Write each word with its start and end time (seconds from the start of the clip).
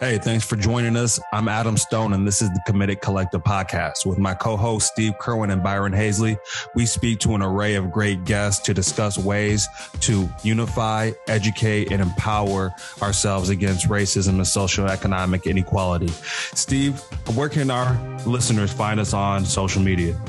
Hey, 0.00 0.18
thanks 0.18 0.44
for 0.44 0.56
joining 0.56 0.96
us. 0.96 1.20
I'm 1.32 1.46
Adam 1.46 1.76
Stone, 1.76 2.14
and 2.14 2.26
this 2.26 2.42
is 2.42 2.50
the 2.50 2.60
Committed 2.66 3.00
Collective 3.00 3.44
podcast. 3.44 4.04
With 4.04 4.18
my 4.18 4.34
co 4.34 4.56
hosts, 4.56 4.90
Steve 4.90 5.12
Kerwin 5.20 5.50
and 5.50 5.62
Byron 5.62 5.92
Hazley, 5.92 6.36
we 6.74 6.84
speak 6.84 7.20
to 7.20 7.36
an 7.36 7.42
array 7.42 7.76
of 7.76 7.92
great 7.92 8.24
guests 8.24 8.60
to 8.66 8.74
discuss 8.74 9.16
ways 9.16 9.68
to 10.00 10.28
unify, 10.42 11.12
educate, 11.28 11.92
and 11.92 12.02
empower 12.02 12.74
ourselves 13.02 13.50
against 13.50 13.88
racism 13.88 14.30
and 14.30 14.46
social 14.48 14.88
economic 14.88 15.46
inequality. 15.46 16.08
Steve, 16.08 16.98
where 17.36 17.48
can 17.48 17.70
our 17.70 17.96
listeners 18.26 18.72
find 18.72 18.98
us 18.98 19.14
on 19.14 19.44
social 19.44 19.80
media? 19.80 20.20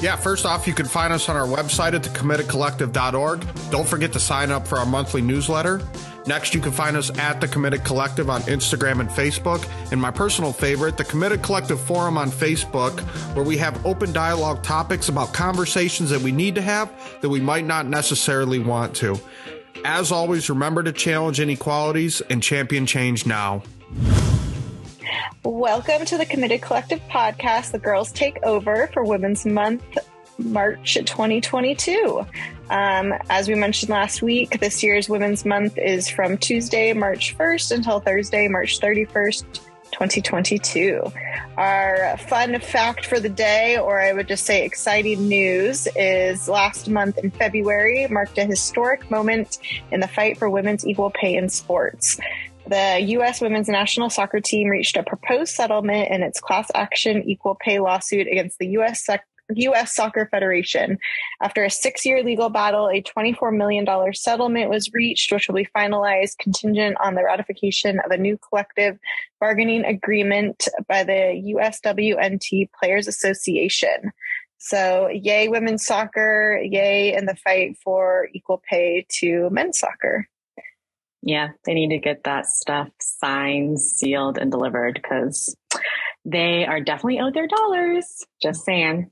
Yeah, 0.00 0.14
first 0.14 0.46
off, 0.46 0.68
you 0.68 0.74
can 0.74 0.86
find 0.86 1.12
us 1.12 1.28
on 1.28 1.36
our 1.36 1.46
website 1.46 1.94
at 1.94 2.02
thecommittedcollective.org. 2.02 3.46
Don't 3.70 3.88
forget 3.88 4.12
to 4.12 4.20
sign 4.20 4.52
up 4.52 4.66
for 4.68 4.78
our 4.78 4.86
monthly 4.86 5.22
newsletter. 5.22 5.82
Next, 6.26 6.54
you 6.54 6.60
can 6.60 6.70
find 6.70 6.96
us 6.96 7.16
at 7.18 7.40
The 7.40 7.48
Committed 7.48 7.84
Collective 7.84 8.30
on 8.30 8.42
Instagram 8.42 9.00
and 9.00 9.08
Facebook. 9.08 9.68
And 9.90 10.00
my 10.00 10.12
personal 10.12 10.52
favorite, 10.52 10.96
The 10.96 11.04
Committed 11.04 11.42
Collective 11.42 11.80
Forum 11.80 12.16
on 12.16 12.30
Facebook, 12.30 13.00
where 13.34 13.44
we 13.44 13.56
have 13.56 13.84
open 13.84 14.12
dialogue 14.12 14.62
topics 14.62 15.08
about 15.08 15.34
conversations 15.34 16.10
that 16.10 16.20
we 16.20 16.30
need 16.30 16.54
to 16.54 16.62
have 16.62 16.92
that 17.22 17.28
we 17.28 17.40
might 17.40 17.66
not 17.66 17.86
necessarily 17.86 18.60
want 18.60 18.94
to. 18.96 19.18
As 19.84 20.12
always, 20.12 20.48
remember 20.48 20.84
to 20.84 20.92
challenge 20.92 21.40
inequalities 21.40 22.20
and 22.30 22.40
champion 22.40 22.86
change 22.86 23.26
now. 23.26 23.62
Welcome 25.44 26.04
to 26.06 26.16
the 26.16 26.24
Committed 26.24 26.62
Collective 26.62 27.00
podcast, 27.10 27.72
The 27.72 27.80
Girls 27.80 28.12
Take 28.12 28.38
Over 28.44 28.88
for 28.92 29.02
Women's 29.04 29.44
Month, 29.44 29.98
March 30.38 30.94
2022. 30.94 32.26
Um, 32.70 33.14
as 33.28 33.48
we 33.48 33.54
mentioned 33.54 33.90
last 33.90 34.22
week, 34.22 34.60
this 34.60 34.82
year's 34.82 35.08
Women's 35.08 35.44
Month 35.44 35.78
is 35.78 36.08
from 36.08 36.38
Tuesday, 36.38 36.92
March 36.92 37.36
1st 37.36 37.72
until 37.72 38.00
Thursday, 38.00 38.48
March 38.48 38.80
31st. 38.80 39.60
2022. 39.92 41.12
Our 41.56 42.16
fun 42.16 42.58
fact 42.60 43.06
for 43.06 43.20
the 43.20 43.28
day, 43.28 43.78
or 43.78 44.00
I 44.00 44.12
would 44.12 44.26
just 44.26 44.44
say 44.44 44.64
exciting 44.64 45.28
news, 45.28 45.86
is 45.94 46.48
last 46.48 46.88
month 46.88 47.18
in 47.18 47.30
February 47.30 48.06
marked 48.08 48.38
a 48.38 48.44
historic 48.44 49.10
moment 49.10 49.58
in 49.90 50.00
the 50.00 50.08
fight 50.08 50.38
for 50.38 50.50
women's 50.50 50.86
equal 50.86 51.10
pay 51.10 51.36
in 51.36 51.48
sports. 51.48 52.18
The 52.66 53.00
U.S. 53.08 53.40
women's 53.40 53.68
national 53.68 54.08
soccer 54.08 54.40
team 54.40 54.68
reached 54.68 54.96
a 54.96 55.02
proposed 55.02 55.54
settlement 55.54 56.10
in 56.10 56.22
its 56.22 56.40
class 56.40 56.70
action 56.74 57.22
equal 57.24 57.56
pay 57.60 57.80
lawsuit 57.80 58.28
against 58.28 58.58
the 58.58 58.68
U.S. 58.68 59.04
Sec- 59.04 59.26
U.S. 59.56 59.94
Soccer 59.94 60.26
Federation. 60.30 60.98
After 61.40 61.64
a 61.64 61.70
six 61.70 62.04
year 62.04 62.22
legal 62.22 62.48
battle, 62.48 62.88
a 62.88 63.02
$24 63.02 63.56
million 63.56 63.86
settlement 64.14 64.70
was 64.70 64.92
reached, 64.92 65.32
which 65.32 65.48
will 65.48 65.54
be 65.54 65.68
finalized 65.76 66.38
contingent 66.38 66.96
on 67.00 67.14
the 67.14 67.24
ratification 67.24 68.00
of 68.00 68.10
a 68.10 68.16
new 68.16 68.38
collective 68.38 68.98
bargaining 69.40 69.84
agreement 69.84 70.68
by 70.88 71.04
the 71.04 71.54
USWNT 71.56 72.70
Players 72.78 73.08
Association. 73.08 74.12
So, 74.58 75.08
yay, 75.08 75.48
women's 75.48 75.84
soccer, 75.84 76.60
yay, 76.62 77.14
in 77.14 77.26
the 77.26 77.34
fight 77.34 77.76
for 77.82 78.28
equal 78.32 78.62
pay 78.70 79.04
to 79.18 79.50
men's 79.50 79.80
soccer. 79.80 80.28
Yeah, 81.22 81.50
they 81.64 81.74
need 81.74 81.90
to 81.90 81.98
get 81.98 82.24
that 82.24 82.46
stuff 82.46 82.88
signed, 83.00 83.80
sealed, 83.80 84.38
and 84.38 84.50
delivered 84.50 84.94
because 84.94 85.56
they 86.24 86.64
are 86.66 86.80
definitely 86.80 87.20
owed 87.20 87.34
their 87.34 87.48
dollars. 87.48 88.24
Just 88.40 88.64
saying. 88.64 89.10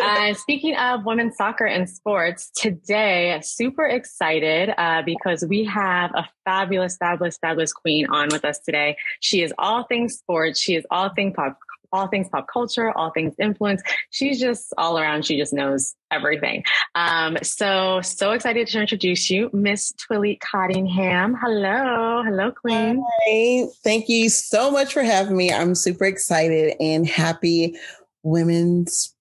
uh, 0.00 0.34
speaking 0.34 0.76
of 0.76 1.04
women's 1.04 1.36
soccer 1.36 1.66
and 1.66 1.88
sports, 1.88 2.50
today, 2.56 3.38
super 3.42 3.86
excited 3.86 4.72
uh, 4.76 5.02
because 5.02 5.44
we 5.48 5.64
have 5.64 6.12
a 6.14 6.28
fabulous, 6.44 6.96
fabulous, 6.96 7.38
fabulous 7.38 7.72
queen 7.72 8.06
on 8.10 8.28
with 8.30 8.44
us 8.44 8.58
today. 8.58 8.96
She 9.20 9.42
is 9.42 9.52
all 9.58 9.84
things 9.84 10.16
sports. 10.16 10.60
She 10.60 10.74
is 10.74 10.86
all 10.90 11.10
things 11.10 11.34
pop 11.36 11.58
all 11.92 12.08
things 12.08 12.28
pop 12.28 12.46
culture, 12.52 12.90
all 12.96 13.10
things 13.10 13.34
influence. 13.38 13.82
She's 14.10 14.40
just 14.40 14.72
all 14.78 14.98
around. 14.98 15.24
She 15.24 15.36
just 15.36 15.52
knows 15.52 15.94
everything. 16.10 16.64
Um, 16.94 17.36
so, 17.42 18.00
so 18.02 18.32
excited 18.32 18.66
to 18.68 18.80
introduce 18.80 19.30
you, 19.30 19.50
Miss 19.52 19.92
Twillie 19.92 20.38
Cottingham. 20.40 21.36
Hello. 21.40 22.22
Hello, 22.24 22.52
Queen. 22.52 23.04
Hi. 23.26 23.66
Thank 23.82 24.08
you 24.08 24.28
so 24.28 24.70
much 24.70 24.92
for 24.92 25.02
having 25.02 25.36
me. 25.36 25.52
I'm 25.52 25.74
super 25.74 26.04
excited 26.04 26.76
and 26.80 27.06
happy 27.06 27.76
Women's 28.22 29.14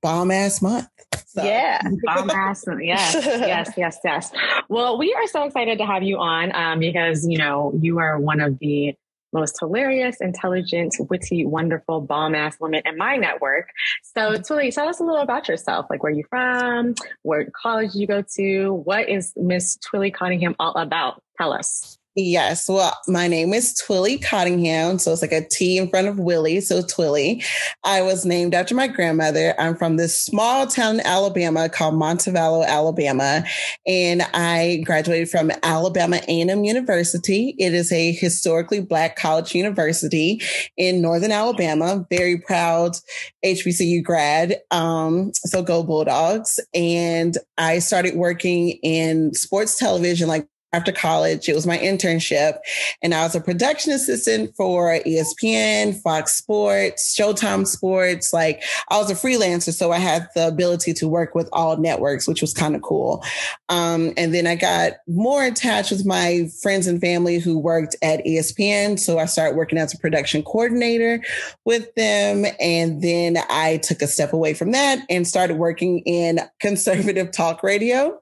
Bomb 0.00 0.30
Ass 0.30 0.62
Month. 0.62 0.88
So. 1.26 1.42
Yeah. 1.44 1.80
Bomb 2.04 2.30
ass. 2.30 2.64
Yes, 2.80 3.14
yes, 3.14 3.72
yes, 3.76 3.98
yes. 4.04 4.32
Well, 4.68 4.98
we 4.98 5.14
are 5.14 5.26
so 5.26 5.44
excited 5.44 5.78
to 5.78 5.86
have 5.86 6.02
you 6.02 6.18
on 6.18 6.54
um, 6.54 6.78
because, 6.78 7.26
you 7.26 7.38
know, 7.38 7.72
you 7.80 7.98
are 7.98 8.18
one 8.18 8.40
of 8.40 8.58
the 8.58 8.94
most 9.32 9.58
hilarious, 9.58 10.20
intelligent, 10.20 10.94
witty, 11.10 11.44
wonderful, 11.46 12.00
bomb 12.00 12.34
ass 12.34 12.58
woman 12.60 12.82
in 12.84 12.96
my 12.96 13.16
network. 13.16 13.70
So, 14.02 14.32
Twillie, 14.34 14.74
tell 14.74 14.88
us 14.88 15.00
a 15.00 15.04
little 15.04 15.22
about 15.22 15.48
yourself. 15.48 15.86
Like, 15.90 16.02
where 16.02 16.12
you 16.12 16.24
from? 16.28 16.94
What 17.22 17.52
college 17.52 17.94
you 17.94 18.06
go 18.06 18.22
to? 18.36 18.72
What 18.72 19.08
is 19.08 19.32
Miss 19.36 19.78
Twillie 19.78 20.12
Cottingham 20.12 20.56
all 20.58 20.74
about? 20.74 21.22
Tell 21.38 21.52
us. 21.52 21.98
Yes. 22.14 22.68
Well, 22.68 22.94
my 23.08 23.26
name 23.26 23.54
is 23.54 23.74
Twillie 23.74 24.22
Cottingham. 24.22 24.98
So 24.98 25.12
it's 25.12 25.22
like 25.22 25.32
a 25.32 25.48
T 25.48 25.78
in 25.78 25.88
front 25.88 26.08
of 26.08 26.18
Willie. 26.18 26.60
So 26.60 26.82
Twillie. 26.82 27.42
I 27.84 28.02
was 28.02 28.26
named 28.26 28.54
after 28.54 28.74
my 28.74 28.86
grandmother. 28.86 29.54
I'm 29.58 29.76
from 29.76 29.96
this 29.96 30.22
small 30.22 30.66
town 30.66 30.96
in 30.96 31.06
Alabama 31.06 31.70
called 31.70 31.94
Montevallo, 31.94 32.66
Alabama. 32.66 33.44
And 33.86 34.20
I 34.34 34.82
graduated 34.84 35.30
from 35.30 35.52
Alabama 35.62 36.16
A&M 36.28 36.64
University. 36.64 37.54
It 37.58 37.72
is 37.72 37.90
a 37.90 38.12
historically 38.12 38.82
black 38.82 39.16
college 39.16 39.54
university 39.54 40.42
in 40.76 41.00
Northern 41.00 41.32
Alabama. 41.32 42.06
Very 42.10 42.36
proud 42.36 42.94
HBCU 43.42 44.04
grad. 44.04 44.56
Um, 44.70 45.32
so 45.32 45.62
go 45.62 45.82
Bulldogs. 45.82 46.60
And 46.74 47.38
I 47.56 47.78
started 47.78 48.16
working 48.16 48.78
in 48.82 49.32
sports 49.32 49.78
television 49.78 50.28
like 50.28 50.46
after 50.72 50.92
college. 50.92 51.48
It 51.48 51.54
was 51.54 51.66
my 51.66 51.78
internship. 51.78 52.58
And 53.02 53.14
I 53.14 53.22
was 53.24 53.34
a 53.34 53.40
production 53.40 53.92
assistant 53.92 54.56
for 54.56 54.98
ESPN, 55.06 56.00
Fox 56.00 56.34
Sports, 56.34 57.14
Showtime 57.14 57.66
Sports. 57.66 58.32
Like 58.32 58.62
I 58.88 58.98
was 58.98 59.10
a 59.10 59.14
freelancer. 59.14 59.72
So 59.72 59.92
I 59.92 59.98
had 59.98 60.28
the 60.34 60.48
ability 60.48 60.94
to 60.94 61.08
work 61.08 61.34
with 61.34 61.48
all 61.52 61.76
networks, 61.76 62.26
which 62.26 62.40
was 62.40 62.54
kind 62.54 62.74
of 62.74 62.82
cool. 62.82 63.22
Um, 63.68 64.12
and 64.16 64.34
then 64.34 64.46
I 64.46 64.54
got 64.54 64.92
more 65.06 65.44
attached 65.44 65.90
with 65.90 66.06
my 66.06 66.48
friends 66.62 66.86
and 66.86 67.00
family 67.00 67.38
who 67.38 67.58
worked 67.58 67.96
at 68.02 68.24
ESPN. 68.24 68.98
So 68.98 69.18
I 69.18 69.26
started 69.26 69.56
working 69.56 69.78
as 69.78 69.92
a 69.92 69.98
production 69.98 70.42
coordinator 70.42 71.22
with 71.66 71.94
them. 71.96 72.46
And 72.60 73.02
then 73.02 73.38
I 73.50 73.78
took 73.78 74.00
a 74.00 74.06
step 74.06 74.32
away 74.32 74.54
from 74.54 74.72
that 74.72 75.04
and 75.10 75.26
started 75.26 75.58
working 75.58 75.98
in 76.00 76.40
conservative 76.60 77.30
talk 77.30 77.62
radio 77.62 78.21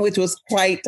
which 0.00 0.18
was 0.18 0.36
quite 0.48 0.82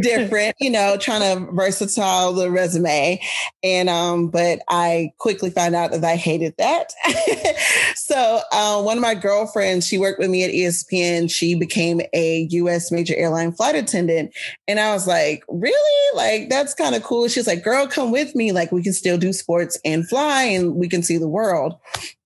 different, 0.00 0.54
you 0.60 0.70
know, 0.70 0.96
trying 0.96 1.20
to 1.20 1.52
versatile 1.52 2.32
the 2.32 2.50
resume. 2.50 3.20
And, 3.62 3.88
um, 3.88 4.28
but 4.28 4.60
I 4.68 5.12
quickly 5.18 5.50
found 5.50 5.74
out 5.74 5.92
that 5.92 6.04
I 6.04 6.16
hated 6.16 6.54
that. 6.58 6.92
so, 7.96 8.40
uh, 8.52 8.82
one 8.82 8.96
of 8.96 9.02
my 9.02 9.14
girlfriends, 9.14 9.86
she 9.86 9.98
worked 9.98 10.18
with 10.18 10.30
me 10.30 10.44
at 10.44 10.50
ESPN. 10.50 11.30
She 11.30 11.54
became 11.54 12.00
a 12.12 12.46
U.S. 12.50 12.90
major 12.90 13.14
airline 13.16 13.52
flight 13.52 13.74
attendant. 13.74 14.34
And 14.66 14.80
I 14.80 14.92
was 14.92 15.06
like, 15.06 15.44
really? 15.48 16.16
Like, 16.16 16.48
that's 16.48 16.74
kind 16.74 16.94
of 16.94 17.02
cool. 17.02 17.28
She's 17.28 17.46
like, 17.46 17.62
girl, 17.62 17.86
come 17.86 18.12
with 18.12 18.34
me. 18.34 18.52
Like, 18.52 18.72
we 18.72 18.82
can 18.82 18.92
still 18.92 19.18
do 19.18 19.32
sports 19.32 19.78
and 19.84 20.08
fly 20.08 20.44
and 20.44 20.74
we 20.76 20.88
can 20.88 21.02
see 21.02 21.18
the 21.18 21.28
world. 21.28 21.74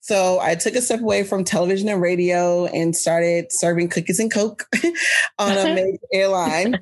So 0.06 0.38
I 0.38 0.54
took 0.54 0.76
a 0.76 0.80
step 0.80 1.00
away 1.00 1.24
from 1.24 1.42
television 1.42 1.88
and 1.88 2.00
radio 2.00 2.66
and 2.66 2.94
started 2.94 3.46
serving 3.50 3.88
cookies 3.88 4.20
and 4.20 4.32
Coke 4.32 4.64
on 5.40 5.58
a 5.58 5.64
major 5.74 5.98
airline 6.12 6.78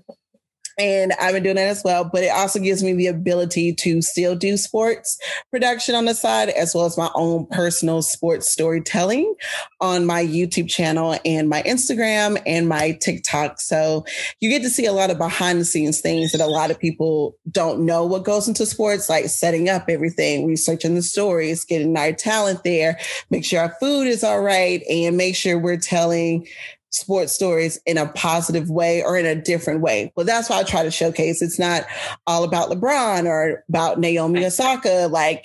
and 0.79 1.13
I've 1.21 1.35
been 1.35 1.43
doing 1.43 1.57
that 1.57 1.69
as 1.69 1.83
well. 1.85 2.05
But 2.05 2.25
it 2.25 2.33
also 2.33 2.59
gives 2.59 2.83
me 2.83 2.93
the 2.93 3.07
ability 3.07 3.75
to 3.75 4.03
still 4.03 4.35
do 4.35 4.57
sports 4.57 5.19
production 5.51 5.95
on 5.95 6.05
the 6.05 6.15
side, 6.15 6.49
as 6.51 6.75
well 6.75 6.85
as 6.85 6.97
my 6.97 7.11
own 7.15 7.47
personal 7.47 8.03
sports 8.03 8.49
storytelling 8.49 9.35
on 9.81 10.07
my 10.07 10.25
YouTube 10.25 10.69
channel 10.69 11.19
and 11.25 11.49
my 11.49 11.63
Instagram 11.63 12.41
and 12.47 12.69
my 12.69 12.93
TikTok. 13.01 13.61
So 13.61 14.05
you 14.41 14.51
get 14.51 14.63
to 14.63 14.71
see 14.71 14.87
a 14.87 14.93
lot 14.93 15.11
of 15.11 15.19
behind 15.19 15.61
the 15.61 15.65
scenes 15.65 16.01
things 16.01 16.33
that 16.33 16.41
a 16.41 16.47
lot 16.47 16.71
of 16.71 16.79
people 16.79 17.37
don't 17.51 17.85
know 17.85 18.05
what 18.05 18.25
goes 18.25 18.49
into 18.49 18.67
sports, 18.67 19.09
like 19.09 19.27
setting 19.27 19.69
up 19.69 19.85
everything, 19.89 20.47
researching 20.47 20.95
the 20.95 21.03
stories, 21.03 21.65
getting 21.65 21.97
our 21.97 22.13
talent 22.13 22.65
there, 22.65 22.99
make 23.31 23.45
sure 23.45 23.61
our 23.61 23.75
food 23.81 24.07
is 24.07 24.25
all 24.25 24.41
right, 24.41 24.83
and 24.89 25.17
make 25.17 25.37
sure 25.37 25.59
we're 25.59 25.77
telling 25.77 26.47
sports 26.95 27.33
stories 27.33 27.81
in 27.87 27.99
a 27.99 28.07
positive 28.07 28.71
way 28.71 29.03
or 29.03 29.19
in 29.19 29.27
a 29.27 29.35
different 29.35 29.81
way. 29.81 30.13
Well, 30.15 30.25
that's 30.25 30.49
why 30.49 30.61
I 30.61 30.63
try 30.63 30.85
to 30.85 30.91
showcase. 30.91 31.43
It's 31.43 31.59
not 31.59 31.85
all 32.27 32.45
about 32.45 32.71
LeBron 32.71 33.27
or 33.27 33.65
about 33.69 33.99
Naomi 33.99 34.47
Osaka. 34.47 35.09
Like, 35.11 35.45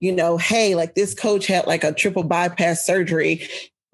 you 0.00 0.10
know, 0.10 0.38
hey, 0.38 0.74
like 0.74 0.94
this 0.94 1.14
coach 1.14 1.46
had 1.46 1.66
like 1.66 1.84
a 1.84 1.92
triple 1.92 2.22
bypass 2.22 2.86
surgery. 2.86 3.46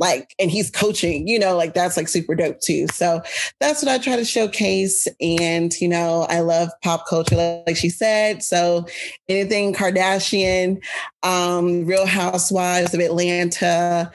like, 0.02 0.34
and 0.40 0.50
he's 0.50 0.68
coaching, 0.68 1.28
you 1.28 1.38
know, 1.38 1.56
like 1.56 1.74
that's 1.74 1.96
like 1.96 2.08
super 2.08 2.34
dope 2.34 2.60
too. 2.60 2.86
So 2.92 3.22
that's 3.60 3.82
what 3.82 3.92
I 3.92 3.98
try 3.98 4.16
to 4.16 4.24
showcase. 4.24 5.06
And, 5.20 5.72
you 5.80 5.88
know, 5.88 6.26
I 6.28 6.40
love 6.40 6.70
pop 6.82 7.06
culture, 7.06 7.62
like 7.66 7.76
she 7.76 7.88
said. 7.88 8.42
So 8.42 8.86
anything 9.28 9.72
Kardashian, 9.72 10.82
um, 11.22 11.86
Real 11.86 12.04
Housewives 12.04 12.92
of 12.92 13.00
Atlanta, 13.00 14.12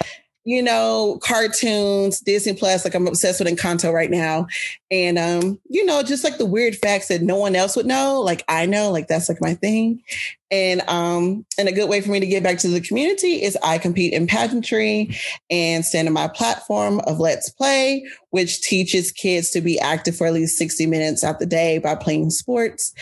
you 0.48 0.64
know, 0.64 1.20
cartoons, 1.22 2.22
Disney 2.22 2.54
Plus, 2.54 2.86
like 2.86 2.96
I'm 2.96 3.06
obsessed 3.06 3.42
with 3.42 3.50
Encanto 3.50 3.92
right 3.92 4.10
now. 4.10 4.48
And 4.90 5.18
um, 5.20 5.60
you 5.68 5.84
know, 5.86 6.02
just 6.04 6.24
like 6.24 6.38
the 6.38 6.46
weird 6.46 6.78
facts 6.78 7.10
that 7.10 7.22
no 7.22 7.36
one 7.36 7.54
else 7.54 7.76
would 7.76 7.86
know, 7.86 8.22
like 8.22 8.46
I 8.48 8.66
know, 8.66 8.90
like 8.90 9.10
that's 9.10 9.28
like 9.28 9.42
my 9.42 9.56
thing. 9.56 10.02
And 10.50 10.88
um, 10.88 11.46
and 11.58 11.68
a 11.68 11.74
good 11.74 11.90
way 11.90 12.00
for 12.00 12.12
me 12.12 12.22
to 12.22 12.26
get 12.26 12.44
back 12.44 12.60
to 12.60 12.70
the 12.70 12.80
community 12.80 13.44
is 13.44 13.58
I 13.62 13.78
compete 13.78 14.14
in 14.14 14.26
pageantry 14.26 15.18
and 15.50 15.84
stand 15.84 16.08
on 16.08 16.14
my 16.14 16.30
platform 16.30 17.02
of 17.02 17.20
Let's 17.20 17.50
Play, 17.50 18.08
which 18.30 18.62
teaches 18.62 19.12
kids 19.12 19.50
to 19.50 19.60
be 19.60 19.78
active 19.78 20.16
for 20.16 20.28
at 20.28 20.34
least 20.34 20.58
60 20.58 20.86
minutes 20.86 21.26
out 21.26 21.40
the 21.40 21.46
day 21.46 21.80
by 21.80 21.96
playing 21.96 22.30
sports. 22.30 22.94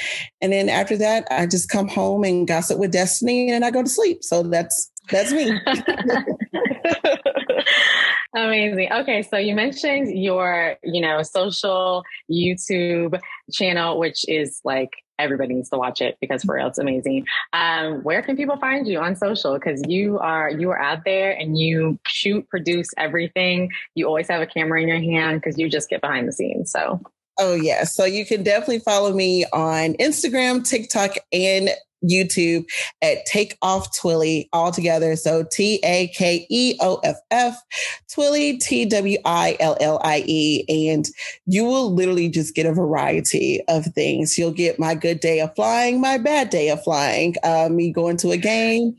And 0.42 0.52
then 0.52 0.68
after 0.68 0.98
that, 0.98 1.28
I 1.30 1.46
just 1.46 1.70
come 1.70 1.90
home 1.90 2.24
and 2.24 2.48
gossip 2.48 2.80
with 2.80 2.92
Destiny 2.92 3.52
and 3.52 3.64
I 3.64 3.70
go 3.70 3.84
to 3.84 3.90
sleep. 3.90 4.24
So 4.24 4.42
that's 4.42 4.90
that's 5.10 5.32
me. 5.32 5.60
Amazing. 8.36 8.92
Okay, 8.92 9.22
so 9.22 9.38
you 9.38 9.56
mentioned 9.56 10.18
your, 10.18 10.76
you 10.84 11.02
know, 11.02 11.24
social 11.24 12.04
YouTube 12.30 13.20
channel, 13.52 13.98
which 13.98 14.26
is 14.28 14.60
like 14.66 14.90
everybody 15.18 15.54
needs 15.54 15.70
to 15.70 15.78
watch 15.78 16.02
it 16.02 16.18
because 16.20 16.44
for 16.44 16.56
real, 16.56 16.68
it's 16.68 16.78
amazing. 16.78 17.26
Um, 17.54 18.04
where 18.04 18.22
can 18.22 18.36
people 18.36 18.58
find 18.58 18.86
you 18.88 19.00
on 19.00 19.16
social? 19.16 19.54
Because 19.54 19.82
you 19.88 20.20
are 20.20 20.50
you 20.50 20.70
are 20.72 20.80
out 20.80 21.06
there 21.06 21.32
and 21.32 21.58
you 21.58 21.98
shoot, 22.08 22.48
produce 22.50 22.90
everything. 22.98 23.72
You 23.96 24.08
always 24.08 24.28
have 24.28 24.42
a 24.42 24.48
camera 24.48 24.82
in 24.82 24.88
your 24.90 25.00
hand 25.00 25.42
because 25.42 25.58
you 25.58 25.70
just 25.70 25.90
get 25.90 26.02
behind 26.02 26.28
the 26.28 26.34
scenes. 26.34 26.72
So 26.72 27.02
Oh, 27.38 27.54
yeah. 27.54 27.84
So 27.84 28.06
you 28.06 28.26
can 28.26 28.44
definitely 28.44 28.80
follow 28.80 29.14
me 29.14 29.46
on 29.52 29.94
Instagram, 29.96 30.68
TikTok, 30.68 31.18
and 31.34 31.70
YouTube 32.08 32.66
at 33.02 33.26
Take 33.26 33.58
Off 33.62 33.96
Twillie 33.98 34.48
all 34.54 34.72
together. 34.72 35.16
So 35.16 35.46
T 35.52 35.80
A 35.84 36.08
K 36.10 36.46
E 36.50 36.78
O 36.82 37.00
F 37.04 37.18
F, 37.32 37.62
Twillie 38.10 38.60
T 38.60 38.86
W 38.86 39.18
I 39.26 39.58
L 39.60 39.78
L 39.80 40.00
I 40.04 40.24
E. 40.26 40.66
And 40.92 41.06
you 41.46 41.66
will 41.66 41.94
literally 41.94 42.30
just 42.30 42.56
get 42.56 42.66
a 42.66 42.74
variety 42.74 43.62
of 43.68 43.86
things. 43.88 44.38
You'll 44.38 44.52
get 44.52 44.80
my 44.80 44.96
good 44.96 45.20
day 45.20 45.40
of 45.42 45.54
flying, 45.56 46.00
my 46.00 46.18
bad 46.18 46.50
day 46.50 46.70
of 46.70 46.84
flying, 46.84 47.36
uh, 47.44 47.70
me 47.70 47.92
going 47.92 48.18
to 48.18 48.32
a 48.32 48.38
game. 48.38 48.96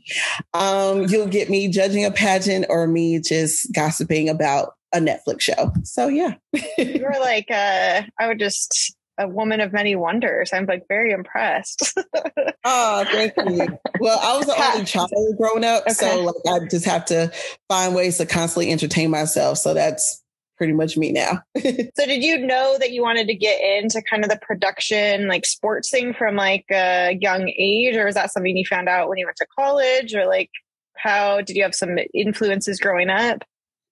Um, 0.53 1.03
you'll 1.03 1.27
get 1.27 1.49
me 1.49 1.67
judging 1.67 2.05
a 2.05 2.11
pageant 2.11 2.65
or 2.69 2.87
me 2.87 3.19
just 3.19 3.73
gossiping 3.73 4.29
about 4.29 4.73
a 4.93 4.99
Netflix 4.99 5.41
show. 5.41 5.71
So 5.83 6.07
yeah. 6.07 6.35
You're 6.77 7.19
like, 7.19 7.49
uh, 7.51 8.03
I 8.19 8.27
would 8.27 8.39
just 8.39 8.96
a 9.17 9.27
woman 9.27 9.61
of 9.61 9.73
many 9.73 9.95
wonders. 9.95 10.51
I'm 10.53 10.65
like 10.65 10.85
very 10.87 11.11
impressed. 11.11 11.97
oh, 12.63 13.05
thank 13.05 13.33
you. 13.37 13.79
Well, 13.99 14.19
I 14.21 14.37
was 14.37 14.45
the 14.45 14.71
only 14.73 14.85
child 14.85 15.11
growing 15.37 15.63
up, 15.63 15.83
okay. 15.83 15.93
so 15.93 16.23
like 16.23 16.35
I 16.47 16.67
just 16.67 16.85
have 16.85 17.05
to 17.05 17.31
find 17.67 17.95
ways 17.95 18.17
to 18.17 18.25
constantly 18.25 18.71
entertain 18.71 19.09
myself. 19.09 19.57
So 19.57 19.73
that's 19.73 20.23
pretty 20.57 20.73
much 20.73 20.97
me 20.97 21.11
now. 21.11 21.43
so 21.57 22.05
did 22.05 22.23
you 22.23 22.39
know 22.39 22.77
that 22.79 22.91
you 22.91 23.01
wanted 23.01 23.27
to 23.27 23.35
get 23.35 23.61
into 23.61 24.01
kind 24.01 24.23
of 24.23 24.29
the 24.29 24.39
production 24.41 25.27
like 25.27 25.45
sports 25.45 25.89
thing 25.89 26.13
from 26.13 26.35
like 26.35 26.65
a 26.71 27.17
young 27.21 27.47
age 27.57 27.95
or 27.95 28.05
was 28.05 28.15
that 28.15 28.31
something 28.31 28.57
you 28.57 28.65
found 28.65 28.89
out 28.89 29.07
when 29.07 29.17
you 29.17 29.25
went 29.25 29.37
to 29.37 29.45
college 29.57 30.15
or 30.15 30.25
like 30.25 30.49
how 30.97 31.41
did 31.41 31.55
you 31.55 31.63
have 31.63 31.75
some 31.75 31.97
influences 32.13 32.79
growing 32.79 33.09
up? 33.09 33.43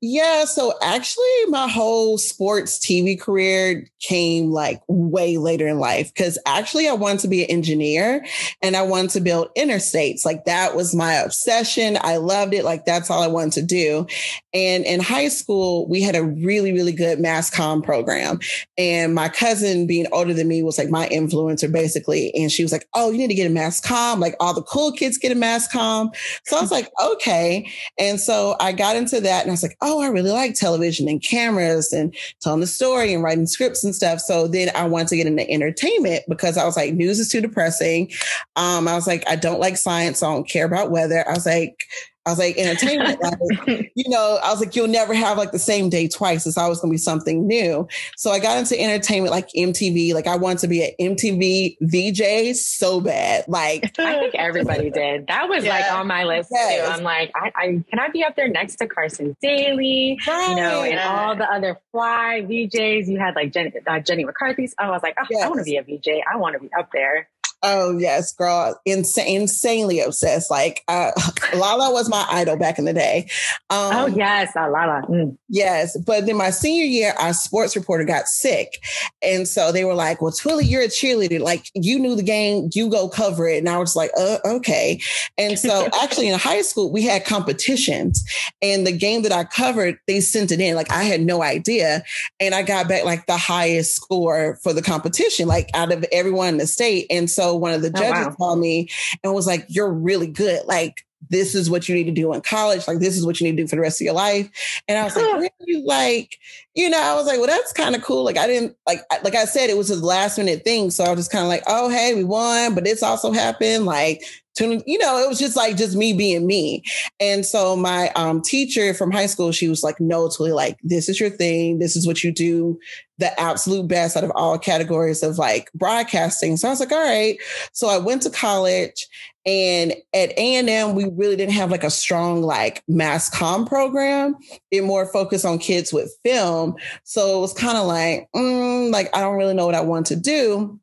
Yeah, 0.02 0.46
so 0.46 0.74
actually, 0.84 1.26
my 1.48 1.68
whole 1.68 2.18
sports 2.18 2.78
TV 2.78 3.20
career 3.20 3.88
came 4.02 4.52
like 4.52 4.82
way 4.88 5.38
later 5.38 5.68
in 5.68 5.80
life 5.80 6.14
because 6.14 6.38
actually, 6.46 6.88
I 6.88 6.94
wanted 6.94 7.22
to 7.22 7.28
be 7.28 7.44
an 7.44 7.50
engineer 7.50 8.24
and 8.62 8.76
I 8.76 8.84
wanted 8.84 9.12
to 9.12 9.22
build 9.22 9.50
interstates. 9.58 10.26
Like, 10.26 10.46
that 10.46 10.76
was 10.76 10.94
my 10.94 11.14
obsession. 11.14 11.98
I 12.02 12.18
loved 12.18 12.54
it. 12.54 12.66
Like, 12.66 12.86
that's 12.86 13.10
all 13.10 13.24
I 13.24 13.28
wanted 13.28 13.54
to 13.54 13.62
do. 13.64 14.06
And 14.54 14.86
in 14.86 15.00
high 15.00 15.30
school, 15.30 15.88
we 15.88 16.02
had 16.02 16.16
a 16.16 16.24
really, 16.24 16.72
really 16.72 16.92
good 16.92 17.20
mass 17.20 17.50
comm 17.50 17.84
program. 17.84 18.40
And 18.78 19.16
my 19.16 19.30
cousin, 19.30 19.88
being 19.88 20.08
older 20.12 20.34
than 20.34 20.48
me, 20.48 20.62
was 20.62 20.78
like 20.78 20.90
my 20.90 21.08
influencer 21.10 21.72
basically. 21.72 22.34
And 22.36 22.52
she 22.52 22.64
was 22.64 22.72
like, 22.72 22.88
Oh, 22.94 23.12
you 23.12 23.18
need 23.18 23.30
to 23.30 23.34
get 23.34 23.48
a 23.48 23.54
mass 23.54 23.82
comm. 23.82 24.20
Like, 24.20 24.36
all 24.40 24.54
the 24.54 24.62
cool 24.64 24.92
kids 24.92 25.18
get 25.18 25.32
a 25.32 25.36
mass 25.36 25.72
comm. 25.72 26.10
So 26.46 26.58
I 26.58 26.62
was 26.62 26.72
like, 26.80 26.90
Okay. 27.04 27.70
And 27.98 28.20
so 28.20 28.56
I 28.60 28.72
got 28.72 28.96
into 28.96 29.22
that 29.22 29.42
and 29.42 29.52
I 29.52 29.54
was 29.54 29.64
like, 29.64 29.78
Oh, 29.88 30.02
I 30.02 30.08
really 30.08 30.32
like 30.32 30.56
television 30.56 31.08
and 31.08 31.22
cameras 31.22 31.94
and 31.94 32.16
telling 32.42 32.60
the 32.60 32.66
story 32.68 33.14
and 33.14 33.22
writing 33.24 33.46
scripts 33.46 33.84
and 33.84 33.94
stuff. 33.94 34.20
So 34.20 34.48
then 34.48 34.72
I 34.76 34.88
wanted 34.88 35.10
to 35.10 35.18
get 35.18 35.28
into 35.28 35.48
entertainment 35.48 36.24
because 36.28 36.58
I 36.58 36.66
was 36.66 36.76
like, 36.76 36.96
news 36.96 37.20
is 37.20 37.30
too 37.30 37.40
depressing. 37.40 38.12
Um, 38.56 38.88
I 38.88 38.96
was 38.96 39.06
like, 39.06 39.24
I 39.30 39.36
don't 39.36 39.60
like 39.60 39.78
science. 39.78 40.20
So 40.20 40.28
I 40.28 40.34
don't 40.34 40.50
care 40.50 40.66
about 40.66 40.90
weather. 40.90 41.24
I 41.30 41.34
was 41.34 41.46
like, 41.46 41.78
I 42.26 42.32
was 42.32 42.40
like, 42.40 42.58
entertainment, 42.58 43.22
like, 43.22 43.92
you 43.96 44.10
know, 44.10 44.40
I 44.44 44.50
was 44.50 44.60
like, 44.60 44.76
you'll 44.76 44.88
never 44.88 45.14
have 45.14 45.38
like 45.38 45.52
the 45.52 45.60
same 45.60 45.90
day 45.90 46.08
twice. 46.08 46.48
It's 46.48 46.58
always 46.58 46.80
going 46.80 46.92
to 46.92 46.94
be 46.94 46.98
something 46.98 47.46
new. 47.46 47.88
So 48.18 48.32
I 48.32 48.40
got 48.40 48.58
into 48.58 48.80
entertainment, 48.80 49.32
like 49.32 49.50
MTV. 49.56 50.14
Like 50.14 50.26
I 50.26 50.36
wanted 50.36 50.60
to 50.60 50.68
be 50.68 50.84
an 50.84 51.16
MTV 51.16 51.78
VJ 51.82 52.56
so 52.58 53.00
bad. 53.00 53.46
Like 53.48 53.94
I 54.00 54.20
think 54.20 54.36
everybody 54.36 54.90
did. 54.90 55.28
That 55.28 55.48
was 55.50 55.64
yeah. 55.64 55.78
like 55.78 55.92
on 55.92 56.08
my 56.08 56.24
list 56.24 56.50
yes. 56.52 56.88
too. 56.88 56.94
I'm 56.94 57.04
like, 57.04 57.32
I, 57.36 57.52
I, 57.56 57.66
can 57.90 58.00
I 58.00 58.10
be 58.10 58.24
up 58.24 58.36
there 58.36 58.48
next 58.48 58.78
to 58.78 58.88
Carson 58.88 59.38
Daly, 59.42 60.20
right. 60.28 60.50
you 60.50 60.56
know, 60.56 60.84
and 60.84 61.00
all 61.00 61.36
the 61.36 61.50
other 61.52 61.80
fly 61.92 62.42
VJs. 62.44 63.08
You 63.08 63.20
had 63.20 63.36
like 63.36 63.52
Jenny, 63.52 63.72
uh, 63.86 64.00
Jenny 64.00 64.26
McCarthy's. 64.26 64.74
I 64.80 64.90
was 64.90 65.04
like, 65.04 65.16
oh, 65.20 65.26
yes. 65.30 65.44
I 65.44 65.48
want 65.48 65.60
to 65.60 65.64
be 65.64 65.78
a 65.78 65.84
VJ. 65.84 66.24
I 66.32 66.38
want 66.38 66.54
to 66.54 66.60
be 66.60 66.70
up 66.78 66.90
there. 66.92 67.30
Oh 67.68 67.98
yes, 67.98 68.32
girl, 68.32 68.80
insane, 68.86 69.42
insanely 69.42 70.00
obsessed. 70.00 70.52
Like 70.52 70.84
uh, 70.88 71.12
Lala 71.56 71.92
was 71.92 72.08
my 72.08 72.24
idol 72.30 72.58
back 72.58 72.78
in 72.78 72.86
the 72.86 72.94
day. 72.94 73.28
Um, 73.72 73.96
oh 73.96 74.06
yes, 74.06 74.56
uh, 74.56 74.70
Lala. 74.70 75.02
Mm. 75.10 75.36
Yes, 75.50 75.98
but 75.98 76.28
then 76.28 76.38
my 76.38 76.52
senior 76.52 76.86
year, 76.86 77.16
our 77.20 77.34
sports 77.34 77.76
reporter 77.76 78.04
got 78.04 78.28
sick, 78.28 78.84
and 79.24 79.48
so 79.48 79.72
they 79.72 79.84
were 79.84 79.96
like, 79.96 80.22
"Well, 80.22 80.32
Twillie, 80.32 80.70
you're 80.70 80.84
a 80.84 80.88
cheerleader. 80.88 81.40
Like 81.40 81.72
you 81.74 81.98
knew 81.98 82.16
the 82.16 82.22
game, 82.22 82.70
you 82.76 82.88
go 82.88 83.10
cover 83.10 83.48
it." 83.48 83.58
And 83.58 83.70
I 83.70 83.80
was 83.80 83.96
like, 83.96 84.12
uh, 84.16 84.38
"Okay." 84.46 85.02
And 85.40 85.58
so 85.58 85.90
actually, 86.04 86.28
in 86.28 86.38
high 86.38 86.62
school, 86.62 86.92
we 86.92 87.02
had 87.02 87.26
competitions, 87.26 88.24
and 88.62 88.86
the 88.86 88.96
game 88.96 89.24
that 89.24 89.32
I 89.32 89.44
covered, 89.44 89.98
they 90.06 90.22
sent 90.22 90.52
it 90.52 90.60
in. 90.60 90.76
Like 90.76 90.92
I 90.92 91.02
had 91.02 91.22
no 91.22 91.42
idea, 91.42 92.04
and 92.40 92.54
I 92.54 92.62
got 92.62 92.88
back 92.88 93.06
like 93.06 93.26
the 93.26 93.38
highest 93.38 93.96
score 93.96 94.60
for 94.62 94.72
the 94.72 94.84
competition, 94.84 95.48
like 95.48 95.72
out 95.74 95.92
of 95.92 96.06
everyone 96.12 96.50
in 96.50 96.58
the 96.58 96.68
state, 96.68 97.08
and 97.10 97.28
so 97.28 97.55
one 97.60 97.74
of 97.74 97.82
the 97.82 97.92
oh, 97.96 98.00
judges 98.00 98.26
oh, 98.26 98.30
wow. 98.30 98.36
called 98.36 98.60
me 98.60 98.90
and 99.24 99.34
was 99.34 99.48
like, 99.48 99.66
You're 99.68 99.92
really 99.92 100.28
good. 100.28 100.66
Like, 100.66 101.06
this 101.30 101.56
is 101.56 101.70
what 101.70 101.88
you 101.90 101.96
need 101.96 102.06
to 102.06 102.12
do 102.12 102.34
in 102.34 102.42
college. 102.42 102.88
Like, 102.88 103.00
this 103.00 103.18
is 103.18 103.26
what 103.26 103.40
you 103.40 103.48
need 103.48 103.58
to 103.58 103.64
do 103.64 103.68
for 103.68 103.76
the 103.76 103.82
rest 103.82 104.02
of 104.02 104.06
your 104.06 104.14
life. 104.14 104.50
And 104.88 104.98
I 104.98 105.04
was 105.04 105.16
like, 105.16 105.52
really? 105.60 105.84
Like, 105.84 106.38
you 106.76 106.90
know, 106.90 107.02
I 107.02 107.16
was 107.16 107.26
like, 107.26 107.38
well, 107.38 107.48
that's 107.48 107.74
kind 107.74 107.96
of 107.96 108.04
cool. 108.04 108.24
Like, 108.24 108.38
I 108.38 108.48
didn't 108.48 108.76
like, 108.88 109.00
like 109.24 109.36
I 109.36 109.46
said, 109.46 109.70
it 109.70 109.78
was 109.78 109.90
a 109.90 109.96
last 110.04 110.38
minute 110.38 110.64
thing. 110.64 110.92
So 110.92 111.04
I 111.04 111.10
was 111.10 111.20
just 111.20 111.32
kind 111.32 111.44
of 111.44 111.50
like, 111.50 111.64
oh, 111.68 111.90
hey, 111.90 112.14
we 112.14 112.24
won, 112.24 112.76
but 112.76 112.84
this 112.84 113.02
also 113.02 113.32
happened. 113.32 113.86
Like, 113.86 114.24
you 114.60 114.98
know, 114.98 115.18
it 115.18 115.28
was 115.28 115.40
just 115.40 115.56
like 115.56 115.78
just 115.78 115.96
me 115.96 116.14
being 116.14 116.48
me. 116.48 116.84
And 117.20 117.46
so 117.46 117.76
my 117.76 118.10
um, 118.16 118.42
teacher 118.42 118.94
from 118.94 119.12
high 119.12 119.26
school, 119.26 119.52
she 119.52 119.68
was 119.68 119.84
like, 119.84 120.00
no, 120.00 120.28
totally 120.28 120.54
like, 120.54 120.78
this 120.84 121.10
is 121.10 121.20
your 121.20 121.30
thing. 121.30 121.80
This 121.80 121.96
is 121.96 122.08
what 122.08 122.24
you 122.24 122.32
do 122.32 122.80
the 123.18 123.40
absolute 123.40 123.88
best 123.88 124.18
out 124.18 124.24
of 124.24 124.32
all 124.36 124.60
categories 124.60 125.24
of 125.24 125.38
like 125.38 125.72
broadcasting. 125.74 126.58
So 126.58 126.68
I 126.68 126.72
was 126.72 126.80
like, 126.80 126.92
all 126.92 127.04
right. 127.04 127.38
So 127.72 127.88
I 127.88 127.98
went 127.98 128.24
to 128.24 128.30
college 128.30 129.08
and 129.46 129.92
at 130.14 130.32
A&M, 130.38 130.96
we 130.96 131.06
really 131.06 131.36
didn't 131.36 131.54
have 131.54 131.72
like 131.72 131.84
a 131.84 131.90
strong 131.90 132.42
like 132.42 132.84
mass 132.88 133.30
comm 133.30 133.68
program. 133.68 134.36
It 134.72 134.84
more 134.84 135.06
focused 135.06 135.46
on 135.46 135.60
kids 135.60 135.94
with 135.94 136.18
film. 136.24 136.76
So 137.04 137.38
it 137.38 137.42
was 137.42 137.54
kind 137.54 137.78
of 137.78 137.86
like, 137.86 138.28
mm, 138.36 138.92
like, 138.92 139.16
I 139.16 139.22
don't 139.22 139.38
really 139.38 139.54
know 139.54 139.66
what 139.66 139.76
I 139.76 139.82
want 139.82 140.08
to 140.08 140.16
do. 140.16 140.80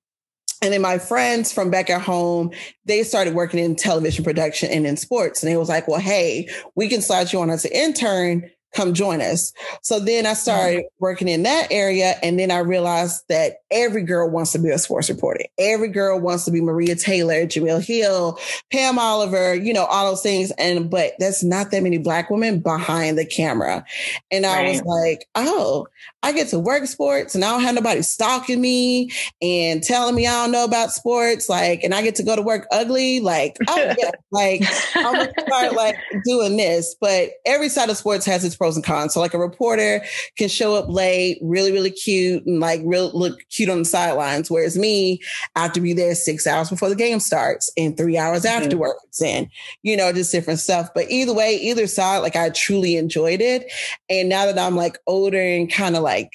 And 0.62 0.72
then 0.72 0.80
my 0.80 0.98
friends 0.98 1.52
from 1.52 1.70
back 1.70 1.90
at 1.90 2.00
home, 2.00 2.52
they 2.84 3.02
started 3.02 3.34
working 3.34 3.58
in 3.58 3.74
television 3.74 4.24
production 4.24 4.70
and 4.70 4.86
in 4.86 4.96
sports. 4.96 5.42
And 5.42 5.50
they 5.50 5.56
was 5.56 5.68
like, 5.68 5.88
well, 5.88 6.00
hey, 6.00 6.48
we 6.76 6.88
can 6.88 7.02
slide 7.02 7.32
you 7.32 7.40
on 7.40 7.50
as 7.50 7.64
an 7.64 7.72
intern 7.72 8.48
come 8.74 8.94
join 8.94 9.20
us. 9.20 9.52
So 9.82 10.00
then 10.00 10.26
I 10.26 10.34
started 10.34 10.84
working 10.98 11.28
in 11.28 11.42
that 11.42 11.68
area. 11.70 12.14
And 12.22 12.38
then 12.38 12.50
I 12.50 12.58
realized 12.58 13.24
that 13.28 13.58
every 13.70 14.02
girl 14.02 14.30
wants 14.30 14.52
to 14.52 14.58
be 14.58 14.70
a 14.70 14.78
sports 14.78 15.10
reporter. 15.10 15.44
Every 15.58 15.88
girl 15.88 16.18
wants 16.18 16.44
to 16.46 16.50
be 16.50 16.60
Maria 16.60 16.96
Taylor, 16.96 17.46
Jemele 17.46 17.84
Hill, 17.84 18.38
Pam 18.72 18.98
Oliver, 18.98 19.54
you 19.54 19.72
know, 19.72 19.84
all 19.84 20.10
those 20.10 20.22
things. 20.22 20.52
And, 20.52 20.90
but 20.90 21.12
that's 21.18 21.42
not 21.42 21.70
that 21.70 21.82
many 21.82 21.98
black 21.98 22.30
women 22.30 22.60
behind 22.60 23.18
the 23.18 23.26
camera. 23.26 23.84
And 24.30 24.46
I 24.46 24.62
right. 24.62 24.70
was 24.70 24.82
like, 24.82 25.28
oh, 25.34 25.86
I 26.22 26.32
get 26.32 26.48
to 26.48 26.58
work 26.58 26.86
sports 26.86 27.34
and 27.34 27.44
I 27.44 27.50
don't 27.50 27.62
have 27.62 27.74
nobody 27.74 28.02
stalking 28.02 28.60
me 28.60 29.10
and 29.40 29.82
telling 29.82 30.14
me 30.14 30.26
I 30.26 30.44
don't 30.44 30.52
know 30.52 30.64
about 30.64 30.92
sports. 30.92 31.48
Like, 31.48 31.82
and 31.82 31.92
I 31.92 32.02
get 32.02 32.14
to 32.16 32.22
go 32.22 32.36
to 32.36 32.42
work 32.42 32.66
ugly. 32.70 33.20
Like, 33.20 33.56
oh 33.68 33.94
yeah, 33.98 34.10
like 34.30 34.62
I'm 34.94 35.14
gonna 35.14 35.32
start 35.46 35.74
like 35.74 35.96
doing 36.24 36.56
this. 36.56 36.94
But 37.00 37.30
every 37.44 37.68
side 37.68 37.90
of 37.90 37.96
sports 37.96 38.24
has 38.26 38.44
its 38.44 38.54
pros 38.62 38.76
and 38.76 38.84
cons. 38.84 39.12
So 39.12 39.18
like 39.18 39.34
a 39.34 39.38
reporter 39.38 40.04
can 40.38 40.48
show 40.48 40.76
up 40.76 40.88
late, 40.88 41.38
really, 41.42 41.72
really 41.72 41.90
cute 41.90 42.46
and 42.46 42.60
like 42.60 42.80
real 42.84 43.10
look 43.12 43.40
cute 43.50 43.68
on 43.68 43.80
the 43.80 43.84
sidelines. 43.84 44.52
Whereas 44.52 44.78
me, 44.78 45.20
I 45.56 45.62
have 45.62 45.72
to 45.72 45.80
be 45.80 45.92
there 45.92 46.14
six 46.14 46.46
hours 46.46 46.70
before 46.70 46.88
the 46.88 46.94
game 46.94 47.18
starts 47.18 47.72
and 47.76 47.96
three 47.96 48.16
hours 48.16 48.44
mm-hmm. 48.44 48.62
afterwards 48.62 49.20
and, 49.20 49.48
you 49.82 49.96
know, 49.96 50.12
just 50.12 50.30
different 50.30 50.60
stuff. 50.60 50.90
But 50.94 51.10
either 51.10 51.34
way, 51.34 51.56
either 51.56 51.88
side, 51.88 52.18
like 52.18 52.36
I 52.36 52.50
truly 52.50 52.94
enjoyed 52.94 53.40
it. 53.40 53.72
And 54.08 54.28
now 54.28 54.46
that 54.46 54.60
I'm 54.60 54.76
like 54.76 54.96
older 55.08 55.40
and 55.40 55.68
kind 55.68 55.96
of 55.96 56.04
like 56.04 56.30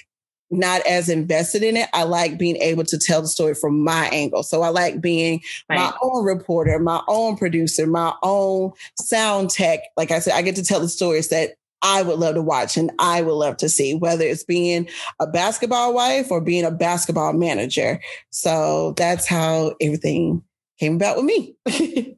not 0.49 0.85
as 0.85 1.09
invested 1.09 1.63
in 1.63 1.75
it. 1.75 1.89
I 1.93 2.03
like 2.03 2.37
being 2.37 2.55
able 2.57 2.83
to 2.85 2.97
tell 2.97 3.21
the 3.21 3.27
story 3.27 3.53
from 3.53 3.83
my 3.83 4.07
angle. 4.09 4.43
So 4.43 4.61
I 4.61 4.69
like 4.69 5.01
being 5.01 5.41
right. 5.69 5.77
my 5.77 5.93
own 6.01 6.23
reporter, 6.25 6.79
my 6.79 7.01
own 7.07 7.35
producer, 7.35 7.85
my 7.85 8.13
own 8.23 8.71
sound 8.97 9.49
tech. 9.49 9.79
Like 9.97 10.11
I 10.11 10.19
said, 10.19 10.33
I 10.33 10.41
get 10.41 10.55
to 10.55 10.63
tell 10.63 10.79
the 10.79 10.89
stories 10.89 11.29
that 11.29 11.55
I 11.81 12.01
would 12.01 12.19
love 12.19 12.35
to 12.35 12.41
watch 12.41 12.77
and 12.77 12.91
I 12.99 13.21
would 13.21 13.33
love 13.33 13.57
to 13.57 13.69
see, 13.69 13.93
whether 13.93 14.23
it's 14.23 14.43
being 14.43 14.89
a 15.19 15.27
basketball 15.27 15.93
wife 15.93 16.31
or 16.31 16.41
being 16.41 16.65
a 16.65 16.71
basketball 16.71 17.33
manager. 17.33 17.99
So 18.31 18.93
that's 18.97 19.27
how 19.27 19.75
everything 19.81 20.43
came 20.79 20.95
about 20.95 21.17
with 21.17 21.25
me. 21.25 22.17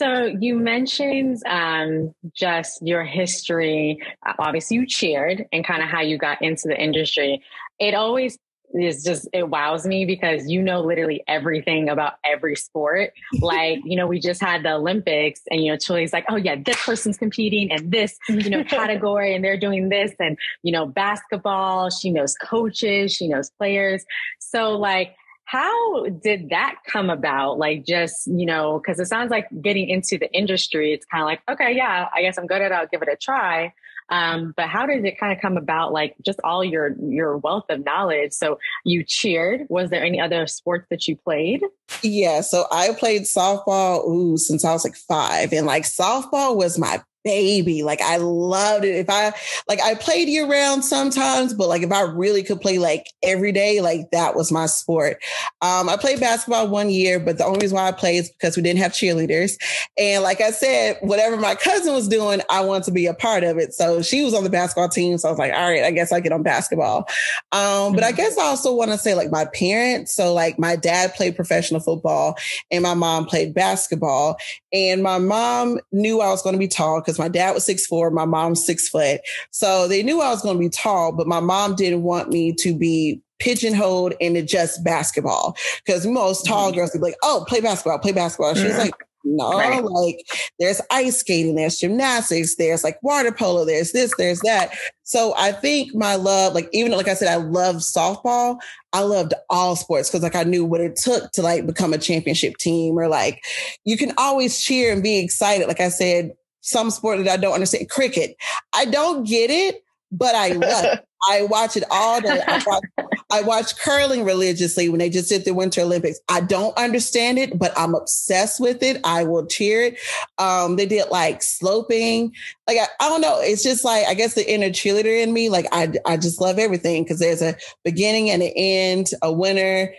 So 0.00 0.34
you 0.40 0.58
mentioned 0.58 1.42
um, 1.46 2.14
just 2.34 2.80
your 2.80 3.04
history. 3.04 3.98
Obviously, 4.38 4.78
you 4.78 4.86
cheered 4.86 5.44
and 5.52 5.62
kind 5.62 5.82
of 5.82 5.90
how 5.90 6.00
you 6.00 6.16
got 6.16 6.40
into 6.40 6.68
the 6.68 6.82
industry. 6.82 7.42
It 7.78 7.92
always 7.92 8.38
is 8.74 9.02
just 9.02 9.28
it 9.32 9.48
wows 9.48 9.86
me 9.86 10.04
because 10.04 10.48
you 10.48 10.62
know 10.62 10.80
literally 10.80 11.22
everything 11.26 11.88
about 11.88 12.14
every 12.24 12.56
sport. 12.56 13.12
Like 13.40 13.80
you 13.84 13.96
know, 13.96 14.06
we 14.06 14.20
just 14.20 14.40
had 14.40 14.62
the 14.62 14.74
Olympics, 14.74 15.40
and 15.50 15.62
you 15.62 15.72
know, 15.72 15.78
Chile's 15.78 16.12
like, 16.12 16.26
oh 16.28 16.36
yeah, 16.36 16.56
this 16.56 16.76
person's 16.84 17.16
competing 17.16 17.70
in 17.70 17.90
this 17.90 18.18
you 18.28 18.50
know 18.50 18.62
category, 18.64 19.34
and 19.34 19.44
they're 19.44 19.58
doing 19.58 19.88
this, 19.88 20.12
and 20.18 20.36
you 20.62 20.72
know, 20.72 20.86
basketball. 20.86 21.90
She 21.90 22.10
knows 22.10 22.34
coaches, 22.34 23.12
she 23.12 23.28
knows 23.28 23.50
players. 23.50 24.04
So 24.38 24.76
like 24.76 25.16
how 25.50 26.06
did 26.22 26.50
that 26.50 26.76
come 26.86 27.10
about? 27.10 27.58
Like, 27.58 27.84
just, 27.84 28.28
you 28.28 28.46
know, 28.46 28.78
because 28.78 29.00
it 29.00 29.06
sounds 29.06 29.32
like 29.32 29.48
getting 29.60 29.88
into 29.88 30.16
the 30.16 30.32
industry, 30.32 30.92
it's 30.92 31.04
kind 31.06 31.22
of 31.22 31.26
like, 31.26 31.40
okay, 31.50 31.74
yeah, 31.74 32.06
I 32.14 32.22
guess 32.22 32.38
I'm 32.38 32.46
good 32.46 32.62
at 32.62 32.70
it. 32.70 32.74
I'll 32.74 32.86
give 32.86 33.02
it 33.02 33.08
a 33.08 33.16
try. 33.16 33.72
Um, 34.10 34.52
but 34.56 34.68
how 34.68 34.86
did 34.86 35.04
it 35.04 35.18
kind 35.18 35.32
of 35.32 35.40
come 35.40 35.56
about? 35.56 35.92
Like, 35.92 36.16
just 36.24 36.40
all 36.44 36.64
your 36.64 36.94
your 37.00 37.38
wealth 37.38 37.66
of 37.68 37.84
knowledge. 37.84 38.32
So 38.32 38.58
you 38.84 39.04
cheered. 39.04 39.66
Was 39.68 39.90
there 39.90 40.04
any 40.04 40.20
other 40.20 40.46
sports 40.46 40.86
that 40.90 41.06
you 41.06 41.16
played? 41.16 41.62
Yeah, 42.02 42.40
so 42.40 42.66
I 42.70 42.92
played 42.92 43.22
softball 43.22 44.06
ooh 44.08 44.36
since 44.36 44.64
I 44.64 44.72
was 44.72 44.84
like 44.84 44.96
five, 44.96 45.52
and 45.52 45.66
like 45.66 45.84
softball 45.84 46.56
was 46.56 46.78
my 46.78 47.02
baby. 47.24 47.82
Like 47.82 48.00
I 48.00 48.16
loved 48.16 48.84
it. 48.84 48.96
If 48.96 49.10
I 49.10 49.32
like 49.68 49.80
I 49.80 49.94
played 49.94 50.28
year 50.28 50.46
round 50.46 50.84
sometimes, 50.84 51.54
but 51.54 51.68
like 51.68 51.82
if 51.82 51.92
I 51.92 52.02
really 52.02 52.42
could 52.42 52.60
play 52.60 52.78
like 52.78 53.06
every 53.22 53.52
day, 53.52 53.80
like 53.80 54.10
that 54.12 54.34
was 54.34 54.50
my 54.50 54.66
sport. 54.66 55.18
Um, 55.62 55.88
I 55.88 55.96
played 55.96 56.20
basketball 56.20 56.68
one 56.68 56.90
year, 56.90 57.20
but 57.20 57.38
the 57.38 57.44
only 57.44 57.60
reason 57.60 57.76
why 57.76 57.88
I 57.88 57.92
played 57.92 58.18
is 58.18 58.30
because 58.30 58.56
we 58.56 58.62
didn't 58.62 58.80
have 58.80 58.92
cheerleaders. 58.92 59.56
And 59.98 60.22
like 60.22 60.40
I 60.40 60.50
said, 60.50 60.98
whatever 61.00 61.36
my 61.36 61.54
cousin 61.54 61.94
was 61.94 62.08
doing, 62.08 62.40
I 62.48 62.60
wanted 62.60 62.84
to 62.84 62.92
be 62.92 63.06
a 63.06 63.14
part 63.14 63.44
of 63.44 63.58
it. 63.58 63.74
So 63.74 64.02
she 64.02 64.24
was 64.24 64.34
on 64.34 64.44
the 64.44 64.50
basketball 64.50 64.88
team. 64.88 65.18
So 65.18 65.28
I 65.28 65.32
was 65.32 65.38
like, 65.38 65.52
all 65.52 65.70
right, 65.70 65.84
I 65.84 65.90
guess 65.90 66.12
I 66.12 66.20
get 66.20 66.32
on 66.32 66.42
basketball. 66.42 67.08
Um, 67.52 67.92
but 67.92 68.02
I 68.02 68.08
mm-hmm. 68.08 68.16
guess 68.16 68.38
I 68.38 68.44
also 68.44 68.74
want 68.74 68.90
to 68.90 68.98
say 68.98 69.14
like 69.14 69.30
my 69.30 69.44
parents. 69.46 70.14
So 70.14 70.32
like 70.32 70.58
my 70.58 70.76
dad 70.76 71.14
played 71.14 71.36
professional 71.36 71.80
football 71.80 72.36
and 72.70 72.82
my 72.82 72.94
mom 72.94 73.26
played 73.26 73.54
basketball. 73.54 74.36
And 74.72 75.02
my 75.02 75.18
mom 75.18 75.80
knew 75.92 76.20
I 76.20 76.28
was 76.28 76.42
going 76.42 76.54
to 76.54 76.58
be 76.58 76.68
tall 76.68 77.00
because 77.00 77.18
my 77.18 77.28
dad 77.28 77.52
was 77.52 77.64
six 77.64 77.86
four, 77.86 78.10
my 78.10 78.24
mom's 78.24 78.64
six 78.64 78.88
foot. 78.88 79.20
So 79.50 79.88
they 79.88 80.02
knew 80.02 80.20
I 80.20 80.30
was 80.30 80.42
going 80.42 80.56
to 80.56 80.60
be 80.60 80.68
tall, 80.68 81.12
but 81.12 81.26
my 81.26 81.40
mom 81.40 81.74
didn't 81.74 82.02
want 82.02 82.30
me 82.30 82.52
to 82.54 82.74
be 82.76 83.20
pigeonholed 83.40 84.12
into 84.20 84.42
just 84.42 84.84
basketball 84.84 85.56
because 85.84 86.06
most 86.06 86.46
tall 86.46 86.68
mm-hmm. 86.68 86.78
girls 86.78 86.92
would 86.92 87.00
be 87.00 87.06
like, 87.06 87.16
"Oh, 87.22 87.44
play 87.48 87.60
basketball, 87.60 87.98
play 87.98 88.12
basketball." 88.12 88.54
She's 88.54 88.64
mm-hmm. 88.64 88.78
like, 88.78 88.94
no, 89.24 89.58
right. 89.58 89.84
like 89.84 90.26
there's 90.58 90.80
ice 90.90 91.18
skating, 91.18 91.54
there's 91.54 91.78
gymnastics, 91.78 92.56
there's 92.56 92.82
like 92.82 93.02
water 93.02 93.32
polo, 93.32 93.64
there's 93.64 93.92
this, 93.92 94.14
there's 94.16 94.40
that. 94.40 94.72
So 95.02 95.34
I 95.36 95.52
think 95.52 95.94
my 95.94 96.14
love, 96.14 96.54
like 96.54 96.68
even 96.72 96.92
like 96.92 97.08
I 97.08 97.14
said, 97.14 97.28
I 97.28 97.36
love 97.36 97.76
softball. 97.76 98.58
I 98.92 99.02
loved 99.02 99.34
all 99.50 99.76
sports 99.76 100.08
because 100.08 100.22
like 100.22 100.36
I 100.36 100.44
knew 100.44 100.64
what 100.64 100.80
it 100.80 100.96
took 100.96 101.32
to 101.32 101.42
like 101.42 101.66
become 101.66 101.92
a 101.92 101.98
championship 101.98 102.56
team 102.56 102.98
or 102.98 103.08
like 103.08 103.42
you 103.84 103.96
can 103.96 104.12
always 104.16 104.60
cheer 104.60 104.92
and 104.92 105.02
be 105.02 105.18
excited. 105.18 105.68
Like 105.68 105.80
I 105.80 105.88
said, 105.88 106.32
some 106.60 106.90
sport 106.90 107.18
that 107.18 107.28
I 107.28 107.36
don't 107.36 107.54
understand, 107.54 107.90
cricket. 107.90 108.36
I 108.74 108.84
don't 108.84 109.26
get 109.26 109.50
it, 109.50 109.82
but 110.12 110.34
I 110.34 110.48
love 110.52 110.84
it. 110.84 111.06
I 111.28 111.42
watch 111.42 111.76
it 111.76 111.84
all 111.90 112.20
day. 112.20 112.40
I 112.46 112.62
watch, 112.66 112.84
I 113.30 113.42
watch, 113.42 113.76
curling 113.78 114.24
religiously 114.24 114.88
when 114.88 114.98
they 114.98 115.10
just 115.10 115.28
did 115.28 115.44
the 115.44 115.52
Winter 115.52 115.82
Olympics. 115.82 116.18
I 116.28 116.40
don't 116.40 116.76
understand 116.78 117.38
it, 117.38 117.58
but 117.58 117.72
I'm 117.76 117.94
obsessed 117.94 118.58
with 118.58 118.82
it. 118.82 119.00
I 119.04 119.24
will 119.24 119.46
cheer 119.46 119.82
it. 119.82 119.98
Um, 120.38 120.76
they 120.76 120.86
did 120.86 121.10
like 121.10 121.42
sloping. 121.42 122.34
Like 122.66 122.78
I, 122.78 122.86
I, 123.04 123.08
don't 123.08 123.20
know. 123.20 123.38
It's 123.40 123.62
just 123.62 123.84
like 123.84 124.06
I 124.06 124.14
guess 124.14 124.34
the 124.34 124.50
inner 124.50 124.70
cheerleader 124.70 125.22
in 125.22 125.32
me. 125.32 125.50
Like 125.50 125.66
I 125.72 125.92
I 126.06 126.16
just 126.16 126.40
love 126.40 126.58
everything 126.58 127.04
because 127.04 127.18
there's 127.18 127.42
a 127.42 127.56
beginning 127.84 128.30
and 128.30 128.42
an 128.42 128.52
end, 128.56 129.10
a 129.22 129.32
winner 129.32 129.92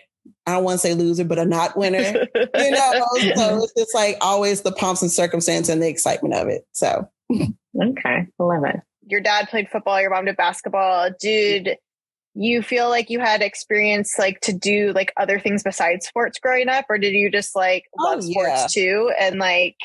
I 0.48 0.54
don't 0.54 0.64
want 0.64 0.82
to 0.82 0.88
say 0.88 0.94
loser, 0.96 1.24
but 1.24 1.38
a 1.38 1.46
not 1.46 1.78
winner. 1.78 2.00
you 2.00 2.72
know, 2.72 3.06
so 3.36 3.64
it's 3.64 3.74
just 3.78 3.94
like 3.94 4.18
always 4.22 4.62
the 4.62 4.72
pomps 4.72 5.02
and 5.02 5.12
circumstance 5.12 5.70
and 5.70 5.82
the 5.82 5.88
excitement 5.88 6.34
of 6.34 6.48
it. 6.48 6.66
So 6.72 7.08
okay, 7.32 8.28
love 8.40 8.64
it. 8.66 8.82
Your 9.12 9.22
dad 9.22 9.50
played 9.50 9.70
football. 9.70 10.02
Your 10.02 10.10
mom 10.10 10.26
did 10.26 10.38
basketball. 10.38 11.10
Did 11.20 11.78
you 12.34 12.64
feel 12.64 12.90
like 12.90 13.10
you 13.10 13.20
had 13.20 13.42
experience 13.42 14.16
like 14.18 14.40
to 14.40 14.54
do 14.54 14.94
like 14.94 15.12
other 15.18 15.38
things 15.38 15.64
besides 15.64 16.08
sports 16.08 16.40
growing 16.40 16.70
up, 16.70 16.86
or 16.90 16.98
did 16.98 17.14
you 17.14 17.30
just 17.30 17.56
like 17.56 17.86
oh, 18.00 18.04
love 18.04 18.20
oh, 18.20 18.30
sports 18.32 18.74
too 18.74 19.12
and 19.20 19.38
like 19.38 19.76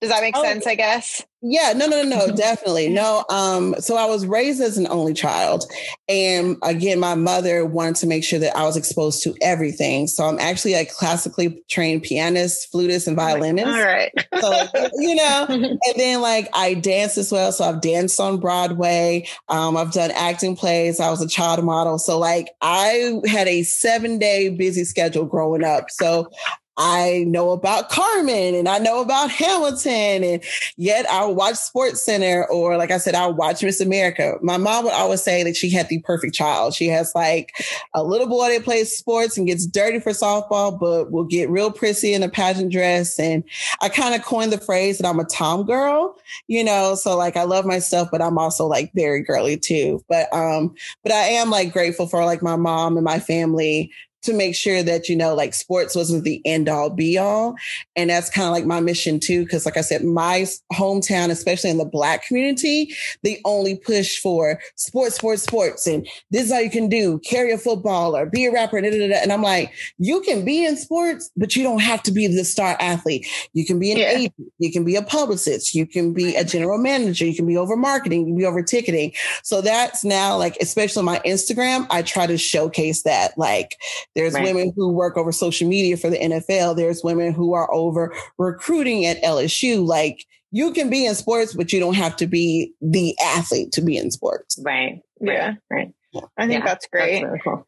does 0.00 0.10
that 0.10 0.20
make 0.20 0.36
oh, 0.36 0.42
sense? 0.42 0.66
I 0.66 0.74
guess. 0.74 1.24
Yeah, 1.48 1.72
no, 1.76 1.86
no, 1.86 2.02
no, 2.02 2.26
no, 2.26 2.26
definitely. 2.36 2.88
No, 2.88 3.24
um, 3.30 3.74
so 3.78 3.96
I 3.96 4.06
was 4.06 4.26
raised 4.26 4.60
as 4.60 4.76
an 4.76 4.86
only 4.88 5.14
child. 5.14 5.64
And 6.08 6.56
again, 6.62 6.98
my 6.98 7.14
mother 7.14 7.64
wanted 7.64 7.96
to 7.96 8.06
make 8.06 8.24
sure 8.24 8.38
that 8.38 8.56
I 8.56 8.64
was 8.64 8.76
exposed 8.76 9.22
to 9.22 9.34
everything. 9.40 10.06
So 10.06 10.24
I'm 10.24 10.38
actually 10.38 10.74
a 10.74 10.84
classically 10.84 11.62
trained 11.68 12.02
pianist, 12.02 12.70
flutist, 12.70 13.06
and 13.06 13.16
violinist. 13.16 13.68
All 13.68 13.84
right. 13.84 14.12
so, 14.40 14.88
you 14.94 15.14
know, 15.14 15.46
and 15.48 15.78
then 15.96 16.20
like 16.20 16.48
I 16.52 16.74
dance 16.74 17.16
as 17.16 17.30
well. 17.30 17.52
So 17.52 17.64
I've 17.64 17.80
danced 17.80 18.18
on 18.18 18.38
Broadway. 18.38 19.26
Um, 19.48 19.76
I've 19.76 19.92
done 19.92 20.10
acting 20.10 20.56
plays. 20.56 21.00
I 21.00 21.10
was 21.10 21.22
a 21.22 21.28
child 21.28 21.64
model. 21.64 21.98
So 21.98 22.18
like 22.18 22.48
I 22.60 23.20
had 23.26 23.46
a 23.46 23.62
seven 23.62 24.18
day 24.18 24.48
busy 24.48 24.84
schedule 24.84 25.24
growing 25.26 25.64
up. 25.64 25.90
So 25.90 26.30
I 26.78 27.24
know 27.26 27.52
about 27.52 27.88
Carmen 27.88 28.54
and 28.54 28.68
I 28.68 28.78
know 28.78 29.00
about 29.00 29.30
Hamilton 29.30 30.22
and 30.24 30.44
yet 30.76 31.06
I'll 31.08 31.34
watch 31.34 31.56
Sports 31.56 32.04
Center 32.04 32.46
or 32.48 32.76
like 32.76 32.90
I 32.90 32.98
said, 32.98 33.14
I'll 33.14 33.32
watch 33.32 33.62
Miss 33.62 33.80
America. 33.80 34.34
My 34.42 34.58
mom 34.58 34.84
would 34.84 34.92
always 34.92 35.22
say 35.22 35.42
that 35.44 35.56
she 35.56 35.70
had 35.70 35.88
the 35.88 36.00
perfect 36.00 36.34
child. 36.34 36.74
She 36.74 36.88
has 36.88 37.14
like 37.14 37.52
a 37.94 38.02
little 38.02 38.26
boy 38.26 38.50
that 38.50 38.64
plays 38.64 38.94
sports 38.94 39.38
and 39.38 39.46
gets 39.46 39.66
dirty 39.66 40.00
for 40.00 40.10
softball, 40.10 40.78
but 40.78 41.10
will 41.10 41.24
get 41.24 41.48
real 41.48 41.70
prissy 41.70 42.12
in 42.12 42.22
a 42.22 42.28
pageant 42.28 42.72
dress. 42.72 43.18
And 43.18 43.42
I 43.80 43.88
kind 43.88 44.14
of 44.14 44.22
coined 44.22 44.52
the 44.52 44.58
phrase 44.58 44.98
that 44.98 45.08
I'm 45.08 45.20
a 45.20 45.24
Tom 45.24 45.64
girl, 45.64 46.16
you 46.46 46.62
know, 46.62 46.94
so 46.94 47.16
like 47.16 47.36
I 47.36 47.44
love 47.44 47.64
myself, 47.64 48.08
but 48.12 48.20
I'm 48.20 48.36
also 48.36 48.66
like 48.66 48.92
very 48.94 49.22
girly 49.22 49.56
too. 49.56 50.04
But, 50.08 50.30
um, 50.32 50.74
but 51.02 51.12
I 51.12 51.22
am 51.22 51.48
like 51.50 51.72
grateful 51.72 52.06
for 52.06 52.24
like 52.26 52.42
my 52.42 52.56
mom 52.56 52.96
and 52.96 53.04
my 53.04 53.18
family 53.18 53.90
to 54.26 54.34
make 54.34 54.54
sure 54.54 54.82
that, 54.82 55.08
you 55.08 55.16
know, 55.16 55.34
like 55.34 55.54
sports 55.54 55.94
wasn't 55.94 56.24
the 56.24 56.40
end 56.44 56.68
all 56.68 56.90
be 56.90 57.18
all. 57.18 57.56
And 57.94 58.10
that's 58.10 58.30
kind 58.30 58.46
of 58.46 58.52
like 58.52 58.66
my 58.66 58.80
mission 58.80 59.20
too. 59.20 59.46
Cause 59.46 59.64
like 59.64 59.76
I 59.76 59.80
said, 59.80 60.04
my 60.04 60.46
hometown, 60.72 61.30
especially 61.30 61.70
in 61.70 61.78
the 61.78 61.84
black 61.84 62.26
community, 62.26 62.94
they 63.22 63.40
only 63.44 63.76
push 63.76 64.18
for 64.18 64.60
sports, 64.76 65.16
sports, 65.16 65.42
sports. 65.42 65.86
And 65.86 66.06
this 66.30 66.44
is 66.44 66.52
all 66.52 66.60
you 66.60 66.70
can 66.70 66.88
do 66.88 67.18
carry 67.20 67.52
a 67.52 67.58
football 67.58 68.16
or 68.16 68.26
be 68.26 68.46
a 68.46 68.52
rapper. 68.52 68.80
Da, 68.80 68.90
da, 68.90 69.08
da. 69.08 69.16
And 69.16 69.32
I'm 69.32 69.42
like, 69.42 69.72
you 69.98 70.20
can 70.20 70.44
be 70.44 70.64
in 70.64 70.76
sports, 70.76 71.30
but 71.36 71.56
you 71.56 71.62
don't 71.62 71.80
have 71.80 72.02
to 72.04 72.12
be 72.12 72.26
the 72.26 72.44
star 72.44 72.76
athlete. 72.80 73.26
You 73.52 73.64
can 73.64 73.78
be 73.78 73.92
an 73.92 73.98
yeah. 73.98 74.10
agent. 74.10 74.34
You 74.58 74.72
can 74.72 74.84
be 74.84 74.96
a 74.96 75.02
publicist. 75.02 75.74
You 75.74 75.86
can 75.86 76.12
be 76.12 76.36
a 76.36 76.44
general 76.44 76.78
manager. 76.78 77.24
You 77.24 77.34
can 77.34 77.46
be 77.46 77.56
over 77.56 77.76
marketing. 77.76 78.20
You 78.20 78.26
can 78.26 78.38
be 78.38 78.46
over 78.46 78.62
ticketing. 78.62 79.12
So 79.42 79.60
that's 79.60 80.04
now 80.04 80.36
like, 80.36 80.56
especially 80.60 81.00
on 81.00 81.06
my 81.06 81.20
Instagram, 81.20 81.86
I 81.90 82.02
try 82.02 82.26
to 82.26 82.38
showcase 82.38 83.02
that 83.02 83.36
like 83.36 83.76
there's 84.16 84.32
right. 84.32 84.44
women 84.44 84.72
who 84.74 84.90
work 84.92 85.16
over 85.16 85.30
social 85.30 85.68
media 85.68 85.96
for 85.96 86.08
the 86.08 86.18
NFL. 86.18 86.74
There's 86.74 87.04
women 87.04 87.32
who 87.32 87.52
are 87.52 87.72
over 87.72 88.14
recruiting 88.38 89.04
at 89.04 89.22
LSU. 89.22 89.86
Like 89.86 90.24
you 90.50 90.72
can 90.72 90.88
be 90.88 91.04
in 91.04 91.14
sports, 91.14 91.52
but 91.52 91.72
you 91.72 91.78
don't 91.78 91.94
have 91.94 92.16
to 92.16 92.26
be 92.26 92.72
the 92.80 93.14
athlete 93.22 93.72
to 93.72 93.82
be 93.82 93.96
in 93.96 94.10
sports. 94.10 94.58
Right. 94.64 95.00
Yeah. 95.20 95.54
Right. 95.70 95.92
I 96.38 96.46
think 96.46 96.60
yeah, 96.60 96.64
that's 96.64 96.88
great. 96.88 97.20
That's 97.20 97.24
really 97.24 97.40
cool. 97.44 97.66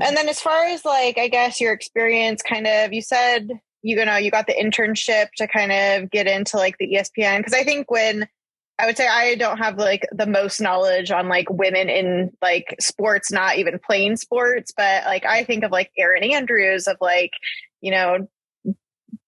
And 0.00 0.16
then 0.16 0.30
as 0.30 0.40
far 0.40 0.64
as 0.64 0.86
like, 0.86 1.18
I 1.18 1.28
guess 1.28 1.60
your 1.60 1.74
experience 1.74 2.40
kind 2.40 2.66
of, 2.66 2.94
you 2.94 3.02
said, 3.02 3.50
you 3.82 4.02
know, 4.02 4.16
you 4.16 4.30
got 4.30 4.46
the 4.46 4.54
internship 4.54 5.26
to 5.36 5.46
kind 5.46 5.72
of 5.72 6.10
get 6.10 6.26
into 6.26 6.56
like 6.56 6.78
the 6.78 6.94
ESPN. 6.94 7.44
Cause 7.44 7.52
I 7.52 7.64
think 7.64 7.90
when 7.90 8.26
I 8.82 8.86
would 8.86 8.96
say 8.96 9.06
I 9.06 9.36
don't 9.36 9.58
have 9.58 9.78
like 9.78 10.08
the 10.10 10.26
most 10.26 10.60
knowledge 10.60 11.12
on 11.12 11.28
like 11.28 11.48
women 11.48 11.88
in 11.88 12.32
like 12.42 12.74
sports, 12.80 13.30
not 13.30 13.56
even 13.56 13.78
playing 13.78 14.16
sports, 14.16 14.72
but 14.76 15.04
like 15.04 15.24
I 15.24 15.44
think 15.44 15.62
of 15.62 15.70
like 15.70 15.92
Erin 15.96 16.24
Andrews 16.24 16.88
of 16.88 16.96
like, 17.00 17.30
you 17.80 17.92
know, 17.92 18.26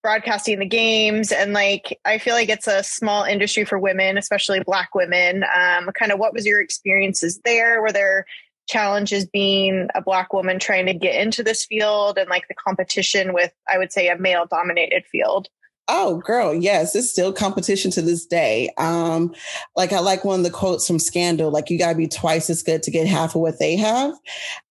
broadcasting 0.02 0.58
the 0.58 0.66
games 0.66 1.30
and 1.30 1.52
like 1.52 2.00
I 2.04 2.18
feel 2.18 2.34
like 2.34 2.48
it's 2.48 2.66
a 2.66 2.82
small 2.82 3.22
industry 3.22 3.64
for 3.64 3.78
women, 3.78 4.18
especially 4.18 4.58
black 4.58 4.92
women. 4.92 5.44
Um, 5.44 5.88
kind 5.96 6.10
of 6.10 6.18
what 6.18 6.34
was 6.34 6.44
your 6.44 6.60
experiences 6.60 7.40
there? 7.44 7.80
Were 7.80 7.92
there 7.92 8.26
challenges 8.66 9.24
being 9.24 9.86
a 9.94 10.02
black 10.02 10.32
woman 10.32 10.58
trying 10.58 10.86
to 10.86 10.94
get 10.94 11.14
into 11.14 11.44
this 11.44 11.64
field 11.64 12.18
and 12.18 12.28
like 12.28 12.48
the 12.48 12.54
competition 12.54 13.32
with 13.32 13.52
I 13.68 13.78
would 13.78 13.92
say 13.92 14.08
a 14.08 14.18
male 14.18 14.46
dominated 14.50 15.04
field? 15.12 15.48
Oh, 15.86 16.16
girl, 16.18 16.54
yes, 16.54 16.96
it's 16.96 17.10
still 17.10 17.32
competition 17.32 17.90
to 17.92 18.02
this 18.02 18.24
day. 18.24 18.70
Um, 18.78 19.34
like 19.76 19.92
I 19.92 20.00
like 20.00 20.24
one 20.24 20.40
of 20.40 20.44
the 20.44 20.50
quotes 20.50 20.86
from 20.86 20.98
Scandal, 20.98 21.50
like 21.50 21.68
you 21.68 21.78
gotta 21.78 21.96
be 21.96 22.08
twice 22.08 22.48
as 22.48 22.62
good 22.62 22.82
to 22.84 22.90
get 22.90 23.06
half 23.06 23.34
of 23.34 23.42
what 23.42 23.58
they 23.58 23.76
have. 23.76 24.14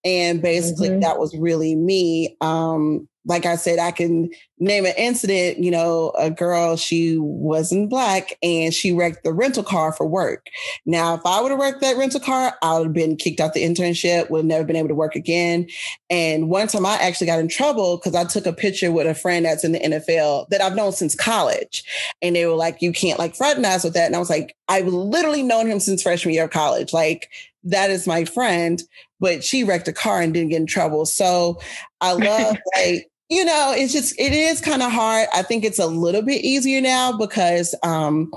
And 0.04 0.42
basically 0.42 0.90
mm-hmm. 0.90 1.02
that 1.02 1.20
was 1.20 1.38
really 1.38 1.76
me. 1.76 2.36
Um, 2.42 3.08
like 3.26 3.46
I 3.46 3.56
said, 3.56 3.80
I 3.80 3.92
can 3.92 4.30
name 4.60 4.86
an 4.86 4.94
incident, 4.98 5.60
you 5.60 5.72
know, 5.72 6.12
a 6.18 6.30
girl, 6.30 6.76
she 6.76 7.18
wasn't 7.18 7.90
black 7.90 8.38
and 8.42 8.74
she 8.74 8.92
wrecked 8.92 9.24
the 9.24 9.34
rental 9.34 9.64
car 9.64 9.94
for 9.94 10.06
work. 10.06 10.48
Now, 10.86 11.16
if 11.16 11.22
I 11.26 11.42
would 11.42 11.52
have 11.52 11.60
wrecked 11.60 11.82
that 11.82 11.98
rental 11.98 12.20
car, 12.20 12.56
I 12.62 12.78
would 12.78 12.88
have 12.88 12.94
been 12.94 13.16
kicked 13.16 13.40
out 13.40 13.54
the 13.54 13.64
internship, 13.64 14.30
would 14.30 14.40
have 14.40 14.46
never 14.46 14.64
been 14.66 14.76
able 14.76 14.90
to 14.90 14.96
work 14.96 15.16
again. 15.16 15.68
And 16.10 16.50
one 16.50 16.68
time 16.68 16.86
I 16.86 16.96
actually 16.96 17.28
got 17.28 17.40
in 17.40 17.48
trouble 17.48 17.98
because 17.98 18.16
I 18.16 18.26
took 18.26 18.46
a 18.46 18.54
picture 18.54 18.92
with 18.92 19.08
a 19.08 19.16
friend 19.16 19.46
that's 19.46 19.64
in 19.64 19.72
the 19.72 19.80
NFL 19.80 20.50
that 20.50 20.62
I've 20.62 20.76
known 20.76 20.92
since 20.92 21.16
college. 21.16 21.84
And 22.22 22.36
they 22.36 22.46
were 22.46 22.56
like, 22.56 22.82
you 22.82 22.92
can't 22.92 23.20
like 23.20 23.36
fraternize 23.36 23.84
with 23.84 23.94
that. 23.94 24.08
And 24.08 24.16
I 24.16 24.20
was 24.20 24.30
like, 24.30 24.56
I've 24.68 24.88
literally 24.88 25.44
known 25.44 25.68
him 25.68 25.80
since 25.80 26.04
freshman 26.04 26.34
year 26.34 26.46
of 26.46 26.52
college. 26.52 26.94
Like, 26.94 27.30
that 27.66 27.90
is 27.90 28.08
my 28.08 28.26
friend, 28.26 28.82
but 29.20 29.44
she 29.44 29.64
wrecked 29.64 29.88
a 29.88 29.94
car 29.94 30.22
and 30.22 30.34
didn't 30.34 30.50
get 30.50 30.62
in 30.62 30.68
trouble. 30.68 31.06
So 31.06 31.62
I 32.02 32.14
love 32.14 32.58
like 32.76 33.10
you 33.30 33.46
know, 33.46 33.74
it's 33.76 33.94
just 33.94 34.20
it 34.20 34.34
is 34.34 34.62
kind 34.62 34.82
of 34.82 34.92
hard. 34.92 35.28
I 35.34 35.42
think 35.42 35.64
it's 35.64 35.80
a 35.80 35.88
little 35.88 36.22
bit 36.22 36.44
easier 36.44 36.82
now 36.82 37.18
because 37.18 37.74
um 37.84 38.32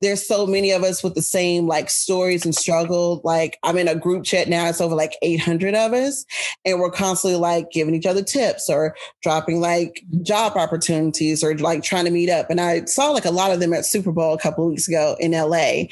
there's 0.00 0.26
so 0.26 0.46
many 0.46 0.70
of 0.70 0.82
us 0.82 1.02
with 1.02 1.14
the 1.14 1.22
same 1.22 1.66
like 1.66 1.90
stories 1.90 2.44
and 2.44 2.54
struggle. 2.54 3.20
Like 3.24 3.58
I'm 3.62 3.76
in 3.76 3.88
a 3.88 3.94
group 3.94 4.24
chat 4.24 4.48
now, 4.48 4.68
it's 4.68 4.80
over 4.80 4.94
like 4.94 5.16
800 5.22 5.74
of 5.74 5.92
us, 5.92 6.24
and 6.64 6.80
we're 6.80 6.90
constantly 6.90 7.38
like 7.38 7.70
giving 7.70 7.94
each 7.94 8.06
other 8.06 8.22
tips 8.22 8.68
or 8.68 8.94
dropping 9.22 9.60
like 9.60 10.02
job 10.22 10.56
opportunities 10.56 11.44
or 11.44 11.56
like 11.58 11.82
trying 11.82 12.04
to 12.04 12.10
meet 12.10 12.30
up. 12.30 12.50
And 12.50 12.60
I 12.60 12.84
saw 12.84 13.10
like 13.10 13.24
a 13.24 13.30
lot 13.30 13.52
of 13.52 13.60
them 13.60 13.72
at 13.72 13.84
Super 13.84 14.12
Bowl 14.12 14.34
a 14.34 14.38
couple 14.38 14.66
weeks 14.66 14.88
ago 14.88 15.16
in 15.20 15.32
LA. 15.32 15.84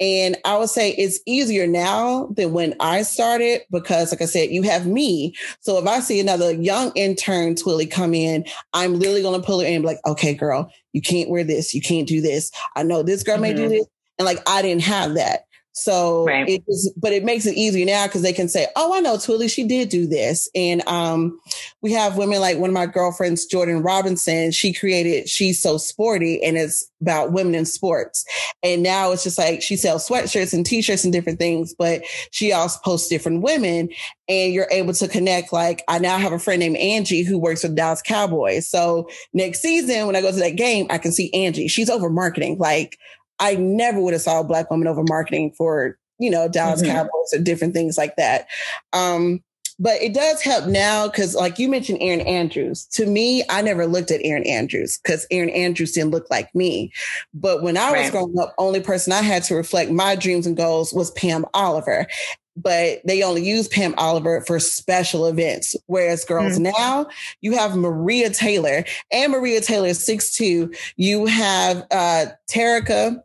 And 0.00 0.36
I 0.44 0.56
would 0.58 0.70
say 0.70 0.90
it's 0.92 1.20
easier 1.26 1.66
now 1.66 2.28
than 2.36 2.52
when 2.52 2.74
I 2.80 3.02
started 3.02 3.62
because, 3.70 4.12
like 4.12 4.22
I 4.22 4.26
said, 4.26 4.50
you 4.50 4.62
have 4.62 4.86
me. 4.86 5.34
So 5.60 5.78
if 5.78 5.86
I 5.86 6.00
see 6.00 6.20
another 6.20 6.52
young 6.52 6.92
intern 6.94 7.54
Twillie 7.54 7.90
come 7.90 8.14
in, 8.14 8.44
I'm 8.72 8.98
literally 8.98 9.22
going 9.22 9.40
to 9.40 9.46
pull 9.46 9.60
her 9.60 9.66
in 9.66 9.82
like, 9.82 9.98
okay, 10.06 10.34
girl, 10.34 10.70
you 10.94 11.02
can't 11.02 11.28
wear 11.28 11.44
this. 11.44 11.74
You 11.74 11.82
can't 11.82 12.08
do 12.08 12.22
this. 12.22 12.50
I 12.74 12.84
know 12.84 13.02
this 13.02 13.22
girl 13.22 13.34
mm-hmm. 13.34 13.42
may 13.42 13.52
do 13.52 13.62
mm-hmm. 13.64 13.70
this. 13.72 13.86
And 14.18 14.24
like, 14.24 14.38
I 14.48 14.62
didn't 14.62 14.84
have 14.84 15.14
that. 15.14 15.43
So 15.76 16.24
right. 16.24 16.48
it 16.48 16.62
was, 16.68 16.94
but 16.96 17.12
it 17.12 17.24
makes 17.24 17.46
it 17.46 17.56
easier 17.56 17.84
now 17.84 18.06
because 18.06 18.22
they 18.22 18.32
can 18.32 18.48
say, 18.48 18.68
"Oh, 18.76 18.94
I 18.94 19.00
know 19.00 19.16
Twillie, 19.16 19.50
she 19.50 19.64
did 19.64 19.88
do 19.88 20.06
this." 20.06 20.48
And 20.54 20.86
um, 20.86 21.40
we 21.82 21.90
have 21.92 22.16
women 22.16 22.40
like 22.40 22.58
one 22.58 22.70
of 22.70 22.74
my 22.74 22.86
girlfriends, 22.86 23.44
Jordan 23.44 23.82
Robinson. 23.82 24.52
She 24.52 24.72
created 24.72 25.28
"She's 25.28 25.60
So 25.60 25.76
Sporty," 25.78 26.42
and 26.44 26.56
it's 26.56 26.88
about 27.00 27.32
women 27.32 27.56
in 27.56 27.66
sports. 27.66 28.24
And 28.62 28.84
now 28.84 29.10
it's 29.10 29.24
just 29.24 29.36
like 29.36 29.62
she 29.62 29.74
sells 29.74 30.08
sweatshirts 30.08 30.54
and 30.54 30.64
t-shirts 30.64 31.02
and 31.02 31.12
different 31.12 31.40
things, 31.40 31.74
but 31.76 32.02
she 32.30 32.52
also 32.52 32.78
posts 32.84 33.08
different 33.08 33.42
women, 33.42 33.88
and 34.28 34.52
you're 34.52 34.68
able 34.70 34.92
to 34.92 35.08
connect. 35.08 35.52
Like 35.52 35.82
I 35.88 35.98
now 35.98 36.18
have 36.18 36.32
a 36.32 36.38
friend 36.38 36.60
named 36.60 36.76
Angie 36.76 37.24
who 37.24 37.36
works 37.36 37.64
with 37.64 37.74
Dallas 37.74 38.00
Cowboys. 38.00 38.68
So 38.68 39.08
next 39.32 39.60
season, 39.60 40.06
when 40.06 40.14
I 40.14 40.20
go 40.20 40.30
to 40.30 40.38
that 40.38 40.54
game, 40.54 40.86
I 40.88 40.98
can 40.98 41.10
see 41.10 41.34
Angie. 41.34 41.66
She's 41.66 41.90
over 41.90 42.08
marketing. 42.10 42.58
Like 42.58 42.96
I 43.44 43.56
never 43.56 44.00
would 44.00 44.14
have 44.14 44.22
saw 44.22 44.40
a 44.40 44.44
black 44.44 44.70
woman 44.70 44.88
over 44.88 45.02
marketing 45.08 45.52
for, 45.56 45.98
you 46.18 46.30
know, 46.30 46.48
Dallas 46.48 46.82
mm-hmm. 46.82 46.92
Cowboys 46.92 47.34
or 47.34 47.38
different 47.38 47.74
things 47.74 47.98
like 47.98 48.16
that. 48.16 48.46
Um, 48.92 49.42
but 49.78 50.00
it 50.00 50.14
does 50.14 50.42
help 50.42 50.66
now 50.66 51.08
because, 51.08 51.34
like 51.34 51.58
you 51.58 51.68
mentioned, 51.68 51.98
Erin 52.00 52.20
Andrews. 52.20 52.86
To 52.92 53.06
me, 53.06 53.42
I 53.50 53.60
never 53.62 53.86
looked 53.86 54.10
at 54.10 54.20
Erin 54.22 54.46
Andrews 54.46 54.98
because 55.02 55.26
Erin 55.30 55.50
Andrews 55.50 55.92
didn't 55.92 56.12
look 56.12 56.30
like 56.30 56.54
me. 56.54 56.92
But 57.32 57.62
when 57.62 57.76
I 57.76 57.92
right. 57.92 58.02
was 58.02 58.10
growing 58.10 58.38
up, 58.38 58.54
only 58.58 58.80
person 58.80 59.12
I 59.12 59.22
had 59.22 59.42
to 59.44 59.54
reflect 59.54 59.90
my 59.90 60.14
dreams 60.14 60.46
and 60.46 60.56
goals 60.56 60.92
was 60.92 61.10
Pam 61.12 61.44
Oliver. 61.54 62.06
But 62.56 63.00
they 63.04 63.24
only 63.24 63.44
use 63.44 63.66
Pam 63.66 63.96
Oliver 63.98 64.42
for 64.42 64.60
special 64.60 65.26
events. 65.26 65.74
Whereas 65.86 66.24
girls 66.24 66.54
mm-hmm. 66.54 66.70
now, 66.78 67.08
you 67.40 67.56
have 67.58 67.74
Maria 67.74 68.30
Taylor, 68.30 68.84
and 69.10 69.32
Maria 69.32 69.60
Taylor 69.60 69.88
is 69.88 70.06
6'2. 70.06 70.76
You 70.96 71.26
have 71.26 71.84
uh 71.90 72.26
Terica 72.48 73.20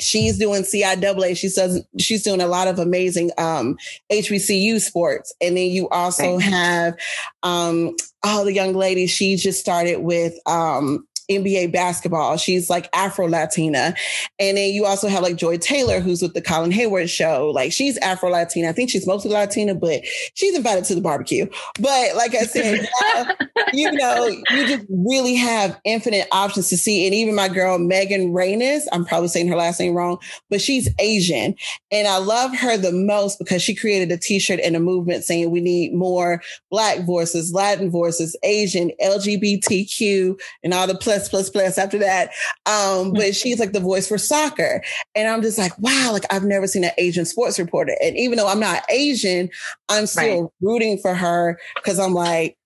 she's 0.00 0.38
doing 0.38 0.62
CIAA. 0.62 1.36
She 1.36 1.48
says 1.48 1.84
she's 1.98 2.22
doing 2.22 2.40
a 2.40 2.46
lot 2.46 2.68
of 2.68 2.78
amazing 2.78 3.30
um, 3.38 3.76
HBCU 4.10 4.80
sports. 4.80 5.34
And 5.40 5.56
then 5.56 5.70
you 5.70 5.88
also 5.88 6.38
have 6.38 6.96
um, 7.42 7.94
oh, 8.24 8.44
the 8.44 8.52
young 8.52 8.74
ladies. 8.74 9.10
She 9.10 9.36
just 9.36 9.60
started 9.60 9.98
with 9.98 10.34
um, 10.46 11.06
NBA 11.30 11.72
basketball. 11.72 12.36
She's 12.36 12.68
like 12.68 12.88
Afro 12.92 13.28
Latina. 13.28 13.94
And 14.38 14.56
then 14.56 14.72
you 14.72 14.84
also 14.84 15.08
have 15.08 15.22
like 15.22 15.36
Joy 15.36 15.58
Taylor, 15.58 16.00
who's 16.00 16.22
with 16.22 16.34
the 16.34 16.42
Colin 16.42 16.72
Cowherd 16.72 17.10
show. 17.10 17.50
Like 17.54 17.72
she's 17.72 17.96
Afro 17.98 18.30
Latina. 18.30 18.68
I 18.68 18.72
think 18.72 18.90
she's 18.90 19.06
mostly 19.06 19.30
Latina, 19.30 19.74
but 19.74 20.02
she's 20.34 20.56
invited 20.56 20.84
to 20.84 20.94
the 20.94 21.00
barbecue. 21.00 21.46
But 21.80 22.16
like 22.16 22.34
I 22.34 22.42
said, 22.42 22.86
you 23.72 23.90
know, 23.92 24.26
you 24.26 24.66
just 24.66 24.86
really 24.88 25.34
have 25.34 25.80
infinite 25.84 26.28
options 26.32 26.68
to 26.68 26.76
see. 26.76 27.06
And 27.06 27.14
even 27.14 27.34
my 27.34 27.48
girl, 27.48 27.78
Megan 27.78 28.32
Reynes, 28.32 28.86
I'm 28.92 29.04
probably 29.04 29.28
saying 29.28 29.48
her 29.48 29.56
last 29.56 29.80
name 29.80 29.94
wrong, 29.94 30.18
but 30.50 30.60
she's 30.60 30.88
Asian. 30.98 31.54
And 31.90 32.06
I 32.06 32.18
love 32.18 32.54
her 32.56 32.76
the 32.76 32.92
most 32.92 33.38
because 33.38 33.62
she 33.62 33.74
created 33.74 34.12
a 34.12 34.18
t-shirt 34.18 34.60
and 34.60 34.76
a 34.76 34.80
movement 34.80 35.24
saying 35.24 35.50
we 35.50 35.60
need 35.60 35.94
more 35.94 36.42
black 36.70 37.04
voices, 37.04 37.52
Latin 37.52 37.90
voices, 37.90 38.36
Asian, 38.42 38.92
LGBTQ, 39.02 40.38
and 40.62 40.74
all 40.74 40.86
the 40.86 40.94
plus, 41.14 41.28
plus, 41.28 41.50
plus 41.50 41.78
after 41.78 41.98
that. 41.98 42.30
Um, 42.66 43.12
but 43.12 43.22
mm-hmm. 43.22 43.32
she's 43.32 43.58
like 43.58 43.72
the 43.72 43.80
voice 43.80 44.08
for 44.08 44.18
soccer. 44.18 44.82
And 45.14 45.28
I'm 45.28 45.42
just 45.42 45.58
like, 45.58 45.76
wow, 45.78 46.10
like 46.12 46.24
I've 46.30 46.44
never 46.44 46.66
seen 46.66 46.84
an 46.84 46.90
Asian 46.98 47.24
sports 47.24 47.58
reporter. 47.58 47.96
And 48.02 48.16
even 48.16 48.38
though 48.38 48.48
I'm 48.48 48.60
not 48.60 48.82
Asian, 48.90 49.50
I'm 49.88 50.06
still 50.06 50.42
right. 50.42 50.50
rooting 50.60 50.98
for 50.98 51.14
her 51.14 51.58
because 51.76 51.98
I'm 51.98 52.14
like, 52.14 52.56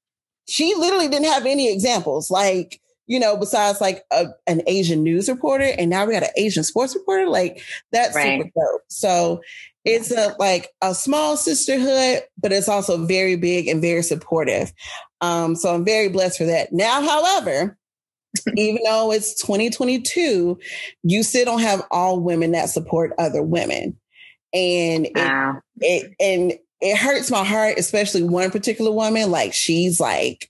she 0.48 0.74
literally 0.74 1.08
didn't 1.08 1.26
have 1.26 1.46
any 1.46 1.72
examples. 1.72 2.30
Like, 2.30 2.80
you 3.06 3.18
know, 3.18 3.36
besides 3.36 3.80
like 3.80 4.04
a, 4.10 4.26
an 4.46 4.62
Asian 4.66 5.02
news 5.02 5.28
reporter, 5.28 5.72
and 5.78 5.90
now 5.90 6.06
we 6.06 6.12
got 6.12 6.22
an 6.22 6.30
Asian 6.36 6.64
sports 6.64 6.94
reporter. 6.94 7.28
Like 7.28 7.62
that's 7.92 8.14
right. 8.14 8.40
super 8.40 8.50
dope. 8.54 8.82
So 8.88 9.40
it's 9.84 10.10
a 10.10 10.34
like 10.38 10.68
a 10.82 10.94
small 10.94 11.36
sisterhood, 11.36 12.22
but 12.36 12.52
it's 12.52 12.68
also 12.68 13.04
very 13.06 13.36
big 13.36 13.68
and 13.68 13.80
very 13.80 14.02
supportive. 14.02 14.72
Um, 15.20 15.56
so 15.56 15.74
I'm 15.74 15.84
very 15.84 16.08
blessed 16.08 16.38
for 16.38 16.44
that. 16.44 16.72
Now, 16.72 17.02
however, 17.02 17.76
even 18.56 18.82
though 18.84 19.12
it's 19.12 19.34
2022, 19.42 20.58
you 21.02 21.22
still 21.22 21.44
don't 21.44 21.60
have 21.60 21.82
all 21.90 22.20
women 22.20 22.52
that 22.52 22.70
support 22.70 23.12
other 23.18 23.42
women. 23.42 23.96
And 24.52 25.08
wow. 25.14 25.60
it, 25.80 26.04
it 26.04 26.14
and 26.20 26.58
it 26.80 26.96
hurts 26.96 27.30
my 27.30 27.44
heart, 27.44 27.78
especially 27.78 28.22
one 28.22 28.50
particular 28.50 28.90
woman. 28.90 29.30
Like 29.30 29.52
she's 29.52 30.00
like 30.00 30.48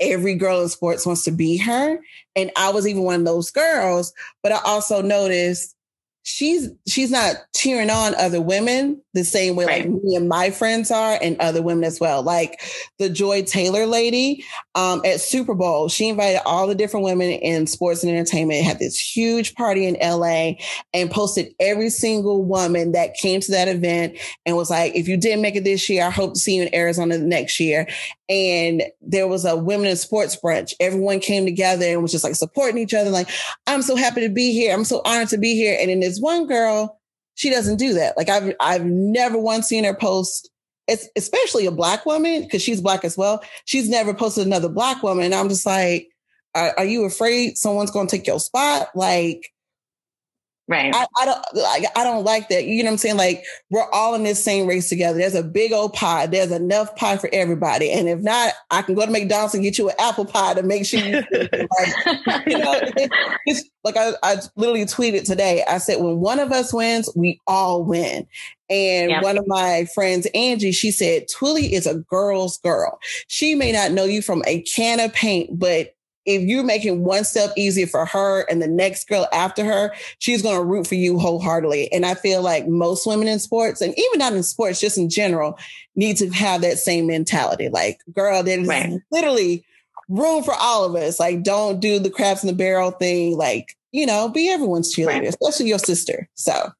every 0.00 0.34
girl 0.34 0.62
in 0.62 0.68
sports 0.68 1.06
wants 1.06 1.24
to 1.24 1.30
be 1.30 1.56
her. 1.58 1.98
And 2.34 2.50
I 2.56 2.70
was 2.70 2.86
even 2.86 3.02
one 3.02 3.20
of 3.20 3.26
those 3.26 3.50
girls, 3.50 4.12
but 4.42 4.52
I 4.52 4.60
also 4.64 5.02
noticed 5.02 5.74
she's 6.22 6.68
she's 6.88 7.10
not 7.10 7.36
cheering 7.54 7.90
on 7.90 8.14
other 8.16 8.40
women 8.40 9.00
the 9.16 9.24
same 9.24 9.56
way 9.56 9.64
right. 9.64 9.88
like 9.88 10.02
me 10.02 10.14
and 10.14 10.28
my 10.28 10.50
friends 10.50 10.90
are 10.90 11.18
and 11.20 11.40
other 11.40 11.62
women 11.62 11.84
as 11.84 11.98
well 11.98 12.22
like 12.22 12.60
the 12.98 13.08
joy 13.08 13.42
taylor 13.42 13.86
lady 13.86 14.44
um, 14.74 15.00
at 15.04 15.20
super 15.20 15.54
bowl 15.54 15.88
she 15.88 16.08
invited 16.08 16.40
all 16.46 16.66
the 16.66 16.74
different 16.74 17.04
women 17.04 17.30
in 17.30 17.66
sports 17.66 18.02
and 18.02 18.12
entertainment 18.12 18.64
had 18.64 18.78
this 18.78 18.98
huge 18.98 19.54
party 19.54 19.86
in 19.86 19.96
la 20.00 20.52
and 20.94 21.10
posted 21.10 21.52
every 21.58 21.90
single 21.90 22.44
woman 22.44 22.92
that 22.92 23.14
came 23.14 23.40
to 23.40 23.50
that 23.50 23.68
event 23.68 24.16
and 24.44 24.56
was 24.56 24.70
like 24.70 24.94
if 24.94 25.08
you 25.08 25.16
didn't 25.16 25.42
make 25.42 25.56
it 25.56 25.64
this 25.64 25.88
year 25.88 26.04
i 26.04 26.10
hope 26.10 26.34
to 26.34 26.40
see 26.40 26.56
you 26.56 26.62
in 26.62 26.74
arizona 26.74 27.18
next 27.18 27.58
year 27.58 27.86
and 28.28 28.82
there 29.00 29.28
was 29.28 29.44
a 29.44 29.56
women 29.56 29.86
in 29.86 29.96
sports 29.96 30.36
brunch. 30.42 30.74
Everyone 30.80 31.20
came 31.20 31.44
together 31.44 31.86
and 31.86 32.02
was 32.02 32.10
just 32.10 32.24
like 32.24 32.34
supporting 32.34 32.78
each 32.78 32.94
other. 32.94 33.10
Like, 33.10 33.28
I'm 33.66 33.82
so 33.82 33.94
happy 33.94 34.22
to 34.22 34.28
be 34.28 34.52
here. 34.52 34.74
I'm 34.74 34.84
so 34.84 35.00
honored 35.04 35.28
to 35.28 35.38
be 35.38 35.54
here. 35.54 35.76
And 35.80 35.90
then 35.90 36.00
this 36.00 36.18
one 36.18 36.46
girl, 36.46 36.95
she 37.36 37.50
doesn't 37.50 37.76
do 37.76 37.94
that. 37.94 38.16
Like 38.16 38.28
I've, 38.28 38.54
I've 38.58 38.84
never 38.84 39.38
once 39.38 39.68
seen 39.68 39.84
her 39.84 39.94
post, 39.94 40.50
especially 41.16 41.66
a 41.66 41.70
black 41.70 42.04
woman 42.04 42.42
because 42.42 42.62
she's 42.62 42.80
black 42.80 43.04
as 43.04 43.16
well. 43.16 43.42
She's 43.66 43.88
never 43.88 44.12
posted 44.12 44.46
another 44.46 44.68
black 44.68 45.02
woman. 45.02 45.26
And 45.26 45.34
I'm 45.34 45.48
just 45.48 45.66
like, 45.66 46.08
are, 46.54 46.74
are 46.78 46.84
you 46.84 47.04
afraid 47.04 47.58
someone's 47.58 47.90
going 47.90 48.08
to 48.08 48.16
take 48.16 48.26
your 48.26 48.40
spot? 48.40 48.88
Like, 48.94 49.52
Right. 50.68 50.92
I, 50.92 51.06
I, 51.20 51.24
don't 51.24 51.44
like 51.54 51.84
I 51.96 52.02
don't 52.02 52.24
like 52.24 52.48
that. 52.48 52.64
You 52.64 52.82
know 52.82 52.88
what 52.88 52.94
I'm 52.94 52.98
saying? 52.98 53.16
Like 53.16 53.44
we're 53.70 53.88
all 53.90 54.16
in 54.16 54.24
this 54.24 54.42
same 54.42 54.66
race 54.66 54.88
together. 54.88 55.16
There's 55.16 55.36
a 55.36 55.44
big 55.44 55.72
old 55.72 55.92
pie. 55.92 56.26
There's 56.26 56.50
enough 56.50 56.96
pie 56.96 57.18
for 57.18 57.30
everybody. 57.32 57.92
And 57.92 58.08
if 58.08 58.18
not, 58.20 58.52
I 58.72 58.82
can 58.82 58.96
go 58.96 59.06
to 59.06 59.12
McDonald's 59.12 59.54
and 59.54 59.62
get 59.62 59.78
you 59.78 59.88
an 59.90 59.94
apple 60.00 60.24
pie 60.24 60.54
to 60.54 60.64
make 60.64 60.84
sure 60.84 60.98
you 60.98 61.22
like, 61.32 62.46
you 62.46 62.58
know, 62.58 62.74
it, 62.96 63.10
it's 63.46 63.62
like 63.84 63.96
I, 63.96 64.14
I 64.24 64.36
literally 64.56 64.84
tweeted 64.86 65.24
today. 65.24 65.62
I 65.68 65.78
said, 65.78 66.02
when 66.02 66.18
one 66.18 66.40
of 66.40 66.50
us 66.50 66.74
wins, 66.74 67.08
we 67.14 67.40
all 67.46 67.84
win. 67.84 68.26
And 68.68 69.10
yep. 69.10 69.22
one 69.22 69.38
of 69.38 69.44
my 69.46 69.86
friends, 69.94 70.26
Angie, 70.34 70.72
she 70.72 70.90
said, 70.90 71.26
Twillie 71.28 71.70
is 71.70 71.86
a 71.86 71.94
girl's 71.94 72.58
girl. 72.58 72.98
She 73.28 73.54
may 73.54 73.70
not 73.70 73.92
know 73.92 74.04
you 74.04 74.22
from 74.22 74.42
a 74.46 74.62
can 74.62 74.98
of 74.98 75.12
paint, 75.12 75.56
but 75.56 75.94
if 76.26 76.42
you're 76.42 76.64
making 76.64 77.04
one 77.04 77.24
step 77.24 77.52
easier 77.56 77.86
for 77.86 78.04
her 78.04 78.42
and 78.50 78.60
the 78.60 78.66
next 78.66 79.08
girl 79.08 79.26
after 79.32 79.64
her, 79.64 79.94
she's 80.18 80.42
going 80.42 80.56
to 80.56 80.64
root 80.64 80.86
for 80.86 80.96
you 80.96 81.18
wholeheartedly. 81.18 81.90
And 81.92 82.04
I 82.04 82.14
feel 82.14 82.42
like 82.42 82.66
most 82.66 83.06
women 83.06 83.28
in 83.28 83.38
sports 83.38 83.80
and 83.80 83.94
even 83.96 84.18
not 84.18 84.32
in 84.32 84.42
sports, 84.42 84.80
just 84.80 84.98
in 84.98 85.08
general, 85.08 85.58
need 85.94 86.16
to 86.18 86.28
have 86.30 86.60
that 86.62 86.78
same 86.78 87.06
mentality. 87.06 87.68
Like, 87.68 88.00
girl, 88.12 88.42
there's 88.42 88.66
right. 88.66 89.00
literally 89.10 89.64
room 90.08 90.42
for 90.42 90.54
all 90.54 90.84
of 90.84 90.94
us. 90.96 91.18
Like, 91.20 91.42
don't 91.42 91.80
do 91.80 91.98
the 91.98 92.10
crabs 92.10 92.42
in 92.42 92.48
the 92.48 92.52
barrel 92.52 92.90
thing. 92.90 93.36
Like, 93.36 93.76
you 93.92 94.04
know, 94.04 94.28
be 94.28 94.50
everyone's 94.50 94.94
cheerleader, 94.94 95.20
right. 95.20 95.28
especially 95.28 95.68
your 95.68 95.78
sister. 95.78 96.28
So 96.34 96.70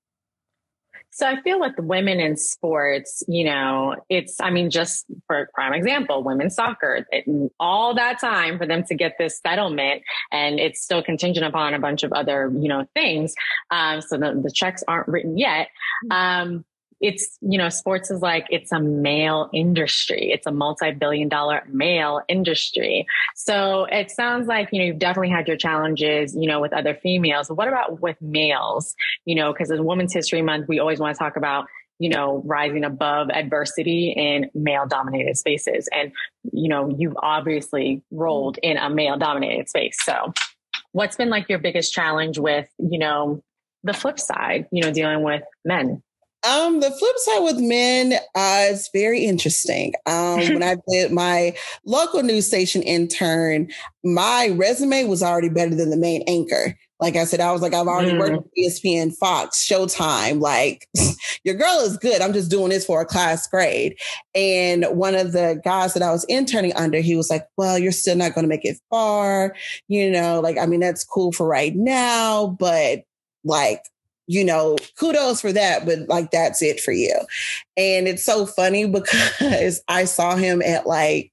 so 1.17 1.27
I 1.27 1.41
feel 1.41 1.59
with 1.59 1.79
women 1.79 2.21
in 2.21 2.37
sports, 2.37 3.23
you 3.27 3.47
know, 3.47 3.97
it's, 4.11 4.39
I 4.39 4.51
mean, 4.51 4.69
just 4.69 5.07
for 5.27 5.49
prime 5.55 5.73
example, 5.73 6.23
women's 6.23 6.55
soccer, 6.55 7.07
it, 7.11 7.25
all 7.59 7.95
that 7.95 8.21
time 8.21 8.59
for 8.59 8.67
them 8.67 8.85
to 8.85 8.95
get 8.95 9.17
this 9.19 9.41
settlement 9.41 10.03
and 10.31 10.61
it's 10.61 10.83
still 10.83 11.03
contingent 11.03 11.47
upon 11.47 11.73
a 11.73 11.79
bunch 11.79 12.03
of 12.03 12.13
other, 12.13 12.53
you 12.55 12.69
know, 12.69 12.87
things. 12.93 13.35
Um, 13.71 14.03
so 14.03 14.19
the, 14.19 14.39
the 14.45 14.51
checks 14.53 14.85
aren't 14.87 15.09
written 15.09 15.39
yet. 15.39 15.69
Mm-hmm. 16.05 16.13
Um, 16.13 16.65
it's, 17.01 17.37
you 17.41 17.59
know, 17.59 17.69
sports 17.69 18.11
is 18.11 18.21
like, 18.23 18.47
it's 18.51 18.73
a 18.73 18.81
male 18.81 19.51
industry. 19.53 20.31
It's 20.33 20.47
a 20.47 20.51
multi-billion 20.51 21.29
dollar 21.29 21.63
male 21.69 22.23
industry. 22.29 23.07
So 23.35 23.85
it 23.85 24.11
sounds 24.11 24.47
like, 24.47 24.71
you 24.73 24.79
know, 24.79 24.87
you've 24.87 24.99
definitely 24.99 25.31
had 25.31 25.47
your 25.47 25.57
challenges, 25.57 26.35
you 26.35 26.49
know, 26.49 26.61
with 26.61 26.73
other 26.73 26.95
females. 26.95 27.51
What 27.51 27.69
about 27.69 28.01
with 28.01 28.17
males? 28.21 28.95
You 29.25 29.35
know, 29.35 29.53
because 29.53 29.71
as 29.71 29.81
Women's 29.81 30.15
History 30.15 30.43
Month, 30.43 30.69
we 30.69 30.79
always 30.79 30.99
want 30.99 31.15
to 31.15 31.19
talk 31.19 31.37
about, 31.37 31.67
you 31.99 32.09
know, 32.09 32.43
rising 32.45 32.85
above 32.85 33.31
adversity 33.31 34.15
in 34.17 34.51
male 34.55 34.87
dominated 34.87 35.37
spaces. 35.37 35.89
And, 35.95 36.13
you 36.53 36.69
know, 36.69 36.95
you've 36.97 37.17
obviously 37.23 38.03
rolled 38.11 38.59
in 38.63 38.77
a 38.77 38.89
male 38.91 39.19
dominated 39.19 39.69
space. 39.69 39.99
So 40.03 40.33
what's 40.93 41.17
been 41.17 41.31
like 41.31 41.49
your 41.49 41.59
biggest 41.59 41.93
challenge 41.93 42.39
with, 42.39 42.69
you 42.79 42.99
know, 42.99 43.43
the 43.83 43.93
flip 43.93 44.19
side, 44.19 44.67
you 44.73 44.83
know, 44.83 44.93
dealing 44.93 45.23
with 45.23 45.43
men? 45.65 46.03
Um, 46.47 46.81
the 46.81 46.91
flip 46.91 47.17
side 47.19 47.41
with 47.41 47.59
men 47.59 48.15
uh, 48.35 48.67
is 48.71 48.89
very 48.93 49.25
interesting. 49.25 49.95
Um, 50.07 50.39
when 50.39 50.63
I 50.63 50.77
did 50.89 51.11
my 51.11 51.55
local 51.85 52.23
news 52.23 52.47
station 52.47 52.83
intern, 52.83 53.69
my 54.05 54.51
resume 54.55 55.05
was 55.05 55.23
already 55.23 55.49
better 55.49 55.75
than 55.75 55.91
the 55.91 55.97
main 55.97 56.23
anchor. 56.29 56.77
Like 57.01 57.17
I 57.17 57.25
said, 57.25 57.41
I 57.41 57.53
was 57.53 57.61
like, 57.61 57.75
I've 57.75 57.89
already 57.89 58.13
mm. 58.13 58.19
worked 58.19 58.37
with 58.37 58.53
ESPN, 58.59 59.15
Fox, 59.15 59.67
Showtime. 59.67 60.41
Like, 60.41 60.89
your 61.45 61.57
girl 61.57 61.81
is 61.81 61.99
good. 61.99 62.23
I'm 62.23 62.33
just 62.33 62.51
doing 62.51 62.71
this 62.71 62.87
for 62.87 63.01
a 63.01 63.07
class 63.07 63.47
grade. 63.47 63.97
And 64.35 64.85
one 64.93 65.15
of 65.15 65.33
the 65.33 65.61
guys 65.65 65.93
that 65.95 66.03
I 66.03 66.13
was 66.13 66.25
interning 66.25 66.73
under, 66.75 67.01
he 67.01 67.17
was 67.17 67.29
like, 67.29 67.47
Well, 67.59 67.79
you're 67.79 67.93
still 67.93 68.17
not 68.17 68.35
going 68.35 68.45
to 68.45 68.49
make 68.49 68.65
it 68.65 68.79
far. 68.89 69.55
You 69.89 70.11
know, 70.11 70.41
like, 70.41 70.59
I 70.59 70.67
mean, 70.67 70.81
that's 70.81 71.05
cool 71.05 71.33
for 71.33 71.47
right 71.47 71.75
now, 71.75 72.57
but 72.59 73.03
like, 73.45 73.83
you 74.27 74.45
know, 74.45 74.77
kudos 74.99 75.41
for 75.41 75.53
that, 75.53 75.87
but 75.87 76.09
like 76.09 76.31
that's 76.31 76.63
it 76.63 76.81
for 76.81 76.93
you. 76.93 77.15
And 77.77 78.09
it's 78.09 78.25
so 78.25 78.47
funny 78.47 78.87
because 78.91 79.83
I 79.89 80.05
saw 80.05 80.37
him 80.37 80.63
at 80.63 80.87
like 80.87 81.33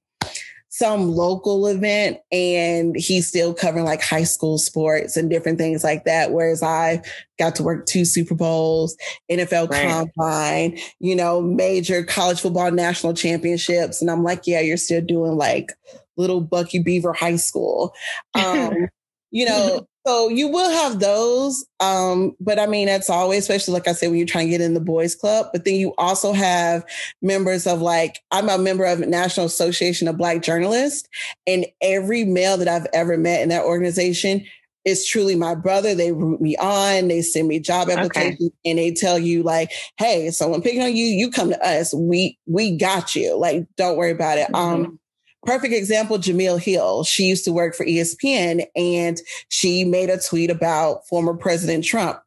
some 0.74 1.08
local 1.08 1.68
event 1.68 2.18
and 2.32 2.96
he's 2.96 3.28
still 3.28 3.54
covering 3.54 3.84
like 3.84 4.02
high 4.02 4.24
school 4.24 4.58
sports 4.58 5.16
and 5.16 5.30
different 5.30 5.56
things 5.56 5.84
like 5.84 6.04
that. 6.04 6.32
Whereas 6.32 6.64
I 6.64 7.00
got 7.38 7.54
to 7.56 7.62
work 7.62 7.86
two 7.86 8.04
Super 8.04 8.34
Bowls, 8.34 8.96
NFL 9.30 9.70
right. 9.70 9.88
combine, 9.88 10.76
you 10.98 11.14
know, 11.14 11.40
major 11.40 12.02
college 12.02 12.40
football 12.40 12.72
national 12.72 13.14
championships. 13.14 14.02
And 14.02 14.10
I'm 14.10 14.24
like, 14.24 14.48
yeah, 14.48 14.58
you're 14.58 14.76
still 14.76 15.00
doing 15.00 15.36
like 15.36 15.70
little 16.16 16.40
Bucky 16.40 16.80
Beaver 16.80 17.12
high 17.12 17.36
school. 17.36 17.94
Um, 18.34 18.88
you 19.30 19.46
know, 19.46 19.86
so 20.06 20.28
you 20.28 20.48
will 20.48 20.70
have 20.70 21.00
those. 21.00 21.64
Um, 21.80 22.36
but 22.38 22.58
I 22.58 22.66
mean, 22.66 22.86
that's 22.86 23.08
always, 23.08 23.40
especially 23.40 23.74
like 23.74 23.88
I 23.88 23.92
said, 23.92 24.08
when 24.08 24.18
you're 24.18 24.26
trying 24.26 24.46
to 24.46 24.50
get 24.50 24.60
in 24.60 24.74
the 24.74 24.80
boys 24.80 25.14
club, 25.14 25.46
but 25.52 25.64
then 25.64 25.76
you 25.76 25.94
also 25.96 26.32
have 26.32 26.84
members 27.22 27.66
of 27.66 27.80
like, 27.80 28.20
I'm 28.30 28.48
a 28.48 28.58
member 28.58 28.84
of 28.84 29.00
National 29.00 29.46
Association 29.46 30.06
of 30.06 30.18
Black 30.18 30.42
Journalists 30.42 31.08
and 31.46 31.64
every 31.80 32.24
male 32.24 32.58
that 32.58 32.68
I've 32.68 32.86
ever 32.92 33.16
met 33.16 33.42
in 33.42 33.48
that 33.48 33.64
organization 33.64 34.44
is 34.84 35.06
truly 35.06 35.34
my 35.34 35.54
brother. 35.54 35.94
They 35.94 36.12
root 36.12 36.42
me 36.42 36.56
on. 36.58 37.08
They 37.08 37.22
send 37.22 37.48
me 37.48 37.58
job 37.58 37.88
applications 37.88 38.50
okay. 38.50 38.70
and 38.70 38.78
they 38.78 38.92
tell 38.92 39.18
you 39.18 39.42
like, 39.42 39.70
Hey, 39.96 40.30
someone 40.30 40.60
picking 40.60 40.82
on 40.82 40.94
you, 40.94 41.06
you 41.06 41.30
come 41.30 41.48
to 41.48 41.66
us. 41.66 41.94
We, 41.94 42.38
we 42.46 42.76
got 42.76 43.14
you. 43.14 43.38
Like, 43.38 43.66
don't 43.76 43.96
worry 43.96 44.10
about 44.10 44.36
it. 44.36 44.48
Mm-hmm. 44.48 44.84
Um, 44.84 45.00
perfect 45.44 45.74
example, 45.74 46.18
Jemele 46.18 46.60
Hill. 46.60 47.04
She 47.04 47.24
used 47.24 47.44
to 47.44 47.52
work 47.52 47.74
for 47.74 47.84
ESPN 47.84 48.66
and 48.74 49.20
she 49.48 49.84
made 49.84 50.10
a 50.10 50.18
tweet 50.18 50.50
about 50.50 51.06
former 51.06 51.34
President 51.34 51.84
Trump. 51.84 52.20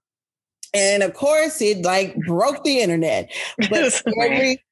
And 0.73 1.03
of 1.03 1.13
course, 1.13 1.61
it 1.61 1.83
like 1.83 2.15
broke 2.25 2.63
the 2.63 2.79
internet. 2.79 3.31
But 3.69 4.01
every 4.17 4.63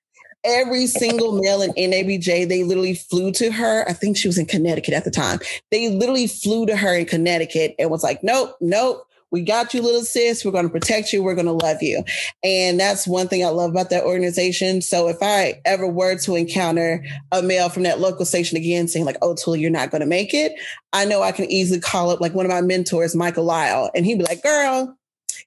every 0.44 0.86
single 0.88 1.42
male 1.42 1.62
in 1.62 1.72
NABJ, 1.72 2.48
they 2.48 2.64
literally 2.64 2.94
flew 2.96 3.32
to 3.34 3.52
her. 3.52 3.88
I 3.90 3.94
think 3.94 4.16
she 4.16 4.28
was 4.28 4.38
in 4.38 4.46
Connecticut 4.46 4.94
at 4.94 5.04
the 5.04 5.12
time. 5.12 5.40
They 5.72 5.90
literally 5.90 6.28
flew 6.28 6.66
to 6.68 6.76
her 6.76 6.96
in 6.96 7.06
Connecticut 7.06 7.76
and 7.80 7.90
was 7.90 8.04
like, 8.04 8.24
nope, 8.24 8.56
nope, 8.62 9.08
we 9.32 9.42
got 9.42 9.74
you, 9.74 9.82
little 9.82 10.04
sis. 10.04 10.46
We're 10.46 10.52
going 10.52 10.66
to 10.66 10.72
protect 10.72 11.12
you. 11.12 11.24
We're 11.24 11.36
going 11.36 11.46
to 11.48 11.52
love 11.52 11.82
you. 11.82 12.04
And 12.44 12.80
that's 12.80 13.08
one 13.08 13.28
thing 13.28 13.44
I 13.44 13.50
love 13.50 13.72
about 13.72 13.90
that 13.90 14.04
organization. 14.04 14.82
So 14.82 15.08
if 15.08 15.18
I 15.22 15.62
ever 15.66 15.88
were 15.88 16.18
to 16.20 16.36
encounter 16.36 17.04
a 17.32 17.42
male 17.42 17.70
from 17.70 17.84
that 17.84 18.00
local 18.00 18.26
station 18.26 18.58
again 18.58 18.88
saying 18.88 19.06
like, 19.06 19.18
oh, 19.22 19.36
Tool, 19.36 19.56
you're 19.56 19.72
not 19.72 19.92
going 19.92 20.02
to 20.02 20.08
make 20.08 20.34
it, 20.34 20.54
I 20.94 21.06
know 21.06 21.22
I 21.22 21.32
can 21.32 21.46
easily 21.46 21.80
call 21.80 22.10
up 22.10 22.22
like 22.22 22.34
one 22.34 22.46
of 22.46 22.52
my 22.52 22.62
mentors, 22.62 23.16
Michael 23.16 23.44
Lyle, 23.44 23.92
and 23.94 24.06
he'd 24.06 24.18
be 24.18 24.24
like, 24.24 24.42
girl, 24.42 24.98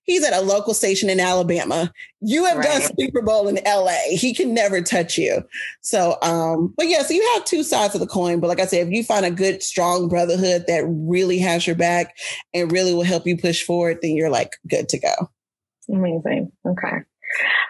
He's 0.09 0.25
at 0.25 0.33
a 0.33 0.41
local 0.41 0.73
station 0.73 1.11
in 1.11 1.21
Alabama. 1.21 1.93
You 2.23 2.47
have 2.47 2.57
right. 2.57 2.81
done 2.81 2.97
Super 2.99 3.21
Bowl 3.21 3.47
in 3.47 3.59
LA. 3.67 3.93
He 4.09 4.33
can 4.33 4.55
never 4.55 4.81
touch 4.81 5.19
you. 5.19 5.43
So, 5.83 6.17
um, 6.23 6.73
but 6.79 6.89
yeah, 6.89 7.03
so 7.03 7.13
you 7.13 7.31
have 7.35 7.45
two 7.45 7.63
sides 7.63 7.95
of 7.95 8.01
the 8.01 8.07
coin. 8.07 8.41
But 8.41 8.49
like 8.49 8.59
I 8.59 8.65
said, 8.65 8.87
if 8.87 8.93
you 8.93 9.05
find 9.05 9.27
a 9.27 9.31
good, 9.31 9.63
strong 9.63 10.09
brotherhood 10.09 10.65
that 10.67 10.83
really 10.89 11.39
has 11.41 11.67
your 11.67 11.77
back 11.77 12.17
and 12.55 12.73
really 12.73 12.95
will 12.95 13.03
help 13.03 13.27
you 13.27 13.37
push 13.37 13.63
forward, 13.63 13.99
then 14.01 14.17
you're 14.17 14.31
like 14.31 14.53
good 14.67 14.89
to 14.89 14.99
go. 14.99 15.13
Amazing. 15.91 16.53
Okay. 16.67 17.03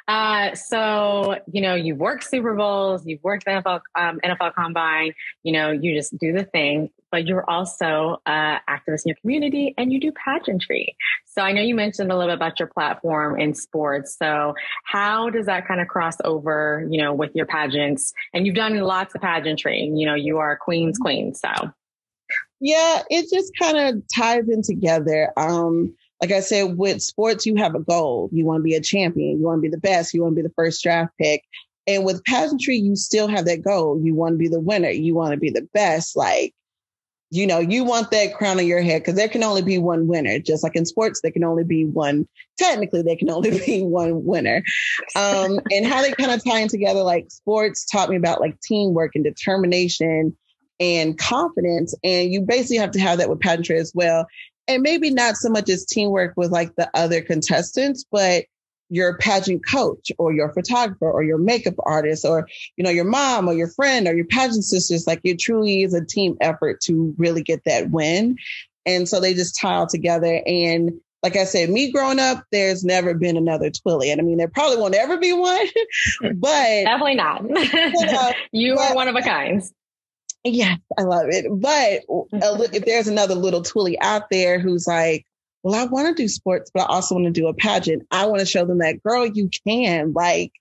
Uh, 0.07 0.55
so, 0.55 1.41
you 1.53 1.61
know, 1.61 1.75
you've 1.75 1.99
worked 1.99 2.23
Super 2.23 2.55
Bowls, 2.55 3.05
you've 3.05 3.23
worked 3.25 3.47
NFL, 3.47 3.81
um, 3.97 4.21
NFL 4.25 4.55
Combine, 4.55 5.13
you 5.43 5.53
know, 5.53 5.73
you 5.73 5.93
just 5.93 6.17
do 6.19 6.33
the 6.33 6.45
thing, 6.45 6.89
but 7.11 7.27
you're 7.27 7.49
also 7.49 8.21
uh, 8.27 8.59
activist 8.69 9.05
in 9.05 9.11
your 9.11 9.17
community 9.21 9.75
and 9.77 9.93
you 9.93 10.01
do 10.01 10.13
pageantry. 10.13 10.97
So 11.25 11.43
I 11.43 11.53
know 11.53 11.63
you 11.63 11.75
mentioned 11.75 12.11
a 12.11 12.17
little 12.17 12.31
bit 12.31 12.37
about 12.37 12.59
your 12.59 12.69
platform 12.69 13.39
in 13.41 13.55
sports. 13.55 14.17
So 14.19 14.55
how 14.85 15.31
does 15.31 15.47
that 15.47 15.67
kind 15.67 15.81
of 15.81 15.89
cross 15.89 16.17
over, 16.25 16.87
you 16.91 17.01
know, 17.01 17.13
with 17.13 17.31
your 17.35 17.47
pageants? 17.47 18.13
And 18.33 18.47
you've 18.47 18.57
done 18.57 18.79
lots 18.81 19.15
of 19.15 19.21
pageantry, 19.21 19.91
you 19.95 20.07
know, 20.07 20.15
you 20.15 20.39
are 20.39 20.57
Queen's 20.57 20.99
Queen. 20.99 21.35
So. 21.35 21.51
Yeah, 22.61 23.03
it 23.09 23.31
just 23.31 23.53
kind 23.57 23.79
of 23.79 24.03
ties 24.15 24.49
in 24.49 24.63
together. 24.63 25.33
Um, 25.37 25.95
like 26.21 26.33
I 26.33 26.41
said, 26.41 26.77
with 26.77 27.01
sports, 27.01 27.47
you 27.47 27.55
have 27.57 27.77
a 27.77 27.81
goal. 27.81 28.29
You 28.33 28.45
want 28.45 28.59
to 28.59 28.65
be 28.65 28.75
a 28.75 28.81
champion. 28.81 29.39
You 29.39 29.45
want 29.45 29.59
to 29.59 29.63
be 29.63 29.69
the 29.69 29.79
best. 29.79 30.13
You 30.13 30.23
want 30.23 30.33
to 30.33 30.43
be 30.43 30.47
the 30.47 30.55
first 30.55 30.83
draft 30.83 31.13
pick. 31.21 31.45
And 31.87 32.05
with 32.05 32.25
pageantry, 32.25 32.77
you 32.77 32.97
still 32.97 33.29
have 33.29 33.47
that 33.47 33.63
goal. 33.63 34.01
You 34.03 34.15
want 34.15 34.35
to 34.35 34.39
be 34.39 34.49
the 34.49 34.61
winner. 34.61 34.91
You 34.91 35.15
want 35.15 35.33
to 35.33 35.39
be 35.39 35.51
the 35.51 35.67
best. 35.73 36.17
Like, 36.17 36.53
you 37.31 37.47
know, 37.47 37.59
you 37.59 37.85
want 37.85 38.11
that 38.11 38.35
crown 38.35 38.59
on 38.59 38.67
your 38.67 38.81
head 38.81 39.03
because 39.03 39.15
there 39.15 39.29
can 39.29 39.43
only 39.43 39.63
be 39.63 39.79
one 39.79 40.07
winner. 40.07 40.39
Just 40.39 40.63
like 40.63 40.77
in 40.77 40.87
sports, 40.87 41.21
there 41.21 41.31
can 41.31 41.45
only 41.45 41.65
be 41.65 41.85
one. 41.85 42.27
Technically, 42.59 43.03
there 43.03 43.17
can 43.17 43.31
only 43.31 43.59
be 43.67 43.83
one 43.83 44.25
winner. 44.25 44.63
Um, 45.15 45.61
and 45.71 45.87
how 45.87 46.03
they 46.03 46.13
kind 46.13 46.31
of 46.31 46.43
tie 46.45 46.61
in 46.61 46.69
together, 46.69 47.03
like 47.03 47.31
sports 47.31 47.85
taught 47.85 48.11
me 48.11 48.17
about 48.17 48.41
like 48.41 48.61
teamwork 48.61 49.13
and 49.15 49.25
determination 49.25 50.37
and 50.81 51.19
confidence. 51.19 51.95
And 52.03 52.33
you 52.33 52.43
basically 52.43 52.79
have 52.79 52.93
to 52.93 53.01
have 53.01 53.19
that 53.19 53.29
with 53.29 53.41
pageantry 53.41 53.79
as 53.79 53.93
well 53.95 54.27
and 54.69 54.83
maybe 54.83 55.11
not 55.11 55.37
so 55.37 55.49
much 55.49 55.69
as 55.71 55.87
teamwork 55.87 56.35
with 56.37 56.53
like 56.53 56.77
the 56.77 56.89
other 56.95 57.23
contestants, 57.23 58.05
but 58.13 58.45
your 58.91 59.19
pageant 59.19 59.67
coach 59.67 60.11
or 60.19 60.33
your 60.33 60.53
photographer 60.53 61.11
or 61.11 61.23
your 61.23 61.39
makeup 61.39 61.75
artist 61.85 62.25
or 62.25 62.49
you 62.77 62.85
know 62.85 62.91
your 62.91 63.05
mom 63.05 63.49
or 63.49 63.55
your 63.55 63.69
friend 63.69 64.09
or 64.09 64.15
your 64.15 64.25
pageant 64.27 64.65
sisters 64.65 65.07
like 65.07 65.21
it 65.25 65.39
truly 65.39 65.83
is 65.83 65.95
a 65.95 66.05
team 66.05 66.37
effort 66.41 66.81
to 66.81 67.15
really 67.19 67.43
get 67.43 67.63
that 67.65 67.91
win 67.91 68.37
and 68.87 69.09
so 69.09 69.21
they 69.21 69.35
just 69.35 69.59
tie 69.59 69.75
all 69.75 69.87
together 69.87 70.41
and 70.47 70.93
like 71.23 71.37
I 71.37 71.45
said, 71.45 71.69
me 71.71 71.91
growing 71.91 72.21
up, 72.21 72.45
there's 72.53 72.85
never 72.85 73.13
been 73.13 73.37
another 73.37 73.71
Twillie. 73.71 74.13
And 74.13 74.21
I 74.21 74.25
mean, 74.25 74.39
there 74.39 74.49
probably 74.49 74.77
won't 74.77 74.95
ever 74.95 75.19
be 75.19 75.33
one, 75.33 75.67
but 76.35 76.85
definitely 76.85 77.17
not. 77.17 77.43
you 78.53 78.77
but, 78.77 78.91
are 78.91 78.95
one 78.95 79.09
of 79.09 79.17
a 79.17 79.23
kind. 79.23 79.63
Yes, 80.45 80.79
I 80.97 81.03
love 81.03 81.27
it. 81.29 81.47
But 81.51 82.03
mm-hmm. 82.09 82.75
if 82.75 82.85
there's 82.85 83.09
another 83.09 83.35
little 83.35 83.63
Twillie 83.63 83.97
out 84.01 84.31
there 84.31 84.61
who's 84.61 84.87
like, 84.87 85.27
well, 85.63 85.75
I 85.75 85.85
want 85.85 86.17
to 86.17 86.23
do 86.23 86.29
sports, 86.29 86.71
but 86.73 86.83
I 86.83 86.95
also 86.95 87.15
want 87.15 87.27
to 87.27 87.33
do 87.33 87.49
a 87.49 87.55
pageant. 87.55 88.07
I 88.11 88.27
want 88.27 88.41
to 88.41 88.47
show 88.47 88.65
them 88.65 88.79
that, 88.79 89.03
girl, 89.03 89.27
you 89.27 89.51
can. 89.67 90.13
Like, 90.13 90.53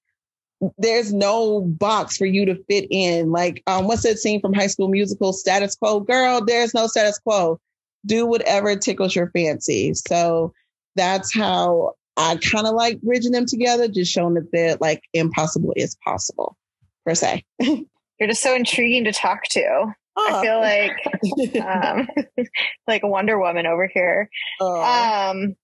there's 0.77 1.13
no 1.13 1.61
box 1.61 2.17
for 2.17 2.25
you 2.25 2.45
to 2.45 2.63
fit 2.65 2.87
in. 2.89 3.31
Like, 3.31 3.61
um, 3.67 3.87
what's 3.87 4.03
that 4.03 4.17
scene 4.17 4.41
from 4.41 4.53
High 4.53 4.67
School 4.67 4.87
Musical? 4.87 5.33
Status 5.33 5.75
quo, 5.75 5.99
girl. 5.99 6.43
There's 6.43 6.73
no 6.73 6.87
status 6.87 7.19
quo. 7.19 7.59
Do 8.05 8.25
whatever 8.25 8.75
tickles 8.75 9.15
your 9.15 9.29
fancy. 9.29 9.93
So 9.93 10.53
that's 10.95 11.33
how 11.33 11.93
I 12.15 12.37
kind 12.37 12.65
of 12.65 12.73
like 12.73 13.01
bridging 13.01 13.31
them 13.31 13.45
together, 13.45 13.87
just 13.87 14.11
showing 14.11 14.33
that 14.33 14.51
they're 14.51 14.77
like 14.81 15.03
impossible 15.13 15.73
is 15.75 15.95
possible, 16.03 16.57
per 17.05 17.13
se. 17.13 17.45
You're 17.59 18.29
just 18.29 18.41
so 18.41 18.55
intriguing 18.55 19.03
to 19.03 19.11
talk 19.11 19.43
to. 19.51 19.93
I 20.17 20.41
feel 20.41 20.59
like 20.59 21.63
um, 21.63 22.07
like 22.87 23.03
a 23.03 23.07
Wonder 23.07 23.39
Woman 23.39 23.65
over 23.65 23.87
here. 23.91 24.29
Oh. 24.59 24.81
Um, 24.81 25.55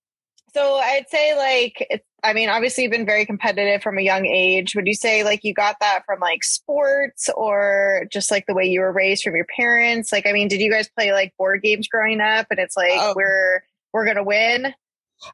so 0.54 0.76
I'd 0.76 1.10
say 1.10 1.36
like 1.36 1.86
it's 1.90 2.06
I 2.24 2.32
mean, 2.32 2.48
obviously 2.48 2.84
you've 2.84 2.92
been 2.92 3.06
very 3.06 3.26
competitive 3.26 3.84
from 3.84 3.98
a 3.98 4.02
young 4.02 4.26
age. 4.26 4.76
Would 4.76 4.88
you 4.88 4.94
say 4.94 5.26
like 5.26 5.44
you 5.44 5.54
got 5.54 5.76
that 5.82 6.04
from 6.06 6.22
like 6.22 6.44
sports 6.44 7.30
or 7.36 8.06
just 8.12 8.32
like 8.32 8.46
the 8.48 8.54
way 8.54 8.64
you 8.64 8.80
were 8.80 8.94
raised 8.94 9.24
from 9.24 9.36
your 9.36 9.46
parents? 9.54 10.14
Like, 10.14 10.26
I 10.26 10.32
mean, 10.32 10.48
did 10.48 10.62
you 10.62 10.72
guys 10.72 10.90
play 10.98 11.12
like 11.12 11.34
board 11.38 11.62
games 11.62 11.90
growing 11.90 12.22
up 12.22 12.48
and 12.50 12.60
it's 12.60 12.78
like 12.78 12.94
oh. 12.94 13.14
we're 13.16 13.62
we're 13.92 14.06
gonna 14.06 14.24
win? 14.24 14.74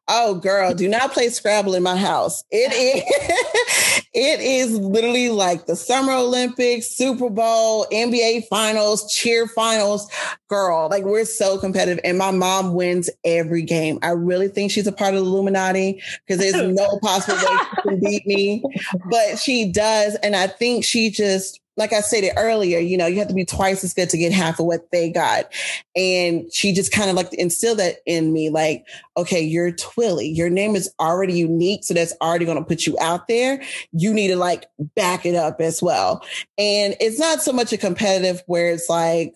Oh, 0.08 0.36
girl, 0.36 0.74
do 0.74 0.88
not 0.88 1.14
play 1.14 1.30
Scrabble 1.30 1.76
in 1.76 1.84
my 1.84 1.96
house. 1.96 2.44
It 2.52 2.74
is, 2.74 4.04
it 4.14 4.40
is 4.40 4.78
literally 4.78 5.30
like 5.30 5.66
the 5.66 5.76
Summer 5.76 6.14
Olympics, 6.14 6.88
Super 6.88 7.30
Bowl, 7.30 7.86
NBA 7.92 8.48
finals, 8.48 9.12
cheer 9.14 9.48
finals. 9.48 10.10
Girl, 10.48 10.90
like 10.90 11.04
we're 11.04 11.26
so 11.26 11.58
competitive. 11.58 12.00
And 12.04 12.18
my 12.18 12.32
mom 12.32 12.74
wins 12.74 13.10
every 13.24 13.62
game. 13.62 14.00
I 14.02 14.10
really 14.10 14.48
think 14.48 14.72
she's 14.72 14.88
a 14.88 14.92
part 14.92 15.14
of 15.14 15.22
the 15.22 15.26
Illuminati 15.26 16.02
because 16.26 16.40
there's 16.40 16.56
no 16.76 17.00
possible 17.00 17.38
way 17.38 17.58
she 17.76 17.82
can 17.90 18.00
beat 18.00 18.28
me, 18.28 18.64
but 19.10 19.38
she 19.38 19.72
does. 19.72 20.16
And 20.16 20.36
I 20.36 20.48
think 20.48 20.84
she 20.84 21.10
just, 21.10 21.62
like 21.80 21.94
I 21.94 22.02
said 22.02 22.26
it 22.26 22.34
earlier, 22.36 22.78
you 22.78 22.98
know, 22.98 23.08
you 23.08 23.18
have 23.20 23.30
to 23.30 23.34
be 23.34 23.46
twice 23.46 23.84
as 23.86 23.94
good 23.94 24.10
to 24.10 24.18
get 24.18 24.34
half 24.34 24.60
of 24.60 24.66
what 24.66 24.92
they 24.92 25.10
got. 25.10 25.52
And 25.96 26.54
she 26.54 26.74
just 26.74 26.92
kind 26.92 27.10
of 27.10 27.16
like 27.16 27.34
instilled 27.34 27.80
that 27.80 28.00
in 28.06 28.34
me, 28.34 28.50
like, 28.50 28.86
okay, 29.16 29.42
you're 29.42 29.72
Twillie. 29.72 30.36
Your 30.36 30.50
name 30.50 30.76
is 30.76 30.94
already 31.00 31.34
unique. 31.34 31.86
So 31.86 31.94
that's 31.94 32.14
already 32.22 32.44
going 32.44 32.58
to 32.60 32.66
put 32.66 32.86
you 32.86 32.98
out 33.00 33.30
there. 33.30 33.62
You 33.94 34.14
need 34.14 34.28
to 34.28 34.36
like 34.36 34.66
back 34.96 35.26
it 35.26 35.36
up 35.36 35.62
as 35.62 35.82
well. 35.82 36.22
And 36.58 36.98
it's 37.00 37.18
not 37.18 37.42
so 37.42 37.54
much 37.54 37.72
a 37.72 37.78
competitive 37.78 38.44
where 38.46 38.72
it's 38.72 38.90
like, 38.90 39.36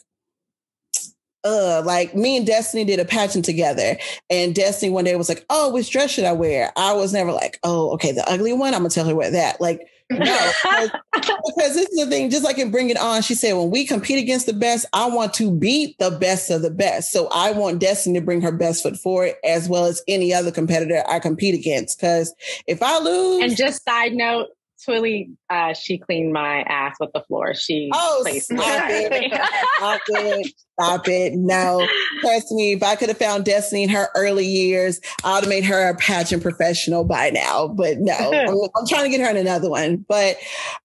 uh, 1.45 1.81
like 1.85 2.15
me 2.15 2.37
and 2.37 2.47
Destiny 2.47 2.85
did 2.85 2.99
a 2.99 3.05
pageant 3.05 3.43
together, 3.43 3.97
and 4.29 4.55
Destiny 4.55 4.89
one 4.89 5.03
day 5.03 5.13
was 5.17 5.27
like, 5.27 5.45
"Oh, 5.49 5.73
which 5.73 5.91
dress 5.91 6.11
should 6.11 6.23
I 6.23 6.31
wear?" 6.31 6.71
I 6.77 6.93
was 6.93 7.11
never 7.11 7.33
like, 7.33 7.59
"Oh, 7.63 7.91
okay, 7.95 8.13
the 8.13 8.25
ugly 8.29 8.53
one." 8.53 8.73
I'm 8.73 8.79
gonna 8.79 8.89
tell 8.91 9.05
her 9.05 9.13
wear 9.13 9.29
that. 9.29 9.59
Like 9.59 9.81
no, 10.19 10.51
because, 10.63 10.89
because 11.13 11.75
this 11.75 11.89
is 11.89 11.99
the 11.99 12.07
thing. 12.09 12.29
Just 12.29 12.43
like 12.43 12.57
in 12.57 12.71
Bring 12.71 12.89
It 12.89 12.97
On, 12.97 13.21
she 13.21 13.35
said, 13.35 13.53
when 13.53 13.69
we 13.69 13.85
compete 13.85 14.19
against 14.19 14.45
the 14.45 14.53
best, 14.53 14.85
I 14.93 15.07
want 15.07 15.33
to 15.35 15.51
beat 15.51 15.97
the 15.99 16.11
best 16.11 16.49
of 16.49 16.61
the 16.61 16.71
best. 16.71 17.11
So 17.11 17.27
I 17.31 17.51
want 17.51 17.79
Destiny 17.79 18.19
to 18.19 18.25
bring 18.25 18.41
her 18.41 18.51
best 18.51 18.83
foot 18.83 18.97
forward, 18.97 19.33
as 19.43 19.69
well 19.69 19.85
as 19.85 20.01
any 20.07 20.33
other 20.33 20.51
competitor 20.51 21.03
I 21.07 21.19
compete 21.19 21.55
against. 21.55 21.99
Because 21.99 22.33
if 22.67 22.81
I 22.81 22.99
lose, 22.99 23.43
and 23.43 23.57
just 23.57 23.83
side 23.83 24.13
note, 24.13 24.47
Twillie, 24.85 25.31
uh, 25.49 25.73
she 25.73 25.97
cleaned 25.97 26.33
my 26.33 26.61
ass 26.63 26.95
with 26.99 27.11
the 27.13 27.21
floor. 27.21 27.53
She 27.53 27.89
oh, 27.93 28.19
placed 28.21 28.45
stop 28.45 28.89
it. 28.89 29.33
stop 29.77 30.01
it. 30.07 30.53
Stop 30.79 31.07
it. 31.07 31.33
No, 31.35 31.87
trust 32.21 32.51
me, 32.51 32.73
if 32.73 32.83
I 32.83 32.95
could 32.95 33.09
have 33.09 33.17
found 33.17 33.45
Destiny 33.45 33.83
in 33.83 33.89
her 33.89 34.09
early 34.15 34.45
years, 34.45 34.99
I 35.23 35.35
would 35.35 35.43
have 35.43 35.49
made 35.49 35.65
her 35.65 35.89
a 35.89 35.95
pageant 35.95 36.41
professional 36.41 37.03
by 37.03 37.29
now. 37.29 37.67
But 37.67 37.99
no, 37.99 38.13
I'm, 38.33 38.49
I'm, 38.49 38.87
trying 38.87 39.03
to 39.03 39.09
get 39.09 39.21
her 39.21 39.29
in 39.29 39.37
another 39.37 39.69
one. 39.69 40.05
But, 40.07 40.37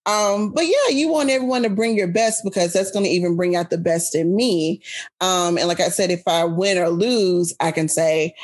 um, 0.07 0.53
but 0.53 0.67
yeah, 0.67 0.91
you 0.91 1.09
want 1.09 1.31
everyone 1.31 1.63
to 1.63 1.71
bring 1.71 1.97
your 1.97 2.09
best 2.09 2.43
because 2.45 2.73
that's 2.73 2.91
going 2.91 3.05
to 3.05 3.11
even 3.11 3.37
bring 3.37 3.57
out 3.57 3.71
the 3.71 3.79
best 3.79 4.15
in 4.15 4.37
me. 4.37 4.83
Um, 5.21 5.59
and 5.59 5.69
like 5.69 5.81
I 5.81 5.89
said, 5.89 6.11
if 6.11 6.23
I 6.27 6.45
win 6.45 6.79
or 6.79 6.89
lose, 6.89 7.55
I 7.61 7.73
can 7.73 7.89
say, 7.89 8.35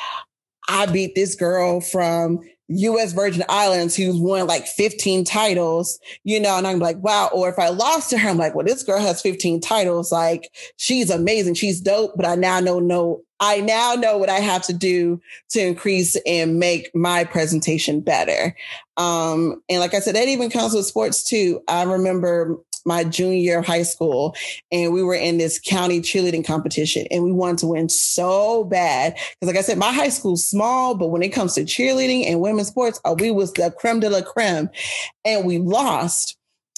I 0.68 0.86
beat 0.86 1.14
this 1.14 1.34
girl 1.34 1.80
from 1.80 2.40
U.S. 2.68 3.12
Virgin 3.12 3.44
Islands 3.48 3.94
who's 3.94 4.16
won 4.16 4.46
like 4.46 4.66
15 4.66 5.24
titles, 5.24 5.98
you 6.24 6.40
know, 6.40 6.56
and 6.56 6.66
I'm 6.66 6.78
like, 6.78 6.96
wow. 6.98 7.28
Or 7.32 7.48
if 7.48 7.58
I 7.58 7.68
lost 7.68 8.10
to 8.10 8.18
her, 8.18 8.28
I'm 8.30 8.38
like, 8.38 8.54
well, 8.54 8.64
this 8.64 8.82
girl 8.82 9.00
has 9.00 9.20
15 9.20 9.60
titles. 9.60 10.10
Like, 10.10 10.48
she's 10.76 11.10
amazing. 11.10 11.54
She's 11.54 11.80
dope. 11.80 12.12
But 12.16 12.26
I 12.26 12.34
now 12.34 12.60
know, 12.60 12.78
know, 12.78 13.22
I 13.40 13.60
now 13.60 13.94
know 13.94 14.16
what 14.16 14.30
I 14.30 14.40
have 14.40 14.62
to 14.62 14.72
do 14.72 15.20
to 15.50 15.60
increase 15.60 16.16
and 16.26 16.58
make 16.58 16.90
my 16.94 17.24
presentation 17.24 18.00
better. 18.00 18.56
Um, 18.96 19.62
and 19.68 19.80
like 19.80 19.92
I 19.92 20.00
said, 20.00 20.14
that 20.14 20.28
even 20.28 20.50
comes 20.50 20.72
with 20.72 20.86
sports 20.86 21.22
too. 21.22 21.60
I 21.68 21.82
remember 21.82 22.58
my 22.84 23.04
junior 23.04 23.36
year 23.36 23.58
of 23.58 23.66
high 23.66 23.82
school 23.82 24.34
and 24.70 24.92
we 24.92 25.02
were 25.02 25.14
in 25.14 25.38
this 25.38 25.58
county 25.58 26.00
cheerleading 26.00 26.46
competition 26.46 27.06
and 27.10 27.24
we 27.24 27.32
wanted 27.32 27.58
to 27.58 27.66
win 27.66 27.88
so 27.88 28.64
bad. 28.64 29.14
Cause 29.14 29.46
like 29.46 29.56
I 29.56 29.62
said, 29.62 29.78
my 29.78 29.92
high 29.92 30.08
school's 30.08 30.46
small, 30.46 30.94
but 30.94 31.08
when 31.08 31.22
it 31.22 31.30
comes 31.30 31.54
to 31.54 31.62
cheerleading 31.62 32.26
and 32.26 32.40
women's 32.40 32.68
sports, 32.68 33.00
uh, 33.04 33.14
we 33.18 33.30
was 33.30 33.52
the 33.52 33.70
creme 33.70 34.00
de 34.00 34.10
la 34.10 34.22
creme 34.22 34.68
and 35.24 35.46
we 35.46 35.58
lost. 35.58 36.36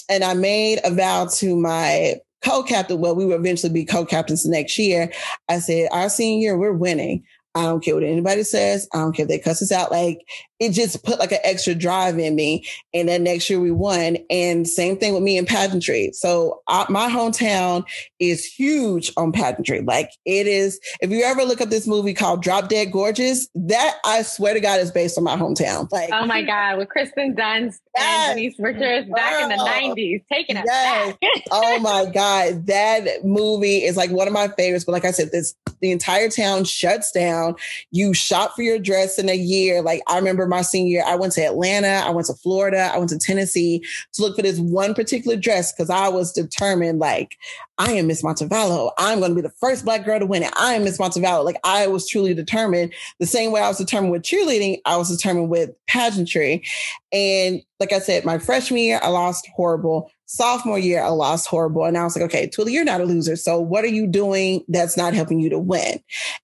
And 0.09 0.23
I 0.23 0.33
made 0.33 0.79
a 0.85 0.91
vow 0.91 1.27
to 1.35 1.55
my 1.57 2.15
co-captain. 2.43 2.99
Well, 2.99 3.15
we 3.15 3.25
would 3.25 3.39
eventually 3.39 3.73
be 3.73 3.83
co-captains 3.83 4.45
next 4.45 4.77
year. 4.77 5.11
I 5.49 5.59
said, 5.59 5.89
our 5.91 6.09
senior 6.09 6.41
year, 6.41 6.57
we're 6.57 6.71
winning. 6.71 7.23
I 7.55 7.63
don't 7.63 7.83
care 7.83 7.95
what 7.95 8.03
anybody 8.03 8.43
says. 8.43 8.87
I 8.93 8.99
don't 8.99 9.13
care 9.13 9.23
if 9.23 9.29
they 9.29 9.39
cuss 9.39 9.61
us 9.61 9.71
out. 9.71 9.91
Like 9.91 10.19
it 10.59 10.71
just 10.71 11.03
put 11.03 11.19
like 11.19 11.31
an 11.31 11.39
extra 11.43 11.75
drive 11.75 12.17
in 12.17 12.35
me. 12.35 12.65
And 12.93 13.07
then 13.07 13.23
next 13.23 13.49
year 13.49 13.59
we 13.59 13.71
won. 13.71 14.17
And 14.29 14.67
same 14.67 14.97
thing 14.97 15.13
with 15.13 15.23
me 15.23 15.37
in 15.37 15.45
pageantry. 15.45 16.11
So 16.13 16.61
uh, 16.67 16.85
my 16.89 17.09
hometown 17.09 17.85
is 18.19 18.45
huge 18.45 19.11
on 19.17 19.31
pageantry. 19.31 19.81
Like 19.81 20.11
it 20.25 20.47
is, 20.47 20.79
if 21.01 21.11
you 21.11 21.23
ever 21.23 21.43
look 21.43 21.61
up 21.61 21.69
this 21.69 21.87
movie 21.87 22.13
called 22.13 22.41
Drop 22.41 22.69
Dead 22.69 22.91
Gorgeous, 22.91 23.47
that 23.55 23.97
I 24.05 24.23
swear 24.23 24.53
to 24.53 24.59
God 24.59 24.79
is 24.79 24.91
based 24.91 25.17
on 25.17 25.23
my 25.23 25.35
hometown. 25.35 25.91
Like, 25.91 26.09
oh 26.11 26.25
my 26.25 26.41
God, 26.41 26.77
with 26.77 26.89
Kirsten 26.89 27.35
Dunst 27.35 27.79
yes, 27.95 28.29
and 28.29 28.37
Denise 28.37 28.55
Richards 28.59 29.09
back 29.09 29.43
in 29.43 29.49
the 29.49 29.55
90s, 29.55 30.23
taking 30.31 30.57
it 30.57 30.65
yes. 30.65 31.13
back. 31.21 31.31
oh 31.51 31.79
my 31.79 32.05
God, 32.11 32.65
that 32.67 33.23
movie 33.23 33.83
is 33.83 33.95
like 33.95 34.09
one 34.11 34.27
of 34.27 34.33
my 34.33 34.47
favorites. 34.47 34.85
But 34.85 34.93
like 34.93 35.05
I 35.05 35.11
said, 35.11 35.31
this 35.31 35.55
the 35.81 35.91
entire 35.91 36.29
town 36.29 36.63
shuts 36.63 37.11
down. 37.11 37.55
You 37.91 38.13
shop 38.13 38.55
for 38.55 38.63
your 38.63 38.79
dress 38.79 39.19
in 39.19 39.29
a 39.29 39.35
year. 39.35 39.81
Like 39.81 40.01
I 40.07 40.17
remember 40.17 40.46
my 40.47 40.61
senior 40.61 40.89
year, 40.89 41.03
I 41.05 41.15
went 41.15 41.33
to 41.33 41.45
Atlanta, 41.45 42.05
I 42.05 42.09
went 42.09 42.27
to 42.27 42.33
Florida, 42.33 42.91
I 42.93 42.97
went 42.97 43.09
to 43.11 43.19
Tennessee 43.19 43.83
to 44.13 44.21
look 44.21 44.35
for 44.35 44.41
this 44.41 44.59
one 44.59 44.93
particular 44.93 45.37
dress 45.37 45.71
because 45.71 45.89
I 45.89 46.07
was 46.09 46.31
determined, 46.31 46.99
like, 46.99 47.37
I 47.79 47.91
am 47.91 48.07
Miss 48.07 48.23
Montevallo. 48.23 48.91
I'm 48.97 49.19
going 49.19 49.31
to 49.31 49.35
be 49.35 49.41
the 49.41 49.53
first 49.61 49.85
black 49.85 50.03
girl 50.03 50.19
to 50.19 50.25
win 50.25 50.43
it. 50.43 50.53
I 50.57 50.73
am 50.73 50.83
Miss 50.83 50.97
Montevallo. 50.97 51.43
Like 51.45 51.59
I 51.63 51.87
was 51.87 52.07
truly 52.09 52.33
determined. 52.33 52.93
The 53.19 53.27
same 53.27 53.51
way 53.51 53.61
I 53.61 53.67
was 53.67 53.77
determined 53.77 54.11
with 54.11 54.23
cheerleading, 54.23 54.81
I 54.85 54.97
was 54.97 55.15
determined 55.15 55.49
with 55.49 55.71
pageantry. 55.87 56.63
And 57.11 57.61
like 57.79 57.93
I 57.93 57.99
said, 57.99 58.25
my 58.25 58.39
freshman 58.39 58.79
year, 58.79 58.99
I 59.03 59.09
lost 59.09 59.47
horrible. 59.55 60.11
Sophomore 60.27 60.77
year, 60.77 61.01
I 61.01 61.07
lost 61.07 61.47
horrible. 61.47 61.85
And 61.85 61.97
I 61.97 62.03
was 62.03 62.15
like, 62.15 62.25
okay, 62.25 62.47
Twillie, 62.47 62.73
you're 62.73 62.83
not 62.83 63.01
a 63.01 63.05
loser. 63.05 63.35
So 63.37 63.59
what 63.59 63.83
are 63.85 63.89
you 63.89 64.05
doing 64.05 64.63
that's 64.67 64.97
not 64.97 65.13
helping 65.13 65.39
you 65.39 65.49
to 65.49 65.57
win? 65.57 66.01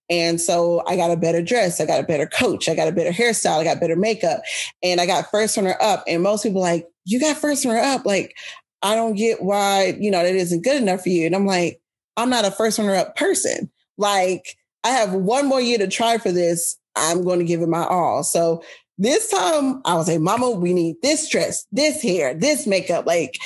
And 0.08 0.40
so 0.40 0.82
I 0.86 0.96
got 0.96 1.10
a 1.10 1.16
better 1.16 1.42
dress. 1.42 1.80
I 1.80 1.86
got 1.86 2.00
a 2.00 2.06
better 2.06 2.26
coach. 2.26 2.68
I 2.68 2.74
got 2.74 2.88
a 2.88 2.92
better 2.92 3.10
hairstyle. 3.10 3.60
I 3.60 3.64
got 3.64 3.80
better 3.80 3.96
makeup 3.96 4.40
and 4.82 5.00
I 5.00 5.06
got 5.06 5.30
first 5.30 5.56
runner 5.56 5.76
up. 5.80 6.02
And 6.08 6.22
most 6.22 6.42
people 6.42 6.62
like, 6.62 6.88
you 7.04 7.20
got 7.20 7.36
first 7.36 7.64
runner 7.64 7.78
up. 7.78 8.06
Like, 8.06 8.34
I 8.80 8.94
don't 8.94 9.14
get 9.14 9.42
why, 9.42 9.96
you 10.00 10.10
know, 10.10 10.22
that 10.22 10.34
isn't 10.34 10.64
good 10.64 10.80
enough 10.80 11.02
for 11.02 11.10
you. 11.10 11.26
And 11.26 11.34
I'm 11.34 11.46
like, 11.46 11.80
I'm 12.16 12.30
not 12.30 12.46
a 12.46 12.50
first 12.50 12.78
runner 12.78 12.94
up 12.94 13.16
person. 13.16 13.70
Like, 13.98 14.56
I 14.82 14.90
have 14.90 15.12
one 15.12 15.46
more 15.46 15.60
year 15.60 15.78
to 15.78 15.88
try 15.88 16.18
for 16.18 16.32
this. 16.32 16.78
I'm 16.96 17.24
going 17.24 17.38
to 17.38 17.44
give 17.44 17.60
it 17.60 17.68
my 17.68 17.84
all. 17.84 18.22
So 18.22 18.62
this 18.98 19.30
time 19.30 19.80
I 19.84 19.94
was 19.94 20.08
like, 20.08 20.20
Mama, 20.20 20.50
we 20.50 20.72
need 20.72 20.96
this 21.02 21.28
dress, 21.28 21.66
this 21.72 22.02
hair, 22.02 22.34
this 22.34 22.66
makeup. 22.66 23.06
Like, 23.06 23.38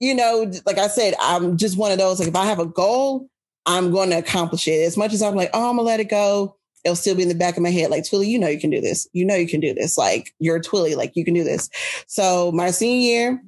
you 0.00 0.14
know, 0.14 0.50
like 0.66 0.78
I 0.78 0.88
said, 0.88 1.14
I'm 1.20 1.56
just 1.56 1.78
one 1.78 1.92
of 1.92 1.98
those. 1.98 2.18
Like, 2.18 2.28
if 2.28 2.36
I 2.36 2.46
have 2.46 2.58
a 2.58 2.66
goal, 2.66 3.28
I'm 3.66 3.90
going 3.90 4.10
to 4.10 4.18
accomplish 4.18 4.66
it. 4.66 4.82
As 4.82 4.96
much 4.96 5.12
as 5.12 5.22
I'm 5.22 5.36
like, 5.36 5.50
oh, 5.54 5.70
I'm 5.70 5.76
gonna 5.76 5.86
let 5.86 6.00
it 6.00 6.10
go, 6.10 6.56
it'll 6.84 6.96
still 6.96 7.14
be 7.14 7.22
in 7.22 7.28
the 7.28 7.34
back 7.34 7.56
of 7.56 7.62
my 7.62 7.70
head. 7.70 7.90
Like, 7.90 8.04
Twillie, 8.04 8.26
you 8.26 8.38
know 8.38 8.48
you 8.48 8.60
can 8.60 8.70
do 8.70 8.80
this. 8.80 9.08
You 9.12 9.24
know 9.24 9.36
you 9.36 9.48
can 9.48 9.60
do 9.60 9.72
this. 9.72 9.96
Like, 9.96 10.34
you're 10.38 10.60
Twillie, 10.60 10.96
like 10.96 11.12
you 11.14 11.24
can 11.24 11.34
do 11.34 11.44
this. 11.44 11.70
So 12.06 12.50
my 12.52 12.70
senior 12.70 13.08
year, 13.08 13.42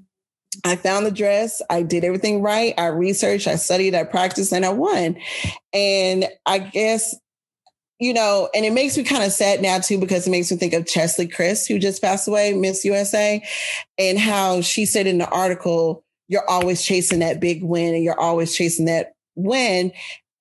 I 0.65 0.77
found 0.77 1.05
the 1.05 1.11
dress. 1.11 1.61
I 1.69 1.83
did 1.83 2.05
everything 2.05 2.41
right. 2.41 2.75
I 2.79 2.87
researched, 2.87 3.49
I 3.49 3.57
studied, 3.57 3.95
I 3.95 4.05
practiced, 4.05 4.53
and 4.53 4.65
I 4.65 4.71
won. 4.71 5.17
And 5.73 6.29
I 6.47 6.59
guess 6.61 7.15
you 8.05 8.13
know, 8.13 8.51
and 8.55 8.67
it 8.67 8.75
makes 8.75 8.99
me 8.99 9.03
kind 9.03 9.25
of 9.25 9.33
sad 9.33 9.63
now 9.63 9.79
too 9.79 9.97
because 9.97 10.27
it 10.27 10.31
makes 10.31 10.51
me 10.51 10.59
think 10.59 10.75
of 10.75 10.87
Cheslie 10.87 11.27
Kryst, 11.27 11.67
who 11.67 11.79
just 11.79 12.03
passed 12.03 12.29
away, 12.29 12.53
Miss 12.53 12.85
USA, 12.85 13.43
and 13.99 14.19
how 14.19 14.61
she 14.61 14.85
said 14.85 15.07
in 15.07 15.17
the 15.17 15.29
article, 15.31 16.05
"You're 16.29 16.49
always 16.49 16.83
chasing 16.83 17.21
that 17.21 17.41
big 17.41 17.63
win, 17.63 17.95
and 17.95 18.05
you're 18.05 18.21
always 18.21 18.55
chasing 18.55 18.85
that 18.85 19.15
win." 19.37 19.91